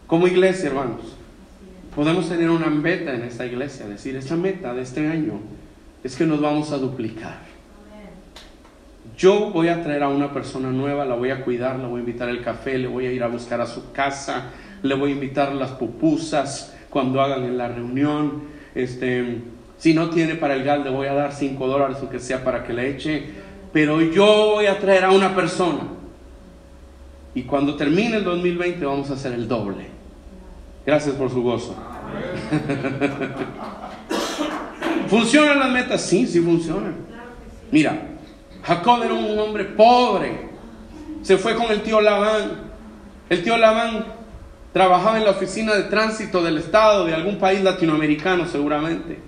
Como 0.06 0.26
iglesia, 0.26 0.68
hermanos 0.68 1.16
podemos 1.96 2.28
tener 2.28 2.50
una 2.50 2.66
meta 2.66 3.14
en 3.14 3.22
esta 3.22 3.46
iglesia, 3.46 3.88
decir, 3.88 4.14
esta 4.16 4.36
meta 4.36 4.74
de 4.74 4.82
este 4.82 5.08
año 5.08 5.40
es 6.04 6.14
que 6.14 6.26
nos 6.26 6.42
vamos 6.42 6.70
a 6.70 6.76
duplicar. 6.76 7.38
Yo 9.16 9.50
voy 9.50 9.68
a 9.68 9.82
traer 9.82 10.02
a 10.02 10.08
una 10.08 10.30
persona 10.30 10.70
nueva, 10.70 11.06
la 11.06 11.14
voy 11.14 11.30
a 11.30 11.42
cuidar, 11.42 11.78
la 11.78 11.88
voy 11.88 12.00
a 12.00 12.00
invitar 12.00 12.28
al 12.28 12.42
café, 12.42 12.76
le 12.76 12.86
voy 12.86 13.06
a 13.06 13.12
ir 13.12 13.22
a 13.22 13.28
buscar 13.28 13.62
a 13.62 13.66
su 13.66 13.92
casa, 13.92 14.50
le 14.82 14.94
voy 14.94 15.12
a 15.12 15.14
invitar 15.14 15.54
las 15.54 15.70
pupusas 15.70 16.74
cuando 16.90 17.22
hagan 17.22 17.44
en 17.44 17.56
la 17.56 17.68
reunión. 17.68 18.42
Este, 18.74 19.38
si 19.78 19.94
no 19.94 20.10
tiene 20.10 20.34
para 20.34 20.54
el 20.54 20.64
gas, 20.64 20.84
le 20.84 20.90
voy 20.90 21.06
a 21.06 21.14
dar 21.14 21.32
5 21.32 21.66
dólares 21.66 21.96
o 22.02 22.10
que 22.10 22.20
sea 22.20 22.44
para 22.44 22.62
que 22.62 22.74
le 22.74 22.90
eche. 22.90 23.24
Pero 23.76 24.00
yo 24.00 24.52
voy 24.54 24.64
a 24.64 24.78
traer 24.78 25.04
a 25.04 25.10
una 25.10 25.34
persona. 25.34 25.80
Y 27.34 27.42
cuando 27.42 27.76
termine 27.76 28.16
el 28.16 28.24
2020 28.24 28.82
vamos 28.86 29.10
a 29.10 29.12
hacer 29.12 29.34
el 29.34 29.46
doble. 29.46 29.88
Gracias 30.86 31.14
por 31.14 31.28
su 31.28 31.42
gozo. 31.42 31.76
¿Funcionan 35.08 35.58
las 35.58 35.70
metas? 35.70 36.00
Sí, 36.00 36.26
sí 36.26 36.40
funcionan. 36.40 36.94
Mira, 37.70 38.16
Jacob 38.62 39.02
era 39.02 39.12
un 39.12 39.38
hombre 39.38 39.64
pobre. 39.64 40.48
Se 41.20 41.36
fue 41.36 41.54
con 41.54 41.70
el 41.70 41.82
tío 41.82 42.00
Labán. 42.00 42.52
El 43.28 43.44
tío 43.44 43.58
Labán 43.58 44.06
trabajaba 44.72 45.18
en 45.18 45.24
la 45.24 45.32
oficina 45.32 45.74
de 45.74 45.82
tránsito 45.82 46.42
del 46.42 46.56
Estado 46.56 47.04
de 47.04 47.12
algún 47.12 47.38
país 47.38 47.62
latinoamericano 47.62 48.48
seguramente. 48.48 49.18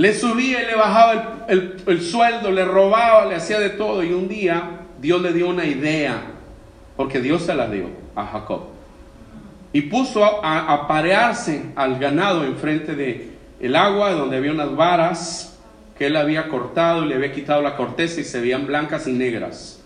Le 0.00 0.14
subía 0.14 0.62
y 0.62 0.66
le 0.66 0.76
bajaba 0.76 1.44
el, 1.48 1.76
el, 1.86 2.00
sueldo, 2.00 2.50
le 2.50 2.64
robaba, 2.64 3.26
le 3.26 3.34
hacía 3.34 3.58
de 3.58 3.70
todo. 3.70 4.02
Y 4.02 4.12
un 4.12 4.28
día 4.28 4.80
Dios 5.00 5.20
le 5.20 5.32
dio 5.32 5.48
una 5.48 5.66
idea, 5.66 6.22
porque 6.96 7.20
Dios 7.20 7.42
se 7.42 7.54
la 7.54 7.68
dio 7.68 7.88
a 8.14 8.24
Jacob 8.26 8.80
y 9.72 9.82
puso 9.82 10.24
a, 10.44 10.72
aparearse 10.72 11.66
al 11.76 11.98
ganado 11.98 12.44
enfrente 12.44 12.94
de 12.94 13.30
el 13.60 13.76
agua 13.76 14.12
donde 14.12 14.36
había 14.36 14.52
unas 14.52 14.74
varas 14.74 15.58
que 15.96 16.06
él 16.06 16.16
había 16.16 16.48
cortado 16.48 17.04
y 17.04 17.08
le 17.08 17.14
había 17.14 17.32
quitado 17.32 17.60
la 17.60 17.76
corteza 17.76 18.20
y 18.20 18.24
se 18.24 18.40
veían 18.40 18.66
blancas 18.66 19.06
y 19.06 19.12
negras. 19.12 19.80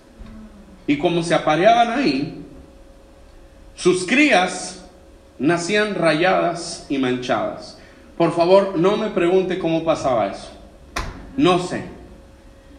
Y 0.87 0.97
como 0.99 1.23
se 1.23 1.35
apareaban 1.35 1.91
ahí, 1.91 2.45
sus 3.75 4.07
crías 4.07 4.85
nacían 5.39 5.97
rayadas 5.97 6.87
y 6.89 6.99
manchadas. 6.99 7.74
Por 8.17 8.33
favor, 8.33 8.79
no 8.79 8.97
me 8.97 9.11
pregunte 9.11 9.59
cómo 9.59 9.85
pasaba 9.85 10.29
eso. 10.29 10.53
No 11.37 11.59
sé. 11.59 11.85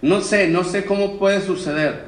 No 0.01 0.21
sé, 0.21 0.47
no 0.47 0.63
sé 0.63 0.85
cómo 0.85 1.17
puede 1.17 1.41
suceder. 1.41 2.05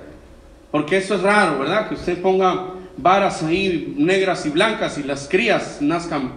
Porque 0.72 0.98
eso 0.98 1.16
es 1.16 1.22
raro, 1.22 1.60
¿verdad? 1.60 1.90
Que 1.90 1.96
usted 1.96 2.22
ponga 2.22 2.74
varas 2.98 3.44
ahí 3.44 3.96
negras 3.98 4.46
y 4.46 4.50
blancas 4.50 4.98
y 4.98 5.04
las 5.04 5.28
crías 5.28 5.82
nazcan 5.82 6.32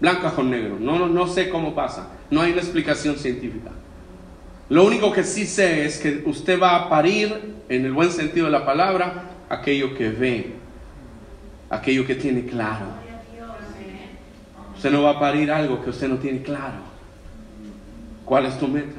blancas 0.00 0.32
con 0.32 0.50
negro. 0.50 0.76
No, 0.80 0.98
no, 0.98 1.08
no 1.08 1.26
sé 1.26 1.50
cómo 1.50 1.74
pasa. 1.74 2.08
No 2.30 2.40
hay 2.40 2.52
una 2.52 2.60
explicación 2.60 3.16
científica. 3.16 3.70
Lo 4.68 4.84
único 4.84 5.12
que 5.12 5.24
sí 5.24 5.46
sé 5.46 5.84
es 5.84 5.98
que 5.98 6.22
usted 6.26 6.60
va 6.60 6.76
a 6.76 6.88
parir, 6.88 7.56
en 7.68 7.84
el 7.84 7.92
buen 7.92 8.10
sentido 8.10 8.46
de 8.46 8.52
la 8.52 8.64
palabra, 8.64 9.30
aquello 9.48 9.94
que 9.94 10.10
ve, 10.10 10.52
aquello 11.68 12.06
que 12.06 12.14
tiene 12.14 12.44
claro. 12.46 12.99
Usted 14.80 14.92
no 14.92 15.02
va 15.02 15.10
a 15.10 15.20
parir 15.20 15.50
algo 15.52 15.84
que 15.84 15.90
usted 15.90 16.08
no 16.08 16.16
tiene 16.16 16.40
claro. 16.40 16.78
¿Cuál 18.24 18.46
es 18.46 18.58
tu 18.58 18.66
meta? 18.66 18.98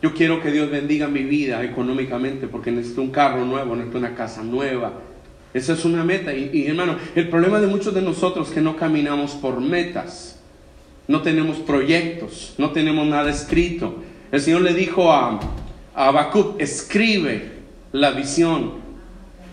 Yo 0.00 0.14
quiero 0.14 0.40
que 0.40 0.50
Dios 0.50 0.70
bendiga 0.70 1.06
mi 1.06 1.22
vida 1.22 1.62
económicamente 1.62 2.48
porque 2.48 2.70
necesito 2.70 3.02
un 3.02 3.10
carro 3.10 3.44
nuevo, 3.44 3.76
necesito 3.76 3.98
una 3.98 4.14
casa 4.14 4.42
nueva, 4.42 4.94
esa 5.52 5.74
es 5.74 5.84
una 5.84 6.02
meta. 6.02 6.32
Y, 6.32 6.66
hermano, 6.66 6.96
el 7.14 7.28
problema 7.28 7.60
de 7.60 7.66
muchos 7.66 7.92
de 7.92 8.00
nosotros 8.00 8.48
es 8.48 8.54
que 8.54 8.62
no 8.62 8.74
caminamos 8.74 9.32
por 9.32 9.60
metas. 9.60 10.40
No 11.08 11.20
tenemos 11.20 11.58
proyectos, 11.58 12.54
no 12.56 12.70
tenemos 12.70 13.06
nada 13.06 13.30
escrito. 13.30 13.96
El 14.32 14.40
Señor 14.40 14.62
le 14.62 14.72
dijo 14.72 15.12
a, 15.12 15.40
a 15.94 16.30
escribe 16.56 17.52
la 17.92 18.12
visión 18.12 18.76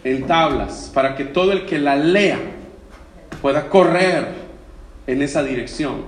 en 0.05 0.26
tablas 0.26 0.89
para 0.93 1.18
que 1.18 1.26
todo 1.26 1.51
el 1.51 1.66
que 1.66 1.80
la 1.80 1.97
lea 1.97 2.39
pueda 3.41 3.68
correr 3.68 4.41
en 5.12 5.22
esa 5.22 5.43
dirección. 5.43 6.05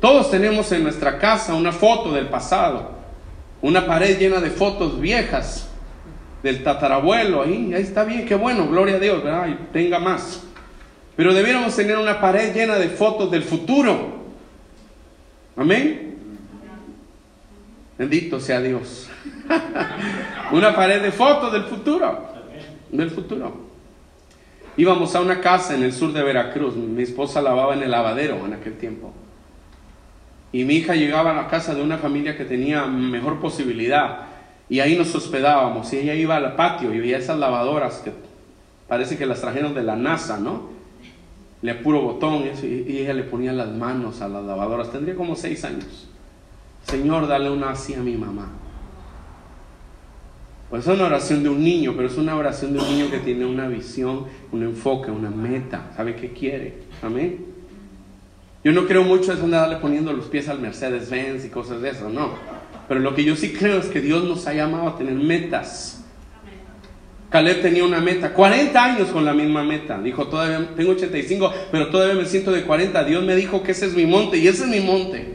Todos 0.00 0.30
tenemos 0.30 0.70
en 0.70 0.84
nuestra 0.84 1.18
casa 1.18 1.54
una 1.54 1.72
foto 1.72 2.12
del 2.12 2.28
pasado, 2.28 2.92
una 3.60 3.86
pared 3.86 4.18
llena 4.18 4.40
de 4.40 4.50
fotos 4.50 5.00
viejas 5.00 5.68
del 6.44 6.62
tatarabuelo, 6.62 7.42
ahí, 7.42 7.74
ahí 7.74 7.82
está 7.82 8.04
bien, 8.04 8.24
qué 8.24 8.36
bueno, 8.36 8.68
gloria 8.68 8.96
a 8.96 8.98
Dios, 9.00 9.22
tenga 9.72 9.98
más. 9.98 10.44
Pero 11.16 11.34
debiéramos 11.34 11.74
tener 11.74 11.98
una 11.98 12.20
pared 12.20 12.54
llena 12.54 12.76
de 12.76 12.88
fotos 12.88 13.30
del 13.32 13.42
futuro. 13.42 14.14
Amén. 15.56 16.14
Bendito 17.98 18.38
sea 18.38 18.60
Dios. 18.60 19.08
una 20.52 20.76
pared 20.76 21.02
de 21.02 21.10
fotos 21.10 21.52
del 21.52 21.64
futuro. 21.64 22.28
Del 22.92 23.10
futuro. 23.10 23.65
Íbamos 24.76 25.14
a 25.14 25.20
una 25.22 25.40
casa 25.40 25.74
en 25.74 25.82
el 25.82 25.92
sur 25.92 26.12
de 26.12 26.22
Veracruz. 26.22 26.76
Mi 26.76 27.02
esposa 27.02 27.40
lavaba 27.40 27.74
en 27.74 27.82
el 27.82 27.90
lavadero 27.90 28.44
en 28.44 28.52
aquel 28.52 28.76
tiempo. 28.76 29.12
Y 30.52 30.64
mi 30.64 30.74
hija 30.74 30.94
llegaba 30.94 31.30
a 31.30 31.34
la 31.34 31.48
casa 31.48 31.74
de 31.74 31.82
una 31.82 31.98
familia 31.98 32.36
que 32.36 32.44
tenía 32.44 32.86
mejor 32.86 33.40
posibilidad. 33.40 34.26
Y 34.68 34.80
ahí 34.80 34.96
nos 34.96 35.14
hospedábamos. 35.14 35.92
Y 35.92 35.98
ella 35.98 36.14
iba 36.14 36.36
al 36.36 36.54
patio 36.56 36.92
y 36.92 36.98
veía 36.98 37.18
esas 37.18 37.38
lavadoras 37.38 38.00
que 38.04 38.12
parece 38.86 39.16
que 39.16 39.26
las 39.26 39.40
trajeron 39.40 39.74
de 39.74 39.82
la 39.82 39.96
NASA, 39.96 40.38
¿no? 40.38 40.68
Le 41.62 41.74
puro 41.74 42.02
botón 42.02 42.44
y 42.62 42.98
ella 42.98 43.14
le 43.14 43.22
ponía 43.22 43.52
las 43.52 43.68
manos 43.68 44.20
a 44.20 44.28
las 44.28 44.44
lavadoras. 44.44 44.92
Tendría 44.92 45.16
como 45.16 45.36
seis 45.36 45.64
años. 45.64 46.06
Señor, 46.82 47.26
dale 47.26 47.50
una 47.50 47.70
así 47.70 47.94
a 47.94 48.00
mi 48.00 48.16
mamá. 48.16 48.50
Pues 50.70 50.86
es 50.86 50.92
una 50.92 51.04
oración 51.04 51.42
de 51.42 51.48
un 51.48 51.62
niño, 51.62 51.94
pero 51.96 52.08
es 52.08 52.16
una 52.16 52.36
oración 52.36 52.72
de 52.72 52.80
un 52.80 52.88
niño 52.88 53.10
que 53.10 53.18
tiene 53.18 53.44
una 53.44 53.68
visión, 53.68 54.24
un 54.50 54.62
enfoque, 54.64 55.10
una 55.10 55.30
meta, 55.30 55.92
sabe 55.96 56.16
qué 56.16 56.32
quiere. 56.32 56.74
Amén. 57.02 57.44
Yo 58.64 58.72
no 58.72 58.86
creo 58.86 59.04
mucho 59.04 59.32
en 59.32 59.50
darle 59.50 59.76
poniendo 59.76 60.12
los 60.12 60.26
pies 60.26 60.48
al 60.48 60.58
Mercedes-Benz 60.58 61.44
y 61.44 61.50
cosas 61.50 61.80
de 61.82 61.90
eso, 61.90 62.08
no. 62.08 62.30
Pero 62.88 62.98
lo 62.98 63.14
que 63.14 63.22
yo 63.22 63.36
sí 63.36 63.52
creo 63.52 63.78
es 63.78 63.86
que 63.86 64.00
Dios 64.00 64.24
nos 64.24 64.46
ha 64.48 64.54
llamado 64.54 64.88
a 64.88 64.98
tener 64.98 65.14
metas. 65.14 66.04
Caleb 67.30 67.62
tenía 67.62 67.84
una 67.84 68.00
meta, 68.00 68.32
40 68.32 68.84
años 68.84 69.08
con 69.10 69.24
la 69.24 69.34
misma 69.34 69.62
meta. 69.62 70.00
Dijo, 70.00 70.26
todavía 70.26 70.68
tengo 70.74 70.92
85, 70.92 71.52
pero 71.70 71.90
todavía 71.90 72.14
me 72.14 72.24
siento 72.24 72.50
de 72.50 72.62
40. 72.62 73.04
Dios 73.04 73.22
me 73.24 73.36
dijo 73.36 73.62
que 73.62 73.72
ese 73.72 73.86
es 73.86 73.94
mi 73.94 74.06
monte 74.06 74.38
y 74.38 74.48
ese 74.48 74.64
es 74.64 74.70
mi 74.70 74.80
monte. 74.80 75.34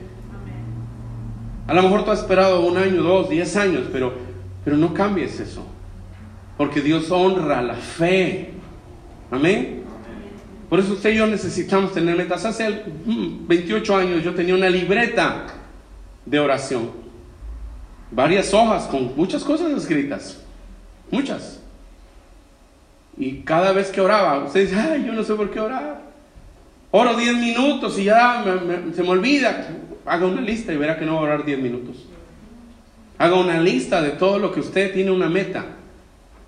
A 1.67 1.73
lo 1.73 1.83
mejor 1.83 2.03
tú 2.03 2.11
has 2.11 2.19
esperado 2.19 2.61
un 2.65 2.77
año, 2.77 3.01
dos, 3.01 3.29
diez 3.29 3.55
años, 3.55 3.83
pero, 3.93 4.13
pero 4.63 4.77
no 4.77 4.93
cambies 4.93 5.39
eso. 5.39 5.65
Porque 6.57 6.81
Dios 6.81 7.09
honra 7.11 7.61
la 7.61 7.75
fe. 7.75 8.51
Amén. 9.31 9.83
Por 10.69 10.79
eso 10.79 10.93
usted 10.93 11.11
y 11.11 11.17
yo 11.17 11.27
necesitamos 11.27 11.93
tener 11.93 12.15
metas. 12.15 12.45
Hace 12.45 12.83
28 13.05 13.93
mm, 13.93 13.95
años 13.97 14.23
yo 14.23 14.33
tenía 14.33 14.55
una 14.55 14.69
libreta 14.69 15.47
de 16.25 16.39
oración. 16.39 16.91
Varias 18.11 18.53
hojas 18.53 18.85
con 18.85 19.15
muchas 19.15 19.43
cosas 19.43 19.71
escritas. 19.71 20.41
Muchas. 21.09 21.61
Y 23.17 23.41
cada 23.41 23.71
vez 23.73 23.89
que 23.89 24.01
oraba, 24.01 24.43
usted 24.45 24.61
dice, 24.61 24.79
ay, 24.79 25.03
yo 25.05 25.13
no 25.13 25.23
sé 25.23 25.33
por 25.35 25.49
qué 25.51 25.59
orar. 25.59 26.01
Oro 26.91 27.15
10 27.15 27.35
minutos 27.37 27.97
y 27.97 28.05
ya 28.05 28.43
se 28.93 29.03
me 29.03 29.09
olvida. 29.09 29.67
Haga 30.05 30.25
una 30.25 30.41
lista 30.41 30.73
y 30.73 30.77
verá 30.77 30.97
que 30.97 31.05
no 31.05 31.15
va 31.15 31.19
a 31.21 31.23
orar 31.23 31.45
10 31.45 31.59
minutos. 31.59 32.07
Haga 33.21 33.35
una 33.35 33.59
lista 33.59 34.01
de 34.01 34.09
todo 34.09 34.39
lo 34.39 34.51
que 34.51 34.61
usted 34.61 34.93
tiene 34.93 35.11
una 35.11 35.29
meta. 35.29 35.63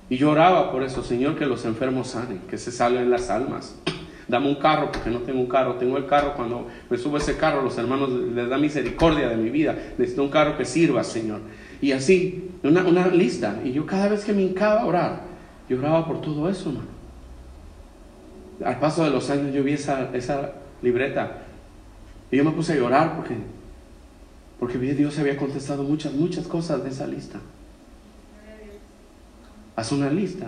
Y 0.09 0.17
yo 0.17 0.31
oraba 0.31 0.71
por 0.71 0.81
eso, 0.81 1.03
Señor, 1.03 1.37
que 1.37 1.45
los 1.45 1.65
enfermos 1.65 2.07
sanen, 2.07 2.39
que 2.49 2.57
se 2.57 2.71
salven 2.71 3.11
las 3.11 3.29
almas. 3.29 3.75
Dame 4.27 4.47
un 4.47 4.55
carro 4.55 4.91
porque 4.91 5.11
no 5.11 5.19
tengo 5.19 5.39
un 5.39 5.45
carro. 5.45 5.75
Tengo 5.75 5.97
el 5.97 6.07
carro 6.07 6.33
cuando 6.33 6.67
me 6.89 6.97
subo 6.97 7.17
ese 7.17 7.37
carro, 7.37 7.61
los 7.61 7.77
hermanos 7.77 8.09
les 8.09 8.49
da 8.49 8.57
misericordia 8.57 9.29
de 9.29 9.37
mi 9.37 9.51
vida. 9.51 9.75
Necesito 9.99 10.23
un 10.23 10.31
carro 10.31 10.57
que 10.57 10.65
sirva, 10.65 11.03
Señor. 11.03 11.41
Y 11.79 11.91
así, 11.91 12.49
una, 12.63 13.05
lista. 13.09 13.61
Y 13.63 13.71
yo 13.71 13.85
cada 13.85 14.07
vez 14.07 14.25
que 14.25 14.33
me 14.33 14.41
hincaba 14.41 14.81
a 14.81 14.85
orar, 14.87 15.21
yo 15.69 15.77
oraba 15.77 16.07
por 16.07 16.21
todo 16.21 16.49
eso, 16.49 16.69
hermano. 16.69 16.87
Al 18.65 18.79
paso 18.79 19.03
de 19.03 19.11
los 19.11 19.29
años 19.29 19.53
yo 19.53 19.63
vi 19.63 19.73
esa, 19.73 20.09
esa 20.15 20.53
libreta 20.81 21.43
y 22.31 22.37
yo 22.37 22.43
me 22.43 22.49
puse 22.49 22.73
a 22.73 22.77
llorar 22.77 23.15
porque, 23.15 23.35
porque 24.63 24.77
Dios 24.77 25.19
había 25.19 25.35
contestado 25.35 25.83
muchas, 25.83 26.13
muchas 26.13 26.47
cosas 26.47 26.81
de 26.85 26.89
esa 26.89 27.05
lista. 27.05 27.37
Haz 29.75 29.91
una 29.91 30.09
lista. 30.09 30.45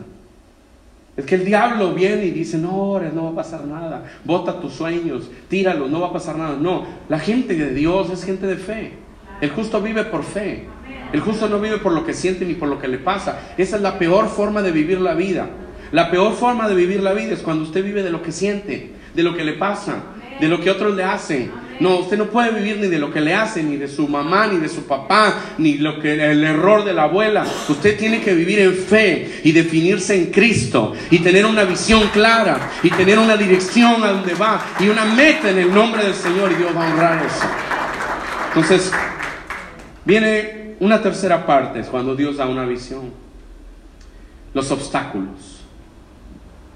Es 1.17 1.25
que 1.25 1.35
el 1.35 1.43
diablo 1.43 1.93
viene 1.93 2.23
y 2.27 2.31
dice, 2.31 2.57
no 2.57 2.77
ores, 2.77 3.13
no 3.13 3.25
va 3.25 3.31
a 3.31 3.35
pasar 3.35 3.65
nada. 3.65 4.05
Bota 4.23 4.61
tus 4.61 4.71
sueños, 4.71 5.29
tíralos, 5.49 5.91
no 5.91 5.99
va 5.99 6.07
a 6.07 6.13
pasar 6.13 6.37
nada. 6.37 6.55
No, 6.55 6.85
la 7.09 7.19
gente 7.19 7.57
de 7.57 7.73
Dios 7.73 8.09
es 8.09 8.23
gente 8.23 8.47
de 8.47 8.55
fe. 8.55 8.93
El 9.41 9.49
justo 9.49 9.81
vive 9.81 10.05
por 10.05 10.23
fe. 10.23 10.63
El 11.11 11.19
justo 11.19 11.49
no 11.49 11.59
vive 11.59 11.79
por 11.79 11.91
lo 11.91 12.05
que 12.05 12.13
siente 12.13 12.45
ni 12.45 12.53
por 12.53 12.69
lo 12.69 12.79
que 12.79 12.87
le 12.87 12.99
pasa. 12.99 13.41
Esa 13.57 13.75
es 13.75 13.81
la 13.81 13.99
peor 13.99 14.29
forma 14.29 14.61
de 14.61 14.71
vivir 14.71 15.01
la 15.01 15.13
vida. 15.13 15.49
La 15.91 16.09
peor 16.09 16.31
forma 16.35 16.69
de 16.69 16.75
vivir 16.75 17.03
la 17.03 17.11
vida 17.11 17.33
es 17.33 17.41
cuando 17.41 17.65
usted 17.65 17.83
vive 17.83 18.01
de 18.01 18.11
lo 18.11 18.21
que 18.21 18.31
siente, 18.31 18.91
de 19.13 19.23
lo 19.23 19.35
que 19.35 19.43
le 19.43 19.55
pasa, 19.55 20.03
de 20.39 20.47
lo 20.47 20.61
que 20.61 20.71
otros 20.71 20.95
le 20.95 21.03
hacen. 21.03 21.64
No, 21.79 21.97
usted 21.99 22.17
no 22.17 22.25
puede 22.25 22.51
vivir 22.51 22.77
ni 22.77 22.87
de 22.87 22.99
lo 22.99 23.11
que 23.11 23.19
le 23.19 23.33
hacen, 23.33 23.69
ni 23.69 23.77
de 23.77 23.87
su 23.87 24.07
mamá, 24.07 24.47
ni 24.47 24.57
de 24.57 24.69
su 24.69 24.85
papá, 24.85 25.55
ni 25.57 25.77
lo 25.77 25.99
que 25.99 26.13
el 26.13 26.43
error 26.43 26.85
de 26.85 26.93
la 26.93 27.03
abuela. 27.03 27.45
Usted 27.67 27.97
tiene 27.97 28.21
que 28.21 28.33
vivir 28.33 28.59
en 28.59 28.73
fe 28.73 29.41
y 29.43 29.51
definirse 29.51 30.15
en 30.15 30.31
Cristo 30.31 30.93
y 31.11 31.19
tener 31.19 31.45
una 31.45 31.63
visión 31.63 32.07
clara 32.13 32.71
y 32.81 32.89
tener 32.89 33.19
una 33.19 33.35
dirección 33.35 34.03
a 34.03 34.11
donde 34.11 34.33
va 34.35 34.65
y 34.79 34.87
una 34.87 35.05
meta 35.05 35.49
en 35.49 35.59
el 35.59 35.73
nombre 35.73 36.03
del 36.03 36.15
Señor 36.15 36.51
y 36.51 36.55
Dios 36.55 36.75
va 36.75 36.87
a 36.87 36.91
honrar 36.91 37.25
eso. 37.25 37.45
Entonces, 38.47 38.91
viene 40.05 40.75
una 40.79 41.01
tercera 41.01 41.45
parte 41.45 41.81
cuando 41.81 42.15
Dios 42.15 42.37
da 42.37 42.45
una 42.45 42.65
visión. 42.65 43.11
Los 44.53 44.71
obstáculos. 44.71 45.61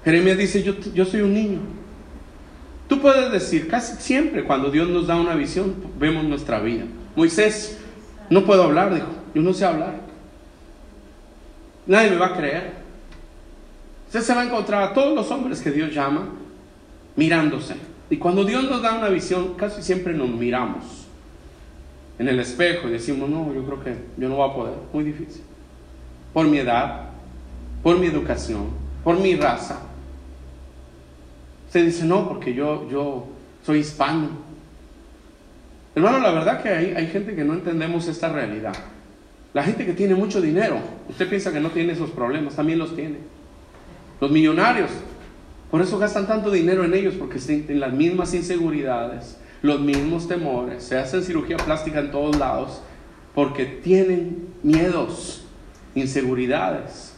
Jeremías 0.04 0.36
dice, 0.36 0.62
yo 0.62 1.04
soy 1.06 1.22
un 1.22 1.32
niño. 1.32 1.79
Tú 2.90 3.00
puedes 3.00 3.30
decir, 3.30 3.68
casi 3.68 4.02
siempre 4.02 4.42
cuando 4.42 4.68
Dios 4.68 4.88
nos 4.88 5.06
da 5.06 5.14
una 5.14 5.36
visión, 5.36 5.76
vemos 5.96 6.24
nuestra 6.24 6.58
vida. 6.58 6.86
Moisés, 7.14 7.78
no 8.28 8.44
puedo 8.44 8.64
hablar, 8.64 8.92
dijo, 8.92 9.06
yo 9.32 9.42
no 9.42 9.54
sé 9.54 9.64
hablar. 9.64 10.00
Nadie 11.86 12.10
me 12.10 12.16
va 12.16 12.26
a 12.26 12.36
creer. 12.36 12.72
Usted 14.08 14.22
se 14.22 14.34
va 14.34 14.40
a 14.40 14.44
encontrar 14.46 14.82
a 14.82 14.92
todos 14.92 15.14
los 15.14 15.30
hombres 15.30 15.60
que 15.60 15.70
Dios 15.70 15.94
llama 15.94 16.30
mirándose. 17.14 17.76
Y 18.10 18.16
cuando 18.16 18.42
Dios 18.42 18.64
nos 18.64 18.82
da 18.82 18.94
una 18.94 19.08
visión, 19.08 19.54
casi 19.54 19.84
siempre 19.84 20.12
nos 20.12 20.28
miramos 20.28 21.06
en 22.18 22.26
el 22.26 22.40
espejo 22.40 22.88
y 22.88 22.90
decimos, 22.90 23.30
no, 23.30 23.54
yo 23.54 23.64
creo 23.66 23.84
que 23.84 23.94
yo 24.16 24.28
no 24.28 24.34
voy 24.34 24.50
a 24.50 24.52
poder, 24.52 24.74
muy 24.92 25.04
difícil. 25.04 25.42
Por 26.32 26.48
mi 26.48 26.58
edad, 26.58 27.02
por 27.84 27.96
mi 28.00 28.08
educación, 28.08 28.70
por 29.04 29.16
mi 29.16 29.36
raza. 29.36 29.78
Se 31.70 31.82
dice, 31.82 32.04
no, 32.04 32.28
porque 32.28 32.54
yo, 32.54 32.88
yo 32.90 33.26
soy 33.64 33.78
hispano. 33.78 34.28
Hermano, 35.94 36.18
la 36.18 36.30
verdad 36.30 36.62
que 36.62 36.68
hay, 36.68 36.94
hay 36.94 37.06
gente 37.08 37.34
que 37.34 37.44
no 37.44 37.54
entendemos 37.54 38.06
esta 38.08 38.28
realidad. 38.28 38.74
La 39.52 39.64
gente 39.64 39.84
que 39.84 39.92
tiene 39.92 40.14
mucho 40.14 40.40
dinero, 40.40 40.78
usted 41.08 41.28
piensa 41.28 41.52
que 41.52 41.60
no 41.60 41.70
tiene 41.70 41.92
esos 41.92 42.10
problemas, 42.10 42.54
también 42.54 42.78
los 42.78 42.94
tiene. 42.94 43.16
Los 44.20 44.30
millonarios, 44.30 44.90
por 45.70 45.80
eso 45.80 45.98
gastan 45.98 46.26
tanto 46.26 46.50
dinero 46.50 46.84
en 46.84 46.94
ellos, 46.94 47.14
porque 47.18 47.38
sienten 47.38 47.80
las 47.80 47.92
mismas 47.92 48.34
inseguridades, 48.34 49.38
los 49.62 49.80
mismos 49.80 50.28
temores, 50.28 50.84
se 50.84 50.98
hacen 50.98 51.22
cirugía 51.22 51.56
plástica 51.56 52.00
en 52.00 52.10
todos 52.10 52.38
lados 52.38 52.82
porque 53.34 53.64
tienen 53.64 54.48
miedos, 54.62 55.44
inseguridades, 55.94 57.14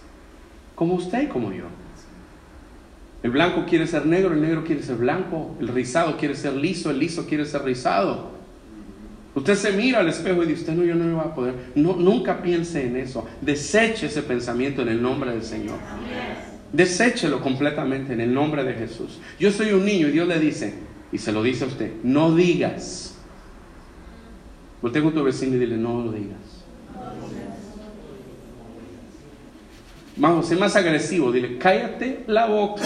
como 0.75 0.95
usted 0.95 1.23
y 1.23 1.27
como 1.27 1.53
yo. 1.53 1.65
El 3.23 3.31
blanco 3.31 3.65
quiere 3.67 3.87
ser 3.87 4.05
negro, 4.07 4.35
el 4.35 4.43
negro 4.43 4.65
quiere 4.65 4.83
ser 4.83 4.97
blanco, 4.97 5.57
el 5.61 5.69
rizado 5.69 6.17
quiere 6.17 6.35
ser 6.35 6.55
liso, 6.55 6.91
el 6.91 6.99
liso 6.99 7.27
quiere 7.27 7.45
ser 7.45 7.63
rizado. 7.63 8.33
Usted 9.35 9.55
se 9.55 9.73
mira 9.73 10.01
al 10.01 10.09
espejo 10.09 10.43
y 10.43 10.47
dice, 10.47 10.61
usted 10.61 10.75
no, 10.75 10.85
yo 10.85 10.95
no 10.95 11.05
me 11.05 11.15
voy 11.15 11.25
a 11.25 11.35
poder. 11.35 11.55
No, 11.75 11.95
nunca 11.97 12.43
piense 12.43 12.87
en 12.87 12.97
eso. 12.97 13.27
Deseche 13.41 14.07
ese 14.07 14.23
pensamiento 14.23 14.83
en 14.83 14.89
el 14.89 15.01
nombre 15.01 15.31
del 15.31 15.43
Señor. 15.43 15.77
Deséchelo 16.73 17.41
completamente 17.41 18.13
en 18.13 18.21
el 18.21 18.35
nombre 18.35 18.65
de 18.65 18.75
Jesús. 18.75 19.21
Yo 19.39 19.51
soy 19.51 19.73
un 19.73 19.85
niño 19.85 20.09
y 20.09 20.13
Dios 20.13 20.27
le 20.27 20.39
dice, 20.39 20.75
y 21.13 21.19
se 21.19 21.33
lo 21.33 21.43
dice 21.43 21.65
a 21.65 21.69
usted, 21.69 21.93
no 22.03 22.35
digas. 22.35 23.17
Voltea 24.83 25.03
con 25.03 25.15
tu 25.15 25.23
vecino 25.23 25.57
y 25.57 25.61
dile, 25.61 25.77
no 25.77 26.05
lo 26.05 26.13
digas. 26.13 26.52
Vamos, 30.17 30.47
sé 30.47 30.57
más 30.57 30.77
agresivo, 30.77 31.33
dile, 31.33 31.59
cállate 31.59 32.25
la 32.27 32.47
boca. 32.47 32.83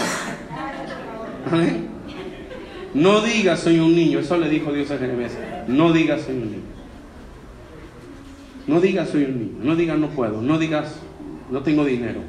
No 2.93 3.21
digas 3.21 3.59
soy 3.59 3.79
un 3.79 3.95
niño, 3.95 4.19
eso 4.19 4.37
le 4.37 4.49
dijo 4.49 4.71
Dios 4.71 4.89
a 4.91 4.97
Jeremías. 4.97 5.33
No 5.67 5.91
digas 5.91 6.21
soy 6.21 6.35
un 6.35 6.51
niño. 6.51 6.63
No 8.65 8.81
digas 8.81 9.09
soy 9.09 9.23
un 9.25 9.39
niño, 9.39 9.57
no 9.61 9.75
digas 9.75 9.97
no 9.97 10.09
puedo, 10.09 10.41
no 10.41 10.57
digas 10.57 10.99
no 11.49 11.61
tengo 11.61 11.85
dinero, 11.85 12.19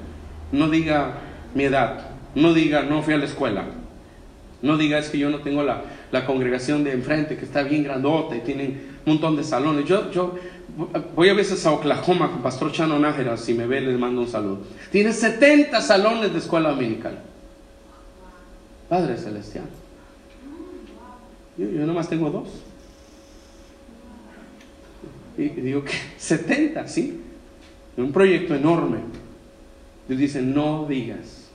no 0.52 0.68
diga 0.68 1.14
mi 1.54 1.64
edad, 1.64 2.10
no 2.34 2.54
diga 2.54 2.82
no 2.82 3.02
fui 3.02 3.14
a 3.14 3.18
la 3.18 3.24
escuela, 3.24 3.64
no 4.62 4.76
digas 4.76 5.10
que 5.10 5.18
yo 5.18 5.30
no 5.30 5.38
tengo 5.38 5.62
la, 5.62 5.82
congregación 6.26 6.84
de 6.84 6.92
enfrente 6.92 7.36
que 7.36 7.44
está 7.44 7.62
bien 7.62 7.82
grandota 7.82 8.36
y 8.36 8.40
tienen 8.40 8.98
un 9.04 9.14
montón 9.14 9.36
de 9.36 9.44
salones. 9.44 9.84
Yo, 9.84 10.10
yo 10.10 10.34
voy 11.14 11.28
a 11.28 11.34
veces 11.34 11.64
a 11.66 11.72
Oklahoma 11.72 12.30
con 12.30 12.42
Pastor 12.42 12.72
Chano 12.72 12.98
Nájera, 12.98 13.36
si 13.36 13.54
me 13.54 13.66
ve 13.66 13.80
les 13.80 13.98
mando 13.98 14.22
un 14.22 14.28
saludo. 14.28 14.60
Tiene 14.90 15.12
70 15.12 15.80
salones 15.80 16.32
de 16.32 16.38
escuela 16.38 16.70
dominical. 16.70 17.18
Padre 18.88 19.16
Celestial. 19.16 19.66
Yo, 21.56 21.68
yo 21.68 21.86
nomás 21.86 22.08
tengo 22.08 22.30
dos. 22.30 22.48
Y 25.36 25.48
digo 25.48 25.84
que 25.84 25.92
70, 26.16 26.86
¿sí? 26.88 27.20
Un 27.96 28.12
proyecto 28.12 28.54
enorme. 28.54 28.98
Dios 30.06 30.20
dice, 30.20 30.40
no 30.40 30.86
digas 30.88 31.48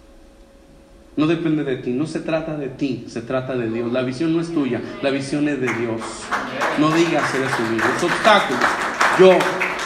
no 1.15 1.27
depende 1.27 1.63
de 1.63 1.77
ti, 1.77 1.91
no 1.91 2.07
se 2.07 2.21
trata 2.21 2.57
de 2.57 2.69
ti, 2.69 3.05
se 3.07 3.21
trata 3.21 3.55
de 3.55 3.69
Dios. 3.69 3.91
La 3.91 4.01
visión 4.01 4.33
no 4.33 4.41
es 4.41 4.51
tuya, 4.51 4.81
la 5.01 5.11
visión 5.11 5.47
es 5.47 5.61
de 5.61 5.71
Dios. 5.71 6.01
No 6.79 6.91
digas 6.91 7.33
eres 7.35 7.51
un 7.59 7.71
niño, 7.71 7.83
es 7.95 8.03
obstáculo. 8.03 8.82
Yo 9.19 9.31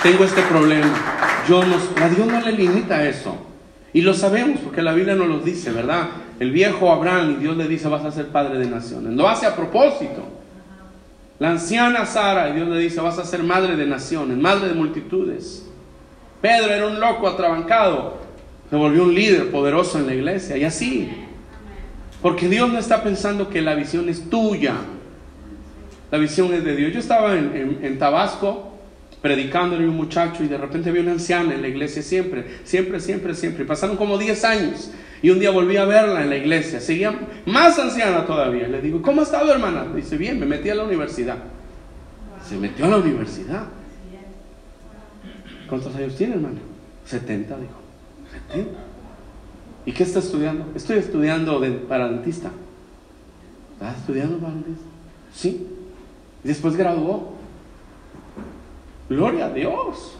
tengo 0.03 0.23
este 0.23 0.41
problema. 0.43 0.93
Yo 1.47 1.63
no, 1.63 1.75
a 2.01 2.09
Dios 2.09 2.27
no 2.27 2.41
le 2.41 2.51
limita 2.51 3.07
eso. 3.07 3.35
Y 3.93 4.01
lo 4.01 4.13
sabemos 4.13 4.59
porque 4.59 4.81
la 4.81 4.93
Biblia 4.93 5.15
nos 5.15 5.27
lo 5.27 5.39
dice, 5.39 5.71
¿verdad? 5.71 6.09
El 6.39 6.51
viejo 6.51 6.91
Abraham 6.91 7.31
y 7.31 7.35
Dios 7.41 7.57
le 7.57 7.67
dice 7.67 7.87
vas 7.87 8.05
a 8.05 8.11
ser 8.11 8.27
padre 8.27 8.59
de 8.59 8.67
naciones. 8.67 9.13
Lo 9.13 9.27
hace 9.27 9.45
a 9.45 9.55
propósito. 9.55 10.23
La 11.39 11.51
anciana 11.51 12.05
Sara 12.05 12.49
y 12.49 12.53
Dios 12.53 12.67
le 12.67 12.79
dice 12.79 12.99
vas 12.99 13.19
a 13.19 13.25
ser 13.25 13.43
madre 13.43 13.75
de 13.75 13.85
naciones, 13.85 14.37
madre 14.37 14.69
de 14.69 14.73
multitudes. 14.73 15.65
Pedro 16.41 16.71
era 16.71 16.87
un 16.87 16.99
loco 16.99 17.27
atrabancado, 17.27 18.17
se 18.69 18.75
volvió 18.75 19.03
un 19.03 19.13
líder 19.13 19.51
poderoso 19.51 19.97
en 19.97 20.07
la 20.07 20.13
iglesia 20.13 20.57
y 20.57 20.63
así. 20.63 21.09
Porque 22.21 22.47
Dios 22.47 22.71
no 22.71 22.79
está 22.79 23.03
pensando 23.03 23.49
que 23.49 23.61
la 23.61 23.75
visión 23.75 24.09
es 24.09 24.29
tuya, 24.29 24.75
la 26.11 26.17
visión 26.17 26.53
es 26.53 26.63
de 26.63 26.75
Dios. 26.75 26.93
Yo 26.93 26.99
estaba 26.99 27.35
en, 27.35 27.97
Tabasco 27.99 28.76
predicándole 29.21 29.85
a 29.85 29.89
un 29.89 29.95
muchacho 29.95 30.43
y 30.43 30.47
de 30.47 30.57
repente 30.57 30.91
vi 30.91 30.99
una 30.99 31.13
anciana 31.13 31.53
en 31.53 31.61
la 31.61 31.67
iglesia 31.67 32.01
siempre, 32.01 32.45
siempre, 32.63 32.99
siempre, 32.99 33.33
siempre. 33.33 33.65
Pasaron 33.65 33.97
como 33.97 34.17
10 34.17 34.43
años 34.45 34.91
y 35.21 35.29
un 35.29 35.39
día 35.39 35.51
volví 35.51 35.77
a 35.77 35.85
verla 35.85 36.23
en 36.23 36.29
la 36.29 36.37
iglesia, 36.37 36.79
seguía 36.79 37.17
más 37.45 37.79
anciana 37.79 38.25
todavía. 38.25 38.67
Le 38.67 38.81
digo, 38.81 39.01
¿cómo 39.01 39.21
ha 39.21 39.23
estado 39.23 39.51
hermana? 39.51 39.87
Dice, 39.95 40.17
bien, 40.17 40.39
me 40.39 40.45
metí 40.45 40.69
a 40.69 40.75
la 40.75 40.83
universidad. 40.83 41.37
Se 42.47 42.55
metió 42.55 42.85
a 42.85 42.89
la 42.89 42.97
universidad. 42.97 43.65
¿Cuántos 45.67 45.95
años 45.95 46.15
tiene 46.15 46.35
hermana? 46.35 46.59
70, 47.05 47.57
dijo. 47.57 47.73
70. 48.47 48.79
¿Y 49.85 49.91
qué 49.93 50.03
está 50.03 50.19
estudiando? 50.19 50.65
Estoy 50.75 50.97
estudiando 50.97 51.61
para 51.87 52.09
dentista. 52.09 52.51
¿Estás 53.73 53.97
estudiando 53.97 54.37
para 54.37 54.53
dentista? 54.53 54.85
Sí. 55.33 55.67
Después 56.43 56.75
graduó. 56.75 57.36
Gloria 59.09 59.45
a 59.45 59.49
Dios. 59.49 60.17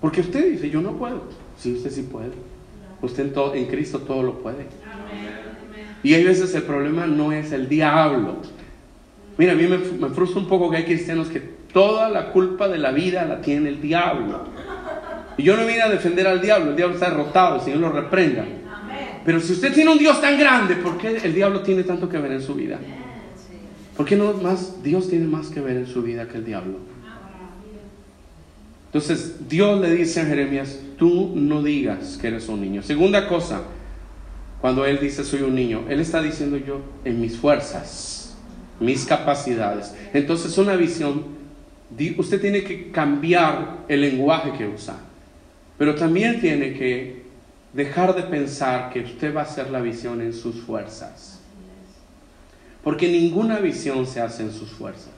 Porque 0.00 0.22
usted 0.22 0.52
dice, 0.52 0.70
yo 0.70 0.80
no 0.80 0.92
puedo. 0.92 1.22
Sí, 1.58 1.74
usted 1.74 1.90
sí 1.90 2.02
puede. 2.02 2.32
Usted 3.02 3.24
en, 3.24 3.32
todo, 3.32 3.54
en 3.54 3.66
Cristo 3.66 3.98
todo 4.00 4.22
lo 4.22 4.38
puede. 4.38 4.66
Y 6.02 6.14
hay 6.14 6.24
veces 6.24 6.54
el 6.54 6.62
problema 6.62 7.06
no 7.06 7.32
es 7.32 7.52
el 7.52 7.68
diablo. 7.68 8.36
Mira, 9.36 9.52
a 9.52 9.54
mí 9.54 9.66
me, 9.66 9.78
me 9.78 10.08
frustra 10.08 10.40
un 10.40 10.48
poco 10.48 10.70
que 10.70 10.78
hay 10.78 10.84
cristianos 10.84 11.28
que 11.28 11.40
toda 11.40 12.08
la 12.08 12.32
culpa 12.32 12.68
de 12.68 12.78
la 12.78 12.90
vida 12.90 13.24
la 13.26 13.40
tiene 13.40 13.68
el 13.68 13.80
diablo. 13.80 14.44
Y 15.36 15.42
yo 15.42 15.56
no 15.56 15.66
vine 15.66 15.82
a 15.82 15.88
defender 15.88 16.26
al 16.26 16.40
diablo, 16.40 16.70
el 16.70 16.76
diablo 16.76 16.94
está 16.94 17.10
derrotado, 17.10 17.56
el 17.56 17.60
Señor 17.62 17.80
lo 17.80 17.92
reprenda. 17.92 18.44
Pero 19.24 19.40
si 19.40 19.52
usted 19.52 19.72
tiene 19.72 19.90
un 19.90 19.98
Dios 19.98 20.20
tan 20.20 20.38
grande, 20.38 20.76
¿por 20.76 20.96
qué 20.96 21.16
el 21.22 21.34
diablo 21.34 21.60
tiene 21.60 21.84
tanto 21.84 22.08
que 22.08 22.18
ver 22.18 22.32
en 22.32 22.42
su 22.42 22.54
vida? 22.54 22.78
¿Por 23.96 24.06
qué 24.06 24.16
no 24.16 24.32
más, 24.34 24.82
Dios 24.82 25.08
tiene 25.08 25.26
más 25.26 25.48
que 25.48 25.60
ver 25.60 25.76
en 25.76 25.86
su 25.86 26.02
vida 26.02 26.26
que 26.28 26.38
el 26.38 26.44
diablo? 26.44 26.78
Entonces 28.86 29.48
Dios 29.48 29.80
le 29.80 29.94
dice 29.94 30.20
a 30.20 30.24
Jeremías, 30.24 30.80
tú 30.98 31.32
no 31.36 31.62
digas 31.62 32.18
que 32.20 32.26
eres 32.26 32.48
un 32.48 32.60
niño. 32.60 32.82
Segunda 32.82 33.28
cosa, 33.28 33.62
cuando 34.60 34.84
Él 34.84 34.98
dice 35.00 35.24
soy 35.24 35.42
un 35.42 35.54
niño, 35.54 35.84
Él 35.88 36.00
está 36.00 36.20
diciendo 36.20 36.56
yo 36.56 36.80
en 37.04 37.20
mis 37.20 37.36
fuerzas, 37.36 38.36
mis 38.80 39.04
capacidades. 39.04 39.94
Entonces 40.12 40.58
una 40.58 40.74
visión, 40.74 41.24
usted 42.18 42.40
tiene 42.40 42.64
que 42.64 42.90
cambiar 42.90 43.84
el 43.88 44.00
lenguaje 44.00 44.52
que 44.58 44.66
usa, 44.66 44.96
pero 45.78 45.94
también 45.94 46.40
tiene 46.40 46.74
que 46.74 47.22
dejar 47.72 48.16
de 48.16 48.24
pensar 48.24 48.90
que 48.92 49.00
usted 49.00 49.34
va 49.34 49.42
a 49.42 49.44
hacer 49.44 49.70
la 49.70 49.80
visión 49.80 50.20
en 50.20 50.32
sus 50.32 50.56
fuerzas. 50.56 51.39
Porque 52.82 53.08
ninguna 53.08 53.58
visión 53.58 54.06
se 54.06 54.20
hace 54.20 54.42
en 54.42 54.52
sus 54.52 54.70
fuerzas. 54.70 55.10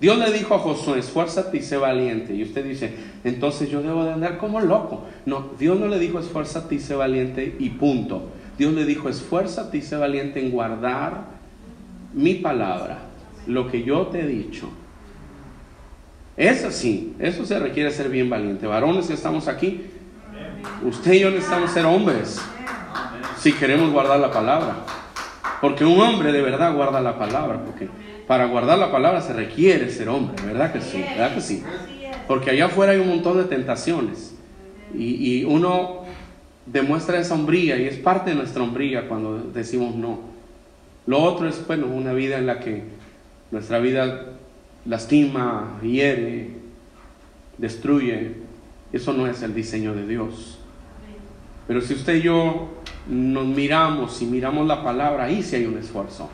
Dios 0.00 0.18
le 0.18 0.32
dijo 0.32 0.54
a 0.54 0.58
Josué, 0.58 0.98
esfuérzate 0.98 1.58
y 1.58 1.62
sé 1.62 1.76
valiente. 1.76 2.34
Y 2.34 2.42
usted 2.42 2.64
dice, 2.64 2.94
entonces 3.22 3.68
yo 3.68 3.82
debo 3.82 4.04
de 4.04 4.12
andar 4.12 4.38
como 4.38 4.60
loco. 4.60 5.04
No, 5.26 5.50
Dios 5.58 5.78
no 5.78 5.88
le 5.88 5.98
dijo 5.98 6.18
esfuérzate 6.18 6.76
y 6.76 6.80
sé 6.80 6.94
valiente 6.94 7.54
y 7.58 7.68
punto. 7.70 8.30
Dios 8.56 8.72
le 8.72 8.84
dijo, 8.84 9.08
esfuérzate 9.08 9.78
y 9.78 9.82
sé 9.82 9.96
valiente 9.96 10.40
en 10.40 10.50
guardar 10.50 11.24
mi 12.12 12.34
palabra, 12.34 12.98
lo 13.46 13.70
que 13.70 13.82
yo 13.82 14.08
te 14.08 14.20
he 14.20 14.26
dicho. 14.26 14.68
Es 16.36 16.64
así, 16.64 17.14
eso 17.18 17.44
se 17.44 17.58
requiere 17.58 17.90
ser 17.90 18.08
bien 18.08 18.30
valiente. 18.30 18.66
Varones 18.66 19.06
que 19.06 19.14
estamos 19.14 19.48
aquí, 19.48 19.86
usted 20.82 21.12
y 21.12 21.20
yo 21.20 21.30
necesitamos 21.30 21.70
ser 21.70 21.84
hombres 21.84 22.40
si 23.38 23.52
queremos 23.52 23.90
guardar 23.92 24.20
la 24.20 24.30
palabra. 24.30 24.76
Porque 25.60 25.84
un 25.84 26.00
hombre 26.00 26.32
de 26.32 26.40
verdad 26.40 26.74
guarda 26.74 27.00
la 27.00 27.18
palabra, 27.18 27.62
porque 27.64 27.88
para 28.26 28.46
guardar 28.46 28.78
la 28.78 28.90
palabra 28.90 29.20
se 29.20 29.32
requiere 29.32 29.90
ser 29.90 30.08
hombre, 30.08 30.42
¿verdad 30.44 30.72
que 30.72 30.80
sí? 30.80 31.02
¿Verdad 31.02 31.34
que 31.34 31.40
sí? 31.40 31.62
Porque 32.26 32.50
allá 32.50 32.66
afuera 32.66 32.92
hay 32.92 32.98
un 32.98 33.08
montón 33.08 33.36
de 33.36 33.44
tentaciones 33.44 34.34
y, 34.94 35.44
uno 35.44 36.00
demuestra 36.66 37.18
esa 37.18 37.34
hombría 37.34 37.76
y 37.76 37.86
es 37.86 37.96
parte 37.96 38.30
de 38.30 38.36
nuestra 38.36 38.62
hombría 38.62 39.08
cuando 39.08 39.38
decimos 39.38 39.94
no. 39.94 40.20
Lo 41.06 41.22
otro 41.22 41.48
es, 41.48 41.66
bueno, 41.66 41.86
una 41.86 42.12
vida 42.12 42.38
en 42.38 42.46
la 42.46 42.60
que 42.60 42.84
nuestra 43.50 43.80
vida 43.80 44.26
lastima, 44.84 45.78
hiere, 45.82 46.50
destruye. 47.58 48.36
Eso 48.92 49.12
no 49.12 49.26
es 49.26 49.42
el 49.42 49.54
diseño 49.54 49.94
de 49.94 50.06
Dios. 50.06 50.58
Pero 51.66 51.80
si 51.80 51.94
usted 51.94 52.16
y 52.16 52.22
yo 52.22 52.79
nos 53.08 53.46
miramos 53.46 54.20
y 54.22 54.26
miramos 54.26 54.66
la 54.66 54.82
palabra, 54.82 55.24
ahí 55.24 55.42
sí 55.42 55.56
hay 55.56 55.66
un 55.66 55.78
esfuerzo. 55.78 56.28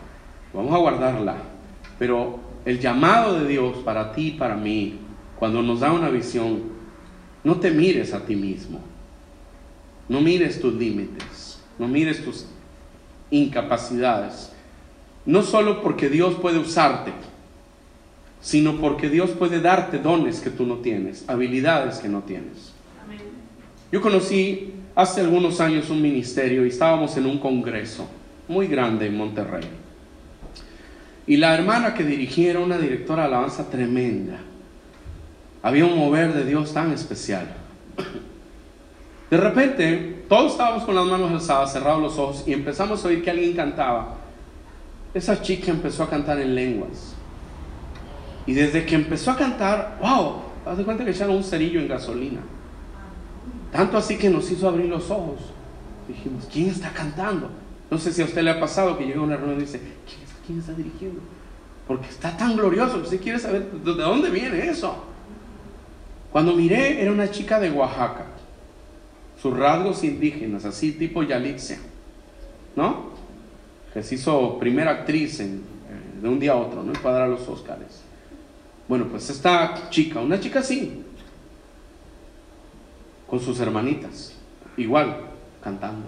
Vamos 0.53 0.75
a 0.75 0.79
guardarla. 0.79 1.37
Pero 1.99 2.41
el 2.65 2.81
llamado 2.81 3.39
de 3.41 3.49
Dios 3.49 3.79
para 3.79 4.13
ti 4.13 4.29
y 4.29 4.31
para 4.33 4.57
mí, 4.57 4.99
cuando 5.39 5.63
nos 5.63 5.81
da 5.81 5.93
una 5.93 6.09
visión, 6.09 6.63
no 7.45 7.57
te 7.57 7.71
mires 7.71 8.13
a 8.13 8.25
ti 8.25 8.37
mismo. 8.37 8.81
No 10.09 10.21
mires 10.21 10.61
tus 10.61 10.75
límites. 10.75 11.61
No 11.79 11.89
mires 11.89 12.25
tus 12.25 12.47
incapacidades. 13.31 14.53
No 15.25 15.43
solo 15.43 15.83
porque 15.83 16.09
Dios 16.09 16.35
puede 16.35 16.59
usarte, 16.59 17.13
sino 18.41 18.77
porque 18.77 19.09
Dios 19.09 19.31
puede 19.31 19.61
darte 19.61 19.99
dones 19.99 20.41
que 20.41 20.51
tú 20.51 20.67
no 20.67 20.77
tienes, 20.77 21.29
habilidades 21.29 21.99
que 21.99 22.09
no 22.09 22.21
tienes. 22.21 22.73
Yo 23.91 24.01
conocí 24.01 24.73
hace 24.97 25.21
algunos 25.21 25.61
años 25.61 25.91
un 25.91 26.01
ministerio 26.01 26.65
y 26.65 26.71
estábamos 26.71 27.17
en 27.19 27.27
un 27.27 27.39
congreso 27.39 28.09
muy 28.49 28.67
grande 28.67 29.07
en 29.07 29.17
Monterrey. 29.17 29.65
Y 31.27 31.37
la 31.37 31.55
hermana 31.55 31.93
que 31.93 32.03
dirigía 32.03 32.51
era 32.51 32.61
una 32.61 32.79
directora 32.79 33.23
de 33.23 33.29
alabanza 33.29 33.69
tremenda. 33.69 34.39
Había 35.63 35.85
un 35.85 35.99
mover 35.99 36.33
de 36.33 36.45
Dios 36.45 36.73
tan 36.73 36.93
especial. 36.93 37.47
De 39.31 39.37
repente, 39.37 40.25
todos 40.29 40.53
estábamos 40.53 40.85
con 40.85 40.95
las 40.95 41.05
manos 41.05 41.31
alzadas, 41.33 41.73
cerrados 41.73 42.01
los 42.01 42.17
ojos, 42.17 42.45
y 42.47 42.53
empezamos 42.53 43.05
a 43.05 43.09
oír 43.09 43.25
que 43.25 43.31
alguien 43.31 43.55
cantaba. 43.55 44.15
Esa 45.13 45.43
chica 45.43 45.73
empezó 45.73 46.05
a 46.05 46.09
cantar 46.11 46.39
en 46.39 46.55
lenguas. 46.55 47.17
Y 48.47 48.55
desde 48.55 48.87
que 48.87 48.95
empezó 48.95 49.33
a 49.33 49.37
cantar, 49.37 49.99
wow, 50.01 50.37
haz 50.65 50.79
de 50.79 50.85
cuenta 50.85 51.05
que 51.05 51.11
echaron 51.11 51.35
un 51.35 51.43
cerillo 51.43 51.81
en 51.81 51.89
gasolina. 51.89 52.41
Tanto 53.77 53.99
así 53.99 54.17
que 54.17 54.31
nos 54.31 54.51
hizo 54.51 54.67
abrir 54.67 54.87
los 54.87 55.11
ojos. 55.11 55.37
Dijimos, 56.09 56.49
¿quién 56.51 56.71
está 56.71 56.91
cantando? 56.93 57.51
No 57.91 57.99
sé 57.99 58.11
si 58.11 58.23
a 58.23 58.25
usted 58.25 58.43
le 58.43 58.51
ha 58.51 58.59
pasado 58.59 58.97
que 58.97 59.05
llega 59.05 59.21
una 59.21 59.37
reunión 59.37 59.59
y 59.59 59.65
dice, 59.65 59.81
¿quién, 60.47 60.59
está 60.59 60.73
dirigiendo? 60.73 61.21
Porque 61.87 62.09
está 62.09 62.35
tan 62.35 62.57
glorioso, 62.57 62.97
usted 62.97 63.21
quiere 63.21 63.39
saber 63.39 63.71
de 63.71 63.93
dónde 63.93 64.31
viene 64.31 64.67
eso. 64.67 65.05
Cuando 66.33 66.55
miré, 66.55 67.03
era 67.03 67.13
una 67.13 67.31
chica 67.31 67.61
de 67.61 67.71
Oaxaca. 67.71 68.25
Sus 69.41 69.55
rasgos 69.55 70.03
indígenas, 70.05 70.65
así 70.65 70.93
tipo 70.93 71.23
Yalitza, 71.23 71.77
¿no? 72.77 73.11
Que 73.93 74.03
se 74.03 74.15
hizo 74.15 74.59
primera 74.59 74.93
actriz 74.93 75.39
eh, 75.41 75.51
de 76.23 76.29
un 76.29 76.41
día 76.41 76.53
a 76.53 76.57
otro, 76.57 76.83
¿no? 76.83 76.95
Para 76.95 77.29
los 77.29 77.47
Óscares. 77.47 78.01
Bueno, 78.89 79.05
pues 79.11 79.29
esta 79.29 79.91
chica, 79.91 80.21
una 80.21 80.41
chica 80.41 80.61
así, 80.61 81.05
con 83.27 83.41
sus 83.41 83.59
hermanitas, 83.61 84.35
igual, 84.77 85.17
cantando. 85.63 86.07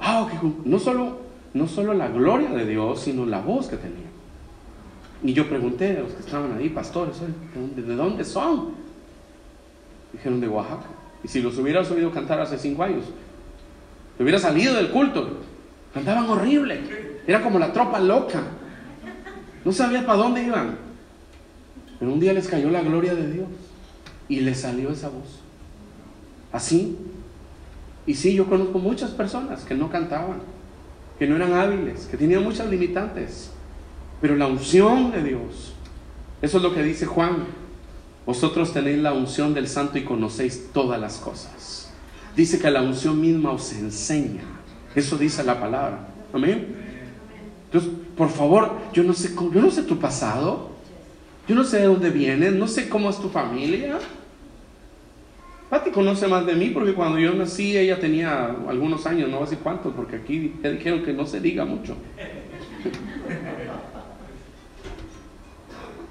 Ah, 0.00 0.28
no 0.64 0.78
solo, 0.78 1.18
no 1.54 1.66
solo 1.66 1.94
la 1.94 2.08
gloria 2.08 2.50
de 2.50 2.66
Dios, 2.66 3.00
sino 3.00 3.26
la 3.26 3.40
voz 3.40 3.68
que 3.68 3.76
tenía. 3.76 4.06
Y 5.22 5.32
yo 5.32 5.48
pregunté 5.48 5.96
a 5.96 6.00
los 6.02 6.12
que 6.12 6.20
estaban 6.20 6.56
ahí, 6.56 6.68
pastores, 6.68 7.16
¿de 7.20 7.96
dónde 7.96 8.24
son? 8.24 8.74
Dijeron 10.12 10.40
de 10.40 10.48
Oaxaca. 10.48 10.86
Y 11.24 11.28
si 11.28 11.40
los 11.40 11.58
hubieras 11.58 11.90
oído 11.90 12.12
cantar 12.12 12.40
hace 12.40 12.58
cinco 12.58 12.82
años, 12.82 13.04
te 14.16 14.22
hubiera 14.22 14.38
salido 14.38 14.74
del 14.74 14.90
culto. 14.90 15.38
Cantaban 15.92 16.28
horrible. 16.28 16.80
Era 17.26 17.42
como 17.42 17.58
la 17.58 17.72
tropa 17.72 17.98
loca. 17.98 18.42
No 19.64 19.72
sabía 19.72 20.06
para 20.06 20.18
dónde 20.18 20.42
iban. 20.44 20.76
Pero 21.98 22.12
un 22.12 22.20
día 22.20 22.32
les 22.32 22.46
cayó 22.46 22.70
la 22.70 22.82
gloria 22.82 23.14
de 23.14 23.32
Dios 23.32 23.48
y 24.28 24.40
les 24.40 24.60
salió 24.60 24.90
esa 24.90 25.08
voz. 25.08 25.40
Así. 26.52 26.96
Y 28.06 28.14
sí, 28.14 28.34
yo 28.34 28.46
conozco 28.46 28.78
muchas 28.78 29.10
personas 29.10 29.64
que 29.64 29.74
no 29.74 29.90
cantaban, 29.90 30.38
que 31.18 31.26
no 31.26 31.36
eran 31.36 31.52
hábiles, 31.54 32.06
que 32.06 32.16
tenían 32.16 32.42
muchas 32.42 32.68
limitantes. 32.68 33.50
Pero 34.20 34.36
la 34.36 34.46
unción 34.46 35.10
de 35.12 35.22
Dios, 35.22 35.74
eso 36.40 36.56
es 36.58 36.62
lo 36.62 36.74
que 36.74 36.82
dice 36.82 37.06
Juan. 37.06 37.44
Vosotros 38.24 38.72
tenéis 38.72 38.98
la 38.98 39.12
unción 39.12 39.54
del 39.54 39.68
santo 39.68 39.98
y 39.98 40.04
conocéis 40.04 40.72
todas 40.72 41.00
las 41.00 41.18
cosas. 41.18 41.90
Dice 42.34 42.58
que 42.58 42.70
la 42.70 42.82
unción 42.82 43.20
misma 43.20 43.52
os 43.52 43.72
enseña. 43.72 44.42
Eso 44.94 45.16
dice 45.16 45.44
la 45.44 45.60
palabra. 45.60 46.08
Amén. 46.32 46.74
Entonces, 47.66 47.90
por 48.16 48.30
favor, 48.30 48.72
yo 48.92 49.02
no 49.02 49.12
sé, 49.12 49.34
yo 49.34 49.60
no 49.60 49.70
sé 49.70 49.82
tu 49.82 49.98
pasado. 49.98 50.70
Yo 51.48 51.54
no 51.54 51.62
sé 51.62 51.78
de 51.78 51.84
dónde 51.84 52.10
vienes, 52.10 52.54
no 52.54 52.66
sé 52.66 52.88
cómo 52.88 53.08
es 53.08 53.18
tu 53.18 53.28
familia. 53.28 53.98
Pati 55.68 55.90
conoce 55.90 56.28
más 56.28 56.46
de 56.46 56.54
mí 56.54 56.70
porque 56.70 56.94
cuando 56.94 57.18
yo 57.18 57.34
nací 57.34 57.76
ella 57.76 57.98
tenía 57.98 58.54
algunos 58.68 59.04
años, 59.06 59.28
no 59.28 59.44
sé 59.46 59.56
cuántos, 59.56 59.92
porque 59.94 60.16
aquí 60.16 60.54
dijeron 60.62 61.02
que 61.02 61.12
no 61.12 61.26
se 61.26 61.40
diga 61.40 61.64
mucho. 61.64 61.96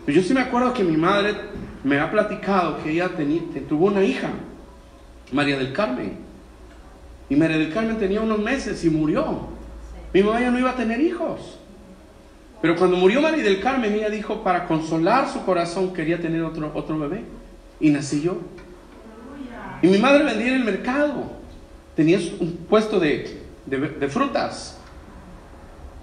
Yo 0.08 0.22
sí 0.22 0.36
me 0.36 0.41
acuerdo 0.41 0.72
que 0.72 0.84
mi 0.84 0.97
madre 0.97 1.34
me 1.84 1.99
ha 1.99 2.12
platicado 2.12 2.78
que 2.84 2.91
ella 2.91 3.10
tuvo 3.68 3.88
una 3.88 4.03
hija, 4.03 4.30
María 5.32 5.58
del 5.58 5.74
Carmen. 5.74 6.18
Y 7.28 7.36
María 7.36 7.58
del 7.58 7.74
Carmen 7.74 7.97
tenía 7.97 8.22
unos 8.22 8.38
meses 8.38 8.86
y 8.86 8.91
murió. 8.91 9.47
Mi 10.14 10.22
mamá 10.22 10.39
ya 10.41 10.51
no 10.51 10.60
iba 10.60 10.70
a 10.70 10.76
tener 10.76 11.01
hijos. 11.01 11.58
Pero 12.62 12.76
cuando 12.76 12.97
murió 12.97 13.20
María 13.20 13.43
del 13.43 13.60
Carmen, 13.60 13.93
ella 13.93 14.12
dijo, 14.12 14.43
para 14.43 14.68
consolar 14.68 15.28
su 15.28 15.43
corazón 15.43 15.91
quería 15.91 16.20
tener 16.20 16.43
otro, 16.43 16.72
otro 16.76 16.99
bebé. 16.99 17.24
Y 17.80 17.89
nací 17.89 18.22
yo. 18.22 18.38
Y 19.82 19.88
mi 19.88 19.98
madre 19.98 20.24
vendía 20.24 20.48
en 20.48 20.56
el 20.56 20.66
mercado. 20.66 21.32
Tenía 21.96 22.20
un 22.40 22.66
puesto 22.70 23.00
de, 23.00 23.42
de 23.66 24.08
frutas. 24.10 24.80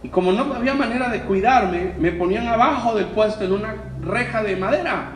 Y 0.03 0.09
como 0.09 0.33
no 0.33 0.53
había 0.55 0.75
manera 0.75 1.09
de 1.09 1.23
cuidarme, 1.23 1.95
me 1.99 2.12
ponían 2.12 2.49
abajo 2.49 2.95
del 2.95 3.07
puesto 3.07 3.45
en 3.45 3.53
una 3.53 3.75
reja 4.01 4.43
de 4.43 4.57
madera 4.57 5.12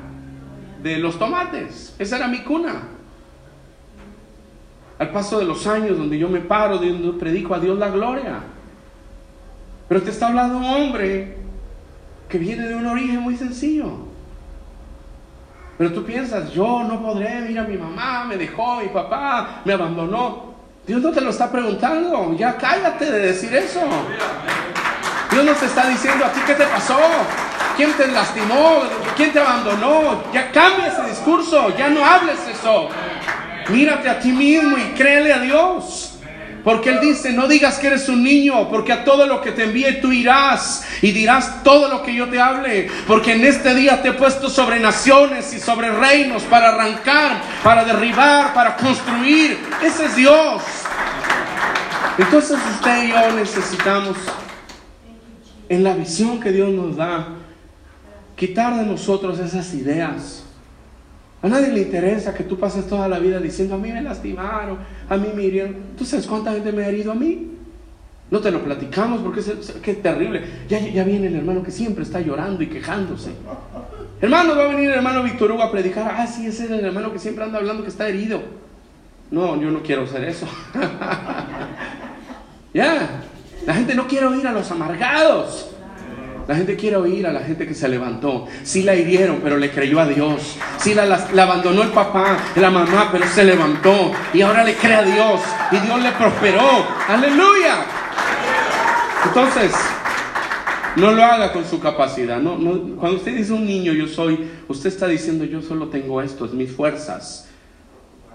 de 0.83 0.99
los 0.99 1.19
tomates. 1.19 1.95
Esa 1.99 2.19
era 2.19 2.29
mi 2.29 2.43
cuna. 2.43 2.83
Al 4.99 5.11
paso 5.11 5.39
de 5.39 5.45
los 5.45 5.67
años, 5.67 5.99
donde 5.99 6.19
yo 6.19 6.29
me 6.29 6.41
paro, 6.41 6.79
donde 6.79 7.19
predico 7.19 7.55
a 7.55 7.59
Dios 7.59 7.77
la 7.79 7.91
gloria. 7.91 8.41
Pero 9.89 10.03
te 10.03 10.11
está 10.11 10.29
hablando 10.29 10.59
un 10.59 10.65
hombre 10.65 11.37
que 12.29 12.39
viene 12.39 12.67
de 12.67 12.75
un 12.77 12.87
origen 12.87 13.21
muy 13.21 13.37
sencillo. 13.37 14.06
Pero 15.79 15.93
tú 15.93 16.05
piensas, 16.05 16.53
yo 16.53 16.85
no 16.85 17.03
podré, 17.03 17.43
mira, 17.43 17.63
mi 17.63 17.77
mamá 17.77 18.25
me 18.25 18.37
dejó, 18.37 18.81
mi 18.81 18.89
papá 18.89 19.61
me 19.65 19.75
abandonó. 19.75 20.55
Dios 20.87 21.03
no 21.03 21.11
te 21.11 21.21
lo 21.21 21.31
está 21.31 21.51
preguntando, 21.51 22.35
ya 22.37 22.57
cállate 22.57 23.11
de 23.11 23.19
decir 23.19 23.55
eso. 23.55 23.81
Dios 25.31 25.45
nos 25.45 25.63
está 25.63 25.89
diciendo 25.89 26.25
a 26.25 26.33
ti 26.33 26.41
qué 26.47 26.55
te 26.55 26.65
pasó, 26.65 26.99
quién 27.77 27.93
te 27.93 28.07
lastimó, 28.07 28.85
quién 29.17 29.33
te 29.33 29.41
abandonó. 29.41 30.23
Ya 30.33 30.51
cambia 30.51 30.87
ese 30.87 31.03
discurso, 31.03 31.77
ya 31.77 31.91
no 31.91 32.05
hables 32.05 32.39
eso. 32.49 32.89
Mírate 33.69 34.09
a 34.09 34.19
ti 34.19 34.33
mismo 34.33 34.79
y 34.79 34.95
créele 34.95 35.33
a 35.35 35.41
Dios. 35.41 36.16
Porque 36.67 36.91
Él 36.91 36.99
dice, 37.01 37.33
no 37.33 37.47
digas 37.47 37.79
que 37.79 37.87
eres 37.87 38.09
un 38.09 38.25
niño, 38.25 38.69
porque 38.69 38.93
a 38.93 39.05
todo 39.05 39.25
lo 39.29 39.41
que 39.41 39.53
te 39.53 39.63
envíe 39.63 40.01
tú 40.01 40.11
irás 40.11 40.85
y 41.01 41.13
dirás 41.13 41.63
todo 41.63 41.87
lo 41.87 42.03
que 42.03 42.13
yo 42.13 42.29
te 42.29 42.41
hable. 42.41 42.91
Porque 43.07 43.35
en 43.35 43.45
este 43.45 43.73
día 43.73 44.03
te 44.03 44.09
he 44.09 44.13
puesto 44.15 44.51
sobre 44.51 44.81
naciones 44.81 45.55
y 45.55 45.61
sobre 45.61 45.93
reinos 45.93 46.43
para 46.43 46.71
arrancar, 46.71 47.41
para 47.63 47.85
derribar, 47.85 48.53
para 48.53 48.75
construir. 48.75 49.57
Ese 49.81 50.07
es 50.07 50.17
Dios. 50.17 50.61
Entonces 52.19 52.59
usted 52.75 53.05
y 53.05 53.09
yo 53.11 53.33
necesitamos, 53.37 54.17
en 55.69 55.85
la 55.85 55.95
visión 55.95 56.41
que 56.41 56.51
Dios 56.51 56.71
nos 56.71 56.97
da, 56.97 57.29
quitar 58.35 58.75
de 58.75 58.83
nosotros 58.83 59.39
esas 59.39 59.73
ideas 59.73 60.46
a 61.47 61.49
nadie 61.49 61.73
le 61.73 61.83
interesa 61.83 62.35
que 62.35 62.43
tú 62.43 62.59
pases 62.59 62.89
toda 62.89 63.09
la 63.09 63.21
vida 63.21 63.39
diciendo, 63.39 63.77
a 63.77 63.79
mí 63.79 63.93
me 63.93 64.03
lastimaron, 64.03 64.79
a 65.09 65.17
mí 65.17 65.29
me 65.35 65.45
hirieron. 65.45 65.77
¿Tú 65.97 66.05
sabes 66.05 66.27
cuánta 66.27 66.53
gente 66.53 66.73
me 66.73 66.85
ha 66.85 66.89
herido 66.89 67.13
a 67.13 67.15
mí? 67.15 67.53
No 68.33 68.41
te 68.41 68.51
lo 68.51 68.65
platicamos 68.65 69.21
porque 69.21 69.39
es, 69.39 69.49
es 69.49 70.03
terrible. 70.03 70.43
Ya, 70.69 70.81
ya 70.81 71.05
viene 71.05 71.29
el 71.29 71.37
hermano 71.37 71.63
que 71.63 71.71
siempre 71.71 72.03
está 72.03 72.21
llorando 72.21 72.65
y 72.65 72.67
quejándose. 72.67 73.31
Hermano, 74.21 74.57
va 74.57 74.65
a 74.65 74.69
venir 74.69 74.91
el 74.91 74.97
hermano 74.97 75.23
Víctor 75.23 75.53
Hugo 75.53 75.63
a 75.63 75.71
predicar. 75.71 76.17
Ah, 76.19 76.27
sí, 76.27 76.47
ese 76.47 76.65
es 76.65 76.71
el 76.73 76.85
hermano 76.85 77.13
que 77.13 77.21
siempre 77.21 77.45
anda 77.45 77.59
hablando 77.59 77.85
que 77.85 77.91
está 77.91 78.09
herido. 78.09 78.43
No, 79.31 79.61
yo 79.61 79.71
no 79.71 79.83
quiero 79.83 80.03
hacer 80.03 80.25
eso. 80.25 80.49
ya, 82.75 83.23
la 83.65 83.75
gente 83.75 83.95
no 83.95 84.09
quiere 84.09 84.27
oír 84.27 84.49
a 84.49 84.53
los 84.53 84.69
amargados. 84.73 85.76
La 86.49 86.55
gente 86.55 86.77
quiere 86.77 86.97
oír 86.97 87.27
a 87.27 87.33
la 87.33 87.41
gente 87.41 87.67
que 87.67 87.75
se 87.75 87.89
levantó. 87.89 88.47
Sí 88.63 88.83
la 88.83 88.95
hirieron, 88.95 89.41
pero 89.43 89.57
le 89.57 89.71
creyó 89.71 89.99
a 89.99 90.07
Dios. 90.07 90.57
Sí 90.79 90.95
la, 90.95 91.05
la, 91.05 91.43
abandonó 91.43 91.83
el 91.83 91.89
papá, 91.89 92.37
la 92.55 92.71
mamá, 92.71 93.09
pero 93.11 93.27
se 93.27 93.45
levantó. 93.45 94.13
Y 94.33 94.43
ahora 94.43 94.63
le 94.63 94.75
cree 94.75 94.95
a 94.95 95.03
Dios. 95.03 95.41
Y 95.73 95.79
Dios 95.79 96.01
le 96.01 96.13
prosperó. 96.13 96.87
Aleluya. 97.09 97.85
Entonces, 99.27 99.73
no 100.95 101.11
lo 101.11 101.25
haga 101.25 101.53
con 101.53 101.65
su 101.65 101.81
capacidad. 101.81 102.39
No, 102.39 102.57
no, 102.57 102.97
cuando 102.97 103.19
usted 103.19 103.37
dice 103.37 103.53
un 103.53 103.67
niño, 103.67 103.93
yo 103.93 104.07
soy, 104.07 104.49
usted 104.69 104.89
está 104.89 105.09
diciendo, 105.09 105.45
yo 105.45 105.63
solo 105.63 105.89
tengo 105.89 106.23
esto, 106.23 106.45
es 106.45 106.53
mis 106.53 106.71
fuerzas. 106.71 107.49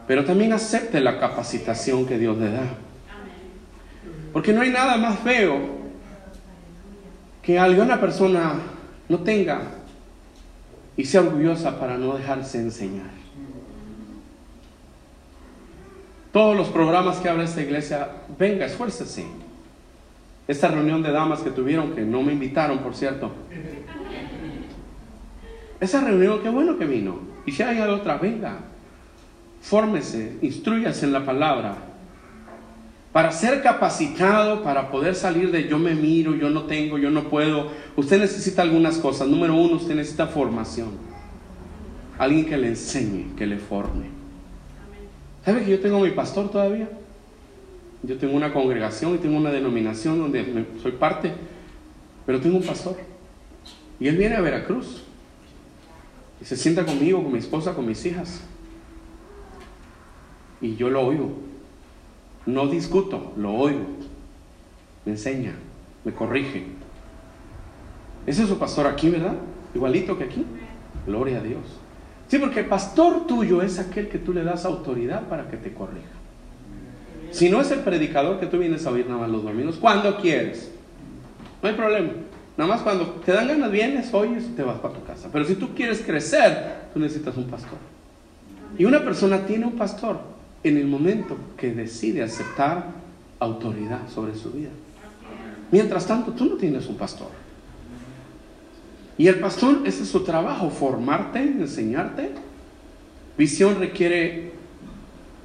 Pero 0.05 0.25
también 0.25 0.51
acepte 0.51 0.99
la 0.99 1.17
capacitación 1.17 2.05
que 2.05 2.17
Dios 2.17 2.37
le 2.37 2.51
da. 2.51 2.63
Porque 4.33 4.51
no 4.51 4.61
hay 4.61 4.69
nada 4.69 4.97
más 4.97 5.19
feo 5.19 5.80
que 7.41 7.57
alguna 7.57 7.99
persona 7.99 8.53
no 9.09 9.19
tenga 9.19 9.61
y 10.95 11.05
sea 11.05 11.21
orgullosa 11.21 11.79
para 11.79 11.97
no 11.97 12.15
dejarse 12.15 12.59
enseñar. 12.59 13.09
Todos 16.31 16.55
los 16.55 16.69
programas 16.69 17.17
que 17.17 17.27
habla 17.27 17.43
esta 17.43 17.61
iglesia, 17.61 18.07
venga, 18.37 18.65
esfuércese. 18.65 19.25
Esta 20.47 20.69
reunión 20.69 21.01
de 21.03 21.11
damas 21.11 21.41
que 21.41 21.51
tuvieron, 21.51 21.93
que 21.93 22.01
no 22.01 22.21
me 22.21 22.33
invitaron, 22.33 22.79
por 22.79 22.95
cierto. 22.95 23.31
Esa 25.79 26.01
reunión, 26.01 26.41
qué 26.41 26.49
bueno 26.49 26.77
que 26.77 26.85
vino. 26.85 27.19
Y 27.45 27.51
si 27.51 27.63
hay 27.63 27.81
otra, 27.81 28.17
venga. 28.17 28.59
Fórmese, 29.61 30.37
instruyase 30.41 31.05
en 31.05 31.13
la 31.13 31.25
palabra 31.25 31.90
para 33.11 33.31
ser 33.31 33.61
capacitado, 33.61 34.63
para 34.63 34.89
poder 34.89 35.15
salir 35.15 35.51
de 35.51 35.67
yo 35.67 35.77
me 35.77 35.95
miro, 35.95 36.33
yo 36.35 36.49
no 36.49 36.63
tengo, 36.63 36.97
yo 36.97 37.09
no 37.09 37.25
puedo, 37.25 37.69
usted 37.97 38.19
necesita 38.19 38.61
algunas 38.61 38.97
cosas. 38.97 39.27
Número 39.27 39.53
uno, 39.53 39.75
usted 39.75 39.95
necesita 39.95 40.27
formación. 40.27 40.89
Alguien 42.17 42.45
que 42.45 42.57
le 42.57 42.67
enseñe, 42.69 43.35
que 43.35 43.45
le 43.45 43.57
forme. 43.57 44.05
¿Sabe 45.43 45.65
que 45.65 45.71
yo 45.71 45.79
tengo 45.79 45.99
mi 45.99 46.11
pastor 46.11 46.49
todavía? 46.49 46.89
Yo 48.03 48.17
tengo 48.17 48.35
una 48.35 48.53
congregación 48.53 49.15
y 49.15 49.17
tengo 49.17 49.37
una 49.37 49.51
denominación 49.51 50.17
donde 50.17 50.65
soy 50.81 50.93
parte, 50.93 51.33
pero 52.25 52.39
tengo 52.39 52.57
un 52.57 52.63
pastor. 52.63 52.97
Y 53.99 54.07
él 54.07 54.17
viene 54.17 54.35
a 54.35 54.41
Veracruz. 54.41 55.03
Y 56.41 56.45
se 56.45 56.55
sienta 56.55 56.85
conmigo, 56.85 57.21
con 57.21 57.33
mi 57.33 57.39
esposa, 57.39 57.73
con 57.75 57.85
mis 57.85 58.03
hijas. 58.05 58.41
Y 60.61 60.75
yo 60.75 60.89
lo 60.89 61.01
oigo. 61.01 61.50
No 62.45 62.67
discuto, 62.67 63.33
lo 63.37 63.53
oigo. 63.53 63.85
Me 65.05 65.13
enseña, 65.13 65.53
me 66.03 66.13
corrige. 66.13 66.65
Ese 68.25 68.43
es 68.43 68.49
su 68.49 68.57
pastor 68.57 68.87
aquí, 68.87 69.09
¿verdad? 69.09 69.35
Igualito 69.73 70.17
que 70.17 70.25
aquí. 70.25 70.45
Gloria 71.05 71.39
a 71.39 71.43
Dios. 71.43 71.61
Sí, 72.27 72.37
porque 72.37 72.61
el 72.61 72.67
pastor 72.67 73.27
tuyo 73.27 73.61
es 73.61 73.79
aquel 73.79 74.07
que 74.07 74.17
tú 74.17 74.33
le 74.33 74.43
das 74.43 74.65
autoridad 74.65 75.27
para 75.27 75.49
que 75.49 75.57
te 75.57 75.73
corrija. 75.73 76.07
Si 77.31 77.49
no 77.49 77.61
es 77.61 77.71
el 77.71 77.79
predicador 77.79 78.39
que 78.39 78.45
tú 78.45 78.57
vienes 78.57 78.85
a 78.85 78.91
oír 78.91 79.07
nada 79.07 79.21
más 79.21 79.29
los 79.29 79.43
domingos, 79.43 79.77
cuando 79.77 80.17
quieres. 80.17 80.71
No 81.61 81.69
hay 81.69 81.75
problema. 81.75 82.11
Nada 82.57 82.69
más 82.69 82.81
cuando 82.81 83.05
te 83.25 83.31
dan 83.31 83.47
ganas, 83.47 83.71
vienes, 83.71 84.13
oyes 84.13 84.45
y 84.45 84.49
te 84.49 84.63
vas 84.63 84.79
para 84.79 84.93
tu 84.93 85.03
casa. 85.03 85.29
Pero 85.31 85.45
si 85.45 85.55
tú 85.55 85.73
quieres 85.73 86.01
crecer, 86.01 86.89
tú 86.93 86.99
necesitas 86.99 87.35
un 87.37 87.45
pastor. 87.45 87.77
Y 88.77 88.85
una 88.85 89.03
persona 89.03 89.45
tiene 89.45 89.65
un 89.65 89.77
pastor 89.77 90.30
en 90.63 90.77
el 90.77 90.87
momento 90.87 91.37
que 91.57 91.73
decide 91.73 92.23
aceptar 92.23 92.85
autoridad 93.39 94.07
sobre 94.09 94.35
su 94.35 94.51
vida. 94.51 94.69
Mientras 95.71 96.05
tanto, 96.05 96.31
tú 96.33 96.45
no 96.45 96.55
tienes 96.55 96.87
un 96.87 96.97
pastor. 96.97 97.29
Y 99.17 99.27
el 99.27 99.39
pastor, 99.39 99.81
ese 99.85 100.03
es 100.03 100.09
su 100.09 100.23
trabajo, 100.23 100.69
formarte, 100.69 101.39
enseñarte. 101.39 102.31
Visión 103.37 103.79
requiere 103.79 104.51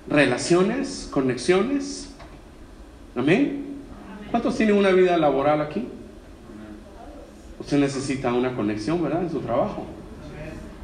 relaciones, 0.09 1.09
conexiones. 1.11 2.11
Amén. 3.15 3.65
¿Cuántos 4.31 4.57
tienen 4.57 4.77
una 4.77 4.91
vida 4.91 5.17
laboral 5.17 5.61
aquí? 5.61 5.89
Usted 7.59 7.79
necesita 7.79 8.33
una 8.33 8.55
conexión, 8.55 9.03
¿verdad? 9.03 9.23
En 9.23 9.31
su 9.31 9.41
trabajo. 9.41 9.87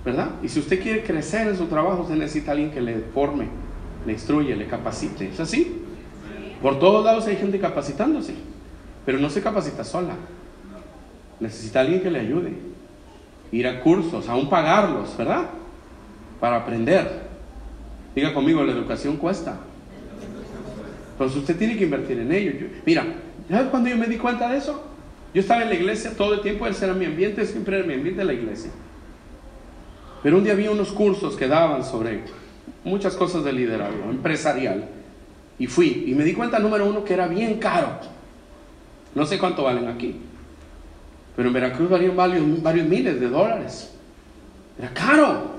¿Verdad? 0.04 0.30
Y 0.42 0.48
si 0.48 0.58
usted 0.58 0.82
quiere 0.82 1.04
crecer 1.04 1.46
en 1.48 1.56
su 1.56 1.66
trabajo, 1.66 2.02
usted 2.02 2.16
necesita 2.16 2.52
alguien 2.52 2.70
que 2.70 2.80
le 2.80 2.98
forme 3.14 3.61
le 4.06 4.12
instruye, 4.12 4.56
le 4.56 4.66
capacite. 4.66 5.28
¿Es 5.28 5.40
así? 5.40 5.82
Por 6.60 6.78
todos 6.78 7.04
lados 7.04 7.26
hay 7.26 7.36
gente 7.36 7.58
capacitándose, 7.58 8.34
pero 9.04 9.18
no 9.18 9.28
se 9.30 9.42
capacita 9.42 9.84
sola. 9.84 10.14
Necesita 11.40 11.80
alguien 11.80 12.00
que 12.00 12.10
le 12.10 12.20
ayude. 12.20 12.52
Ir 13.50 13.66
a 13.66 13.80
cursos, 13.80 14.28
aún 14.28 14.48
pagarlos, 14.48 15.16
¿verdad? 15.16 15.50
Para 16.40 16.56
aprender. 16.56 17.22
Diga 18.14 18.32
conmigo, 18.32 18.62
la 18.64 18.72
educación 18.72 19.16
cuesta. 19.16 19.58
Entonces 21.12 21.38
usted 21.38 21.58
tiene 21.58 21.76
que 21.76 21.84
invertir 21.84 22.18
en 22.18 22.32
ello. 22.32 22.52
mira, 22.86 23.04
¿sabes 23.48 23.68
cuando 23.68 23.88
yo 23.88 23.96
me 23.96 24.06
di 24.06 24.16
cuenta 24.16 24.50
de 24.50 24.58
eso? 24.58 24.82
Yo 25.34 25.40
estaba 25.40 25.62
en 25.62 25.68
la 25.68 25.74
iglesia 25.74 26.12
todo 26.16 26.34
el 26.34 26.40
tiempo, 26.42 26.66
ese 26.66 26.84
era 26.84 26.94
mi 26.94 27.06
ambiente, 27.06 27.44
siempre 27.46 27.78
era 27.78 27.86
mi 27.86 27.94
ambiente 27.94 28.20
en 28.20 28.26
la 28.26 28.34
iglesia. 28.34 28.70
Pero 30.22 30.38
un 30.38 30.44
día 30.44 30.54
vi 30.54 30.68
unos 30.68 30.92
cursos 30.92 31.36
que 31.36 31.48
daban 31.48 31.84
sobre 31.84 32.22
muchas 32.84 33.14
cosas 33.14 33.44
de 33.44 33.52
liderazgo 33.52 34.10
empresarial. 34.10 34.88
Y 35.58 35.66
fui. 35.66 36.04
Y 36.06 36.14
me 36.14 36.24
di 36.24 36.34
cuenta, 36.34 36.58
número 36.58 36.86
uno, 36.86 37.04
que 37.04 37.14
era 37.14 37.28
bien 37.28 37.58
caro. 37.58 37.88
No 39.14 39.26
sé 39.26 39.38
cuánto 39.38 39.64
valen 39.64 39.88
aquí. 39.88 40.16
Pero 41.36 41.48
en 41.48 41.54
Veracruz 41.54 41.88
valían 41.88 42.16
varios, 42.16 42.86
miles 42.86 43.20
de 43.20 43.28
dólares. 43.28 43.92
Era 44.78 44.92
caro. 44.92 45.52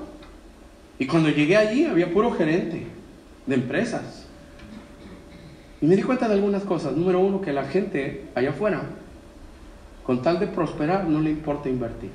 Y 0.99 1.07
cuando 1.07 1.29
llegué 1.29 1.57
allí 1.57 1.85
había 1.85 2.11
puro 2.11 2.31
gerente 2.31 2.85
de 3.45 3.55
empresas. 3.55 4.27
Y 5.81 5.85
me 5.85 5.95
di 5.95 6.03
cuenta 6.03 6.27
de 6.27 6.35
algunas 6.35 6.63
cosas. 6.63 6.95
Número 6.95 7.19
uno, 7.19 7.41
que 7.41 7.51
la 7.51 7.65
gente 7.65 8.25
allá 8.35 8.51
afuera, 8.51 8.83
con 10.03 10.21
tal 10.21 10.39
de 10.39 10.47
prosperar, 10.47 11.05
no 11.05 11.19
le 11.19 11.31
importa 11.31 11.69
invertir. 11.69 12.11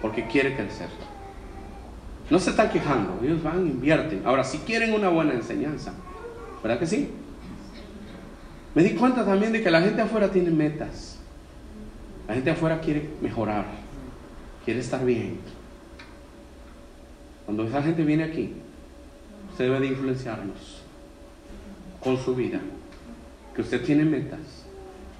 Porque 0.00 0.26
quiere 0.26 0.54
crecer. 0.54 0.88
No 2.28 2.38
se 2.40 2.50
están 2.50 2.70
quejando, 2.70 3.20
ellos 3.22 3.42
van, 3.42 3.66
invierten. 3.66 4.22
Ahora, 4.24 4.42
si 4.42 4.58
quieren 4.58 4.92
una 4.92 5.08
buena 5.08 5.32
enseñanza, 5.32 5.92
¿verdad 6.62 6.78
que 6.78 6.86
sí? 6.86 7.10
Me 8.74 8.82
di 8.82 8.90
cuenta 8.90 9.24
también 9.24 9.52
de 9.52 9.62
que 9.62 9.70
la 9.70 9.80
gente 9.80 10.02
afuera 10.02 10.30
tiene 10.30 10.50
metas. 10.50 11.18
La 12.26 12.34
gente 12.34 12.50
afuera 12.50 12.80
quiere 12.80 13.08
mejorar, 13.20 13.64
quiere 14.64 14.80
estar 14.80 15.04
bien. 15.04 15.38
Cuando 17.44 17.62
esa 17.62 17.80
gente 17.82 18.02
viene 18.02 18.24
aquí, 18.24 18.54
usted 19.52 19.66
debe 19.66 19.80
de 19.80 19.86
influenciarlos 19.86 20.82
con 22.00 22.18
su 22.18 22.34
vida. 22.34 22.60
Que 23.54 23.62
usted 23.62 23.82
tiene 23.84 24.04
metas, 24.04 24.66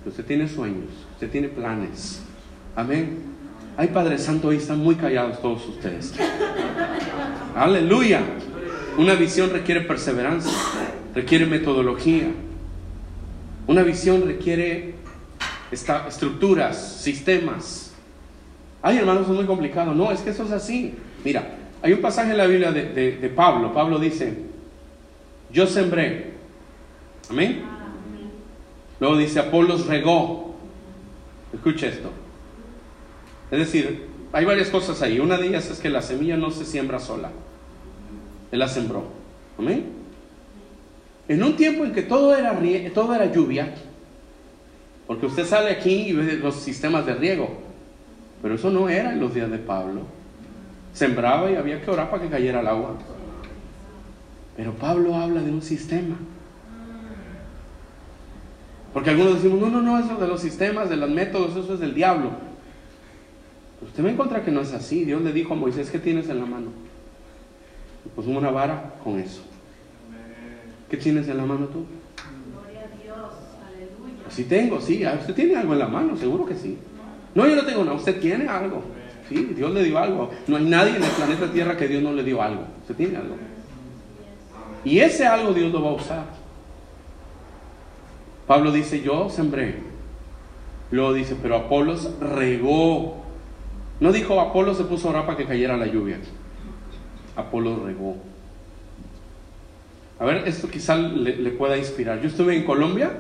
que 0.02 0.08
usted 0.08 0.24
tiene 0.26 0.48
sueños, 0.48 0.90
usted 1.14 1.30
tiene 1.30 1.48
planes. 1.48 2.20
Amén. 2.74 3.35
Ay, 3.78 3.88
Padre 3.88 4.16
Santo, 4.16 4.48
hoy 4.48 4.56
están 4.56 4.78
muy 4.78 4.94
callados 4.94 5.42
todos 5.42 5.66
ustedes. 5.68 6.14
Aleluya. 7.54 8.22
Una 8.96 9.14
visión 9.14 9.50
requiere 9.50 9.82
perseverancia, 9.82 10.50
requiere 11.14 11.44
metodología. 11.44 12.28
Una 13.66 13.82
visión 13.82 14.24
requiere 14.26 14.94
estructuras, 15.70 17.02
sistemas. 17.02 17.92
Ay, 18.80 18.96
hermanos, 18.96 19.28
es 19.28 19.34
muy 19.34 19.44
complicado. 19.44 19.94
No, 19.94 20.10
es 20.10 20.20
que 20.20 20.30
eso 20.30 20.44
es 20.44 20.52
así. 20.52 20.94
Mira, 21.22 21.46
hay 21.82 21.92
un 21.92 22.00
pasaje 22.00 22.30
en 22.30 22.38
la 22.38 22.46
Biblia 22.46 22.72
de, 22.72 23.32
Pablo. 23.36 23.74
Pablo 23.74 23.98
dice, 23.98 24.38
yo 25.52 25.66
sembré. 25.66 26.32
Amén. 27.28 27.62
Luego 29.00 29.18
dice, 29.18 29.40
Apolos 29.40 29.86
regó. 29.86 30.54
Escucha 31.52 31.88
esto. 31.88 32.10
Es 33.50 33.58
decir, 33.58 34.06
hay 34.32 34.44
varias 34.44 34.68
cosas 34.68 35.00
ahí. 35.02 35.18
Una 35.20 35.36
de 35.38 35.48
ellas 35.48 35.70
es 35.70 35.78
que 35.78 35.88
la 35.88 36.02
semilla 36.02 36.36
no 36.36 36.50
se 36.50 36.64
siembra 36.64 36.98
sola. 36.98 37.30
Él 38.52 38.58
la 38.58 38.68
sembró. 38.68 39.04
Amén. 39.58 39.84
En 41.28 41.42
un 41.42 41.56
tiempo 41.56 41.84
en 41.84 41.92
que 41.92 42.02
todo 42.02 42.36
era, 42.36 42.58
todo 42.94 43.14
era 43.14 43.32
lluvia, 43.32 43.74
porque 45.06 45.26
usted 45.26 45.44
sale 45.44 45.70
aquí 45.70 46.08
y 46.08 46.12
ve 46.12 46.34
los 46.34 46.54
sistemas 46.54 47.04
de 47.04 47.14
riego, 47.14 47.58
pero 48.42 48.54
eso 48.54 48.70
no 48.70 48.88
era 48.88 49.12
en 49.12 49.20
los 49.20 49.34
días 49.34 49.50
de 49.50 49.58
Pablo 49.58 50.02
sembraba 50.96 51.50
y 51.50 51.56
había 51.56 51.82
que 51.82 51.90
orar 51.90 52.10
para 52.10 52.22
que 52.22 52.30
cayera 52.30 52.60
el 52.60 52.66
agua. 52.66 52.94
Pero 54.56 54.72
Pablo 54.72 55.14
habla 55.14 55.42
de 55.42 55.50
un 55.50 55.60
sistema. 55.60 56.16
Porque 58.94 59.10
algunos 59.10 59.34
decimos, 59.34 59.60
no, 59.60 59.68
no, 59.68 59.82
no, 59.82 59.98
eso 59.98 60.16
de 60.16 60.26
los 60.26 60.40
sistemas, 60.40 60.88
de 60.88 60.96
los 60.96 61.10
métodos, 61.10 61.54
eso 61.54 61.74
es 61.74 61.80
del 61.80 61.94
diablo. 61.94 62.30
Usted 63.86 64.02
me 64.02 64.10
encuentra 64.10 64.44
que 64.44 64.50
no 64.50 64.60
es 64.60 64.72
así. 64.72 65.04
Dios 65.04 65.22
le 65.22 65.32
dijo 65.32 65.54
a 65.54 65.56
Moisés, 65.56 65.90
¿qué 65.90 65.98
tienes 65.98 66.28
en 66.28 66.38
la 66.38 66.46
mano? 66.46 66.68
Pues 68.14 68.26
una 68.26 68.50
vara 68.50 68.94
con 69.02 69.18
eso. 69.18 69.42
¿Qué 70.88 70.96
tienes 70.96 71.28
en 71.28 71.36
la 71.36 71.44
mano 71.44 71.66
tú? 71.66 71.84
Gloria 72.52 72.82
a 72.82 73.02
Dios, 73.02 73.32
aleluya. 73.66 74.30
Sí 74.30 74.44
tengo, 74.44 74.80
sí. 74.80 75.04
Ah, 75.04 75.16
usted 75.18 75.34
tiene 75.34 75.56
algo 75.56 75.72
en 75.72 75.78
la 75.80 75.88
mano, 75.88 76.16
seguro 76.16 76.46
que 76.46 76.54
sí. 76.54 76.78
No, 77.34 77.46
yo 77.46 77.56
no 77.56 77.64
tengo 77.64 77.84
nada, 77.84 77.96
usted 77.96 78.20
tiene 78.20 78.48
algo. 78.48 78.82
Sí, 79.28 79.52
Dios 79.56 79.72
le 79.72 79.82
dio 79.82 79.98
algo. 79.98 80.30
No 80.46 80.56
hay 80.56 80.64
nadie 80.64 80.96
en 80.96 81.02
el 81.02 81.10
planeta 81.10 81.52
Tierra 81.52 81.76
que 81.76 81.88
Dios 81.88 82.02
no 82.02 82.12
le 82.12 82.22
dio 82.22 82.40
algo. 82.40 82.62
Se 82.86 82.94
tiene 82.94 83.16
algo. 83.16 83.36
Y 84.84 85.00
ese 85.00 85.26
algo 85.26 85.52
Dios 85.52 85.72
lo 85.72 85.82
va 85.82 85.90
a 85.90 85.94
usar. 85.94 86.24
Pablo 88.46 88.70
dice, 88.70 89.02
yo 89.02 89.28
sembré. 89.28 89.80
Luego 90.92 91.12
dice, 91.12 91.36
pero 91.40 91.56
Apolos 91.56 92.08
regó. 92.20 93.25
No 94.00 94.12
dijo 94.12 94.40
Apolo 94.40 94.74
se 94.74 94.84
puso 94.84 95.08
a 95.08 95.10
orar 95.10 95.26
para 95.26 95.38
que 95.38 95.46
cayera 95.46 95.76
la 95.76 95.86
lluvia. 95.86 96.18
Apolo 97.34 97.82
regó. 97.84 98.16
A 100.18 100.24
ver, 100.24 100.48
esto 100.48 100.68
quizá 100.68 100.96
le, 100.96 101.50
pueda 101.50 101.76
inspirar. 101.76 102.20
Yo 102.20 102.28
estuve 102.28 102.56
en 102.56 102.64
Colombia 102.64 103.10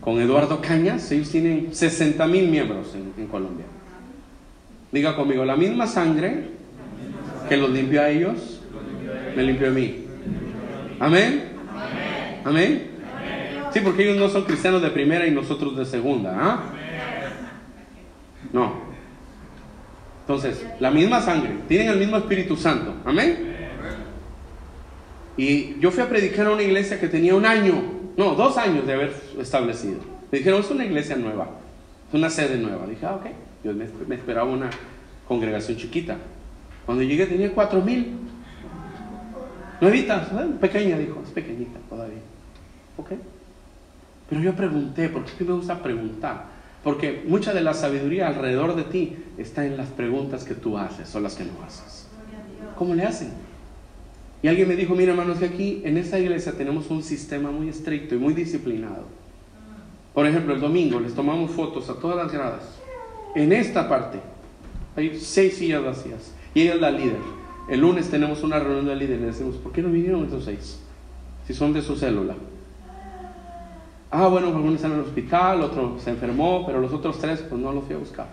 con 0.00 0.20
Eduardo 0.20 0.60
Cañas. 0.60 1.10
Ellos 1.12 1.30
tienen 1.30 1.74
60 1.74 2.26
mil 2.26 2.48
miembros 2.48 2.94
en 2.94 3.26
Colombia. 3.26 3.66
Diga 4.90 5.16
conmigo, 5.16 5.44
la 5.44 5.56
misma 5.56 5.86
sangre 5.88 6.50
que 7.48 7.56
los 7.56 7.70
limpió 7.70 8.00
a 8.00 8.10
ellos, 8.10 8.60
me 9.36 9.42
limpió 9.42 9.68
a 9.68 9.70
mí. 9.70 10.04
Amén. 11.00 11.44
Amén. 12.44 12.90
Sí, 13.72 13.80
porque 13.80 14.04
ellos 14.04 14.18
no 14.18 14.28
son 14.28 14.44
cristianos 14.44 14.82
de 14.82 14.90
primera 14.90 15.26
y 15.26 15.30
nosotros 15.30 15.76
de 15.76 15.84
segunda. 15.84 16.36
¿ah? 16.38 16.62
No. 18.52 18.83
Entonces, 20.24 20.64
la 20.80 20.90
misma 20.90 21.20
sangre, 21.20 21.50
tienen 21.68 21.88
el 21.88 21.98
mismo 21.98 22.16
Espíritu 22.16 22.56
Santo. 22.56 22.94
Amén. 23.04 23.54
Y 25.36 25.78
yo 25.80 25.90
fui 25.90 26.02
a 26.02 26.08
predicar 26.08 26.46
a 26.46 26.52
una 26.52 26.62
iglesia 26.62 26.98
que 26.98 27.08
tenía 27.08 27.34
un 27.34 27.44
año, 27.44 27.74
no, 28.16 28.34
dos 28.34 28.56
años 28.56 28.86
de 28.86 28.94
haber 28.94 29.14
establecido. 29.38 29.98
Me 30.32 30.38
dijeron, 30.38 30.60
es 30.60 30.70
una 30.70 30.84
iglesia 30.86 31.16
nueva, 31.16 31.48
es 32.08 32.14
una 32.14 32.30
sede 32.30 32.56
nueva. 32.56 32.86
Dije, 32.86 33.04
ah, 33.04 33.16
ok. 33.16 33.26
Yo 33.64 33.72
me, 33.74 34.14
esperaba 34.14 34.48
una 34.48 34.70
congregación 35.28 35.76
chiquita. 35.76 36.16
Cuando 36.86 37.02
llegué 37.02 37.26
tenía 37.26 37.52
cuatro 37.52 37.82
mil. 37.82 38.14
Nuevita, 39.80 40.26
pequeña, 40.60 40.96
dijo, 40.96 41.20
es 41.24 41.32
pequeñita 41.32 41.78
todavía. 41.88 42.20
Ok. 42.96 43.10
Pero 44.30 44.40
yo 44.40 44.54
pregunté, 44.54 45.08
porque 45.10 45.32
a 45.32 45.34
mí 45.40 45.46
me 45.48 45.54
gusta 45.54 45.82
preguntar. 45.82 46.53
Porque 46.84 47.24
mucha 47.26 47.52
de 47.52 47.62
la 47.62 47.74
sabiduría 47.74 48.28
alrededor 48.28 48.76
de 48.76 48.84
ti 48.84 49.16
está 49.38 49.66
en 49.66 49.76
las 49.76 49.88
preguntas 49.88 50.44
que 50.44 50.54
tú 50.54 50.78
haces 50.78 51.12
o 51.14 51.20
las 51.20 51.34
que 51.34 51.44
no 51.44 51.62
haces. 51.66 52.06
¿Cómo 52.76 52.94
le 52.94 53.04
hacen? 53.04 53.32
Y 54.42 54.48
alguien 54.48 54.68
me 54.68 54.76
dijo, 54.76 54.94
mira 54.94 55.12
hermanos, 55.12 55.38
que 55.38 55.46
aquí 55.46 55.82
en 55.84 55.96
esta 55.96 56.18
iglesia 56.18 56.52
tenemos 56.52 56.90
un 56.90 57.02
sistema 57.02 57.50
muy 57.50 57.70
estricto 57.70 58.14
y 58.14 58.18
muy 58.18 58.34
disciplinado. 58.34 59.06
Por 60.12 60.26
ejemplo, 60.26 60.54
el 60.54 60.60
domingo 60.60 61.00
les 61.00 61.14
tomamos 61.14 61.50
fotos 61.50 61.88
a 61.88 61.94
todas 61.94 62.16
las 62.16 62.30
gradas 62.30 62.84
en 63.34 63.52
esta 63.52 63.88
parte 63.88 64.20
hay 64.96 65.18
seis 65.18 65.56
sillas 65.56 65.84
vacías 65.84 66.32
y 66.54 66.62
ella 66.62 66.74
es 66.74 66.80
la 66.80 66.90
líder. 66.90 67.18
El 67.68 67.80
lunes 67.80 68.08
tenemos 68.10 68.42
una 68.44 68.60
reunión 68.60 68.86
de 68.86 68.94
líderes 68.94 69.22
y 69.22 69.26
decimos, 69.26 69.56
¿por 69.56 69.72
qué 69.72 69.82
no 69.82 69.90
vinieron 69.90 70.24
esos 70.24 70.44
seis? 70.44 70.78
Si 71.46 71.52
son 71.52 71.72
de 71.72 71.82
su 71.82 71.96
célula. 71.96 72.36
Ah, 74.16 74.28
bueno, 74.28 74.46
algunos 74.46 74.76
están 74.76 74.92
en 74.92 74.98
el 74.98 75.04
hospital, 75.06 75.60
otro 75.62 75.98
se 75.98 76.10
enfermó, 76.10 76.64
pero 76.64 76.80
los 76.80 76.92
otros 76.92 77.18
tres 77.18 77.40
pues 77.48 77.60
no 77.60 77.72
los 77.72 77.82
fui 77.82 77.96
a 77.96 77.98
buscar. 77.98 78.28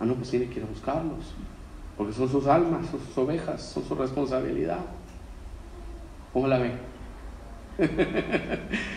Ah, 0.00 0.06
no, 0.06 0.14
pues 0.14 0.30
tiene 0.30 0.46
que 0.46 0.60
ir 0.60 0.64
a 0.64 0.66
buscarlos, 0.66 1.34
porque 1.94 2.14
son 2.14 2.26
sus 2.26 2.46
almas, 2.46 2.86
son 2.86 2.98
sus 3.06 3.18
ovejas, 3.18 3.62
son 3.62 3.84
su 3.84 3.94
responsabilidad. 3.94 4.78
¿Cómo 6.32 6.48
la 6.48 6.56
ven? 6.56 6.72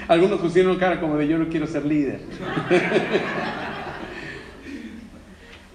Algunos 0.07 0.39
pusieron 0.39 0.77
cara 0.77 1.01
como 1.01 1.17
de 1.17 1.27
yo 1.27 1.37
no 1.37 1.49
quiero 1.49 1.67
ser 1.67 1.85
líder. 1.85 2.21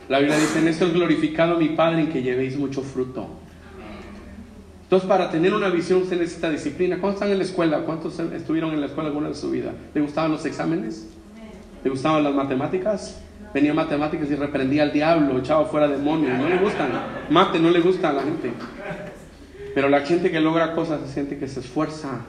La 0.09 0.21
Biblia 0.21 0.39
dice, 0.39 0.61
en 0.61 0.69
esto 0.69 0.87
es 0.87 0.95
glorificado 0.95 1.59
mi 1.59 1.69
Padre 1.71 2.01
en 2.01 2.09
que 2.09 2.23
llevéis 2.23 2.57
mucho 2.57 2.81
fruto. 2.81 3.29
Entonces, 4.87 5.09
para 5.09 5.33
tener 5.33 5.53
una 5.53 5.69
visión 5.69 6.07
se 6.07 6.15
necesita 6.15 6.49
disciplina. 6.49 6.99
¿Cuántos 7.01 7.21
están 7.21 7.33
en 7.33 7.39
la 7.39 7.45
escuela? 7.45 7.81
¿Cuántos 7.81 8.21
estuvieron 8.21 8.73
en 8.73 8.81
la 8.81 8.87
escuela 8.87 9.09
alguna 9.09 9.29
de 9.29 9.35
su 9.35 9.51
vida? 9.51 9.73
¿Le 9.93 10.01
gustaban 10.01 10.31
los 10.31 10.47
exámenes? 10.47 11.09
¿Le 11.83 11.91
gustaban 11.91 12.23
las 12.23 12.33
matemáticas? 12.33 13.21
Venía 13.53 13.75
matemáticas 13.75 14.31
y 14.31 14.37
reprendía 14.37 14.85
al 14.85 14.93
diablo, 14.93 15.41
echaba 15.41 15.65
fuera 15.65 15.89
demonios. 15.89 16.39
No 16.39 16.49
le 16.49 16.59
gustan. 16.59 16.91
Mate 17.31 17.59
no 17.59 17.71
le 17.71 17.81
gusta 17.81 18.11
a 18.11 18.13
la 18.13 18.23
gente. 18.23 18.53
Pero 19.75 19.89
la 19.89 20.03
gente 20.03 20.31
que 20.31 20.39
logra 20.39 20.73
cosas 20.73 21.01
se 21.01 21.13
siente 21.13 21.37
que 21.37 21.49
se 21.49 21.59
esfuerza. 21.59 22.21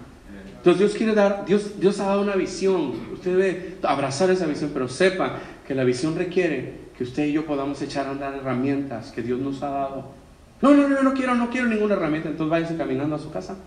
Entonces 0.56 0.80
Dios 0.80 0.94
quiere 0.96 1.14
dar, 1.14 1.46
Dios, 1.46 1.80
Dios 1.80 2.00
ha 2.00 2.08
dado 2.08 2.24
una 2.24 2.36
visión. 2.36 2.94
Usted 3.14 3.38
debe 3.38 3.76
abrazar 3.84 4.32
esa 4.32 4.48
visión, 4.48 4.72
pero 4.74 4.88
sepa 4.88 5.36
que 5.68 5.76
la 5.76 5.84
visión 5.84 6.16
requiere 6.16 6.88
que 6.98 7.04
usted 7.04 7.28
y 7.28 7.34
yo 7.34 7.46
podamos 7.46 7.80
echar 7.84 8.08
a 8.08 8.12
andar 8.12 8.34
herramientas 8.34 9.12
que 9.12 9.22
Dios 9.22 9.40
nos 9.40 9.62
ha 9.62 9.70
dado. 9.70 10.17
No, 10.62 10.72
no, 10.72 10.88
no, 10.88 11.04
no 11.04 11.14
quiero, 11.14 11.36
no 11.36 11.50
quiero 11.50 11.68
ninguna 11.68 11.94
herramienta, 11.94 12.30
entonces 12.30 12.52
váyase 12.52 12.78
caminando 12.78 13.16
a 13.16 13.20
su 13.20 13.32
casa. 13.32 13.58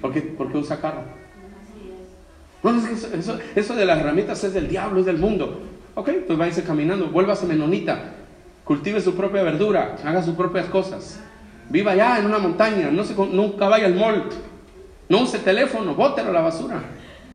¿Por 0.00 0.12
qué, 0.12 0.22
Porque 0.22 0.58
usa 0.58 0.80
carro? 0.80 1.02
Bueno, 2.62 2.82
eso, 2.86 3.38
eso, 3.54 3.74
de 3.74 3.84
las 3.84 3.98
herramientas 3.98 4.42
es 4.44 4.54
del 4.54 4.68
diablo, 4.68 5.00
es 5.00 5.06
del 5.06 5.18
mundo. 5.18 5.62
Ok, 5.94 6.10
pues 6.26 6.38
váyase 6.38 6.64
caminando, 6.64 7.08
vuélvase 7.08 7.46
menonita. 7.46 8.12
cultive 8.64 9.00
su 9.00 9.14
propia 9.14 9.42
verdura, 9.42 9.96
haga 10.04 10.22
sus 10.22 10.34
propias 10.34 10.66
cosas. 10.66 11.20
Viva 11.68 11.92
allá 11.92 12.18
en 12.18 12.26
una 12.26 12.38
montaña, 12.38 12.90
no 12.90 13.04
se, 13.04 13.14
nunca 13.14 13.68
vaya 13.68 13.86
al 13.86 13.94
mall, 13.94 14.24
no 15.08 15.22
use 15.22 15.38
teléfono, 15.38 15.94
bótelo 15.94 16.30
a 16.30 16.32
la 16.32 16.40
basura. 16.40 16.82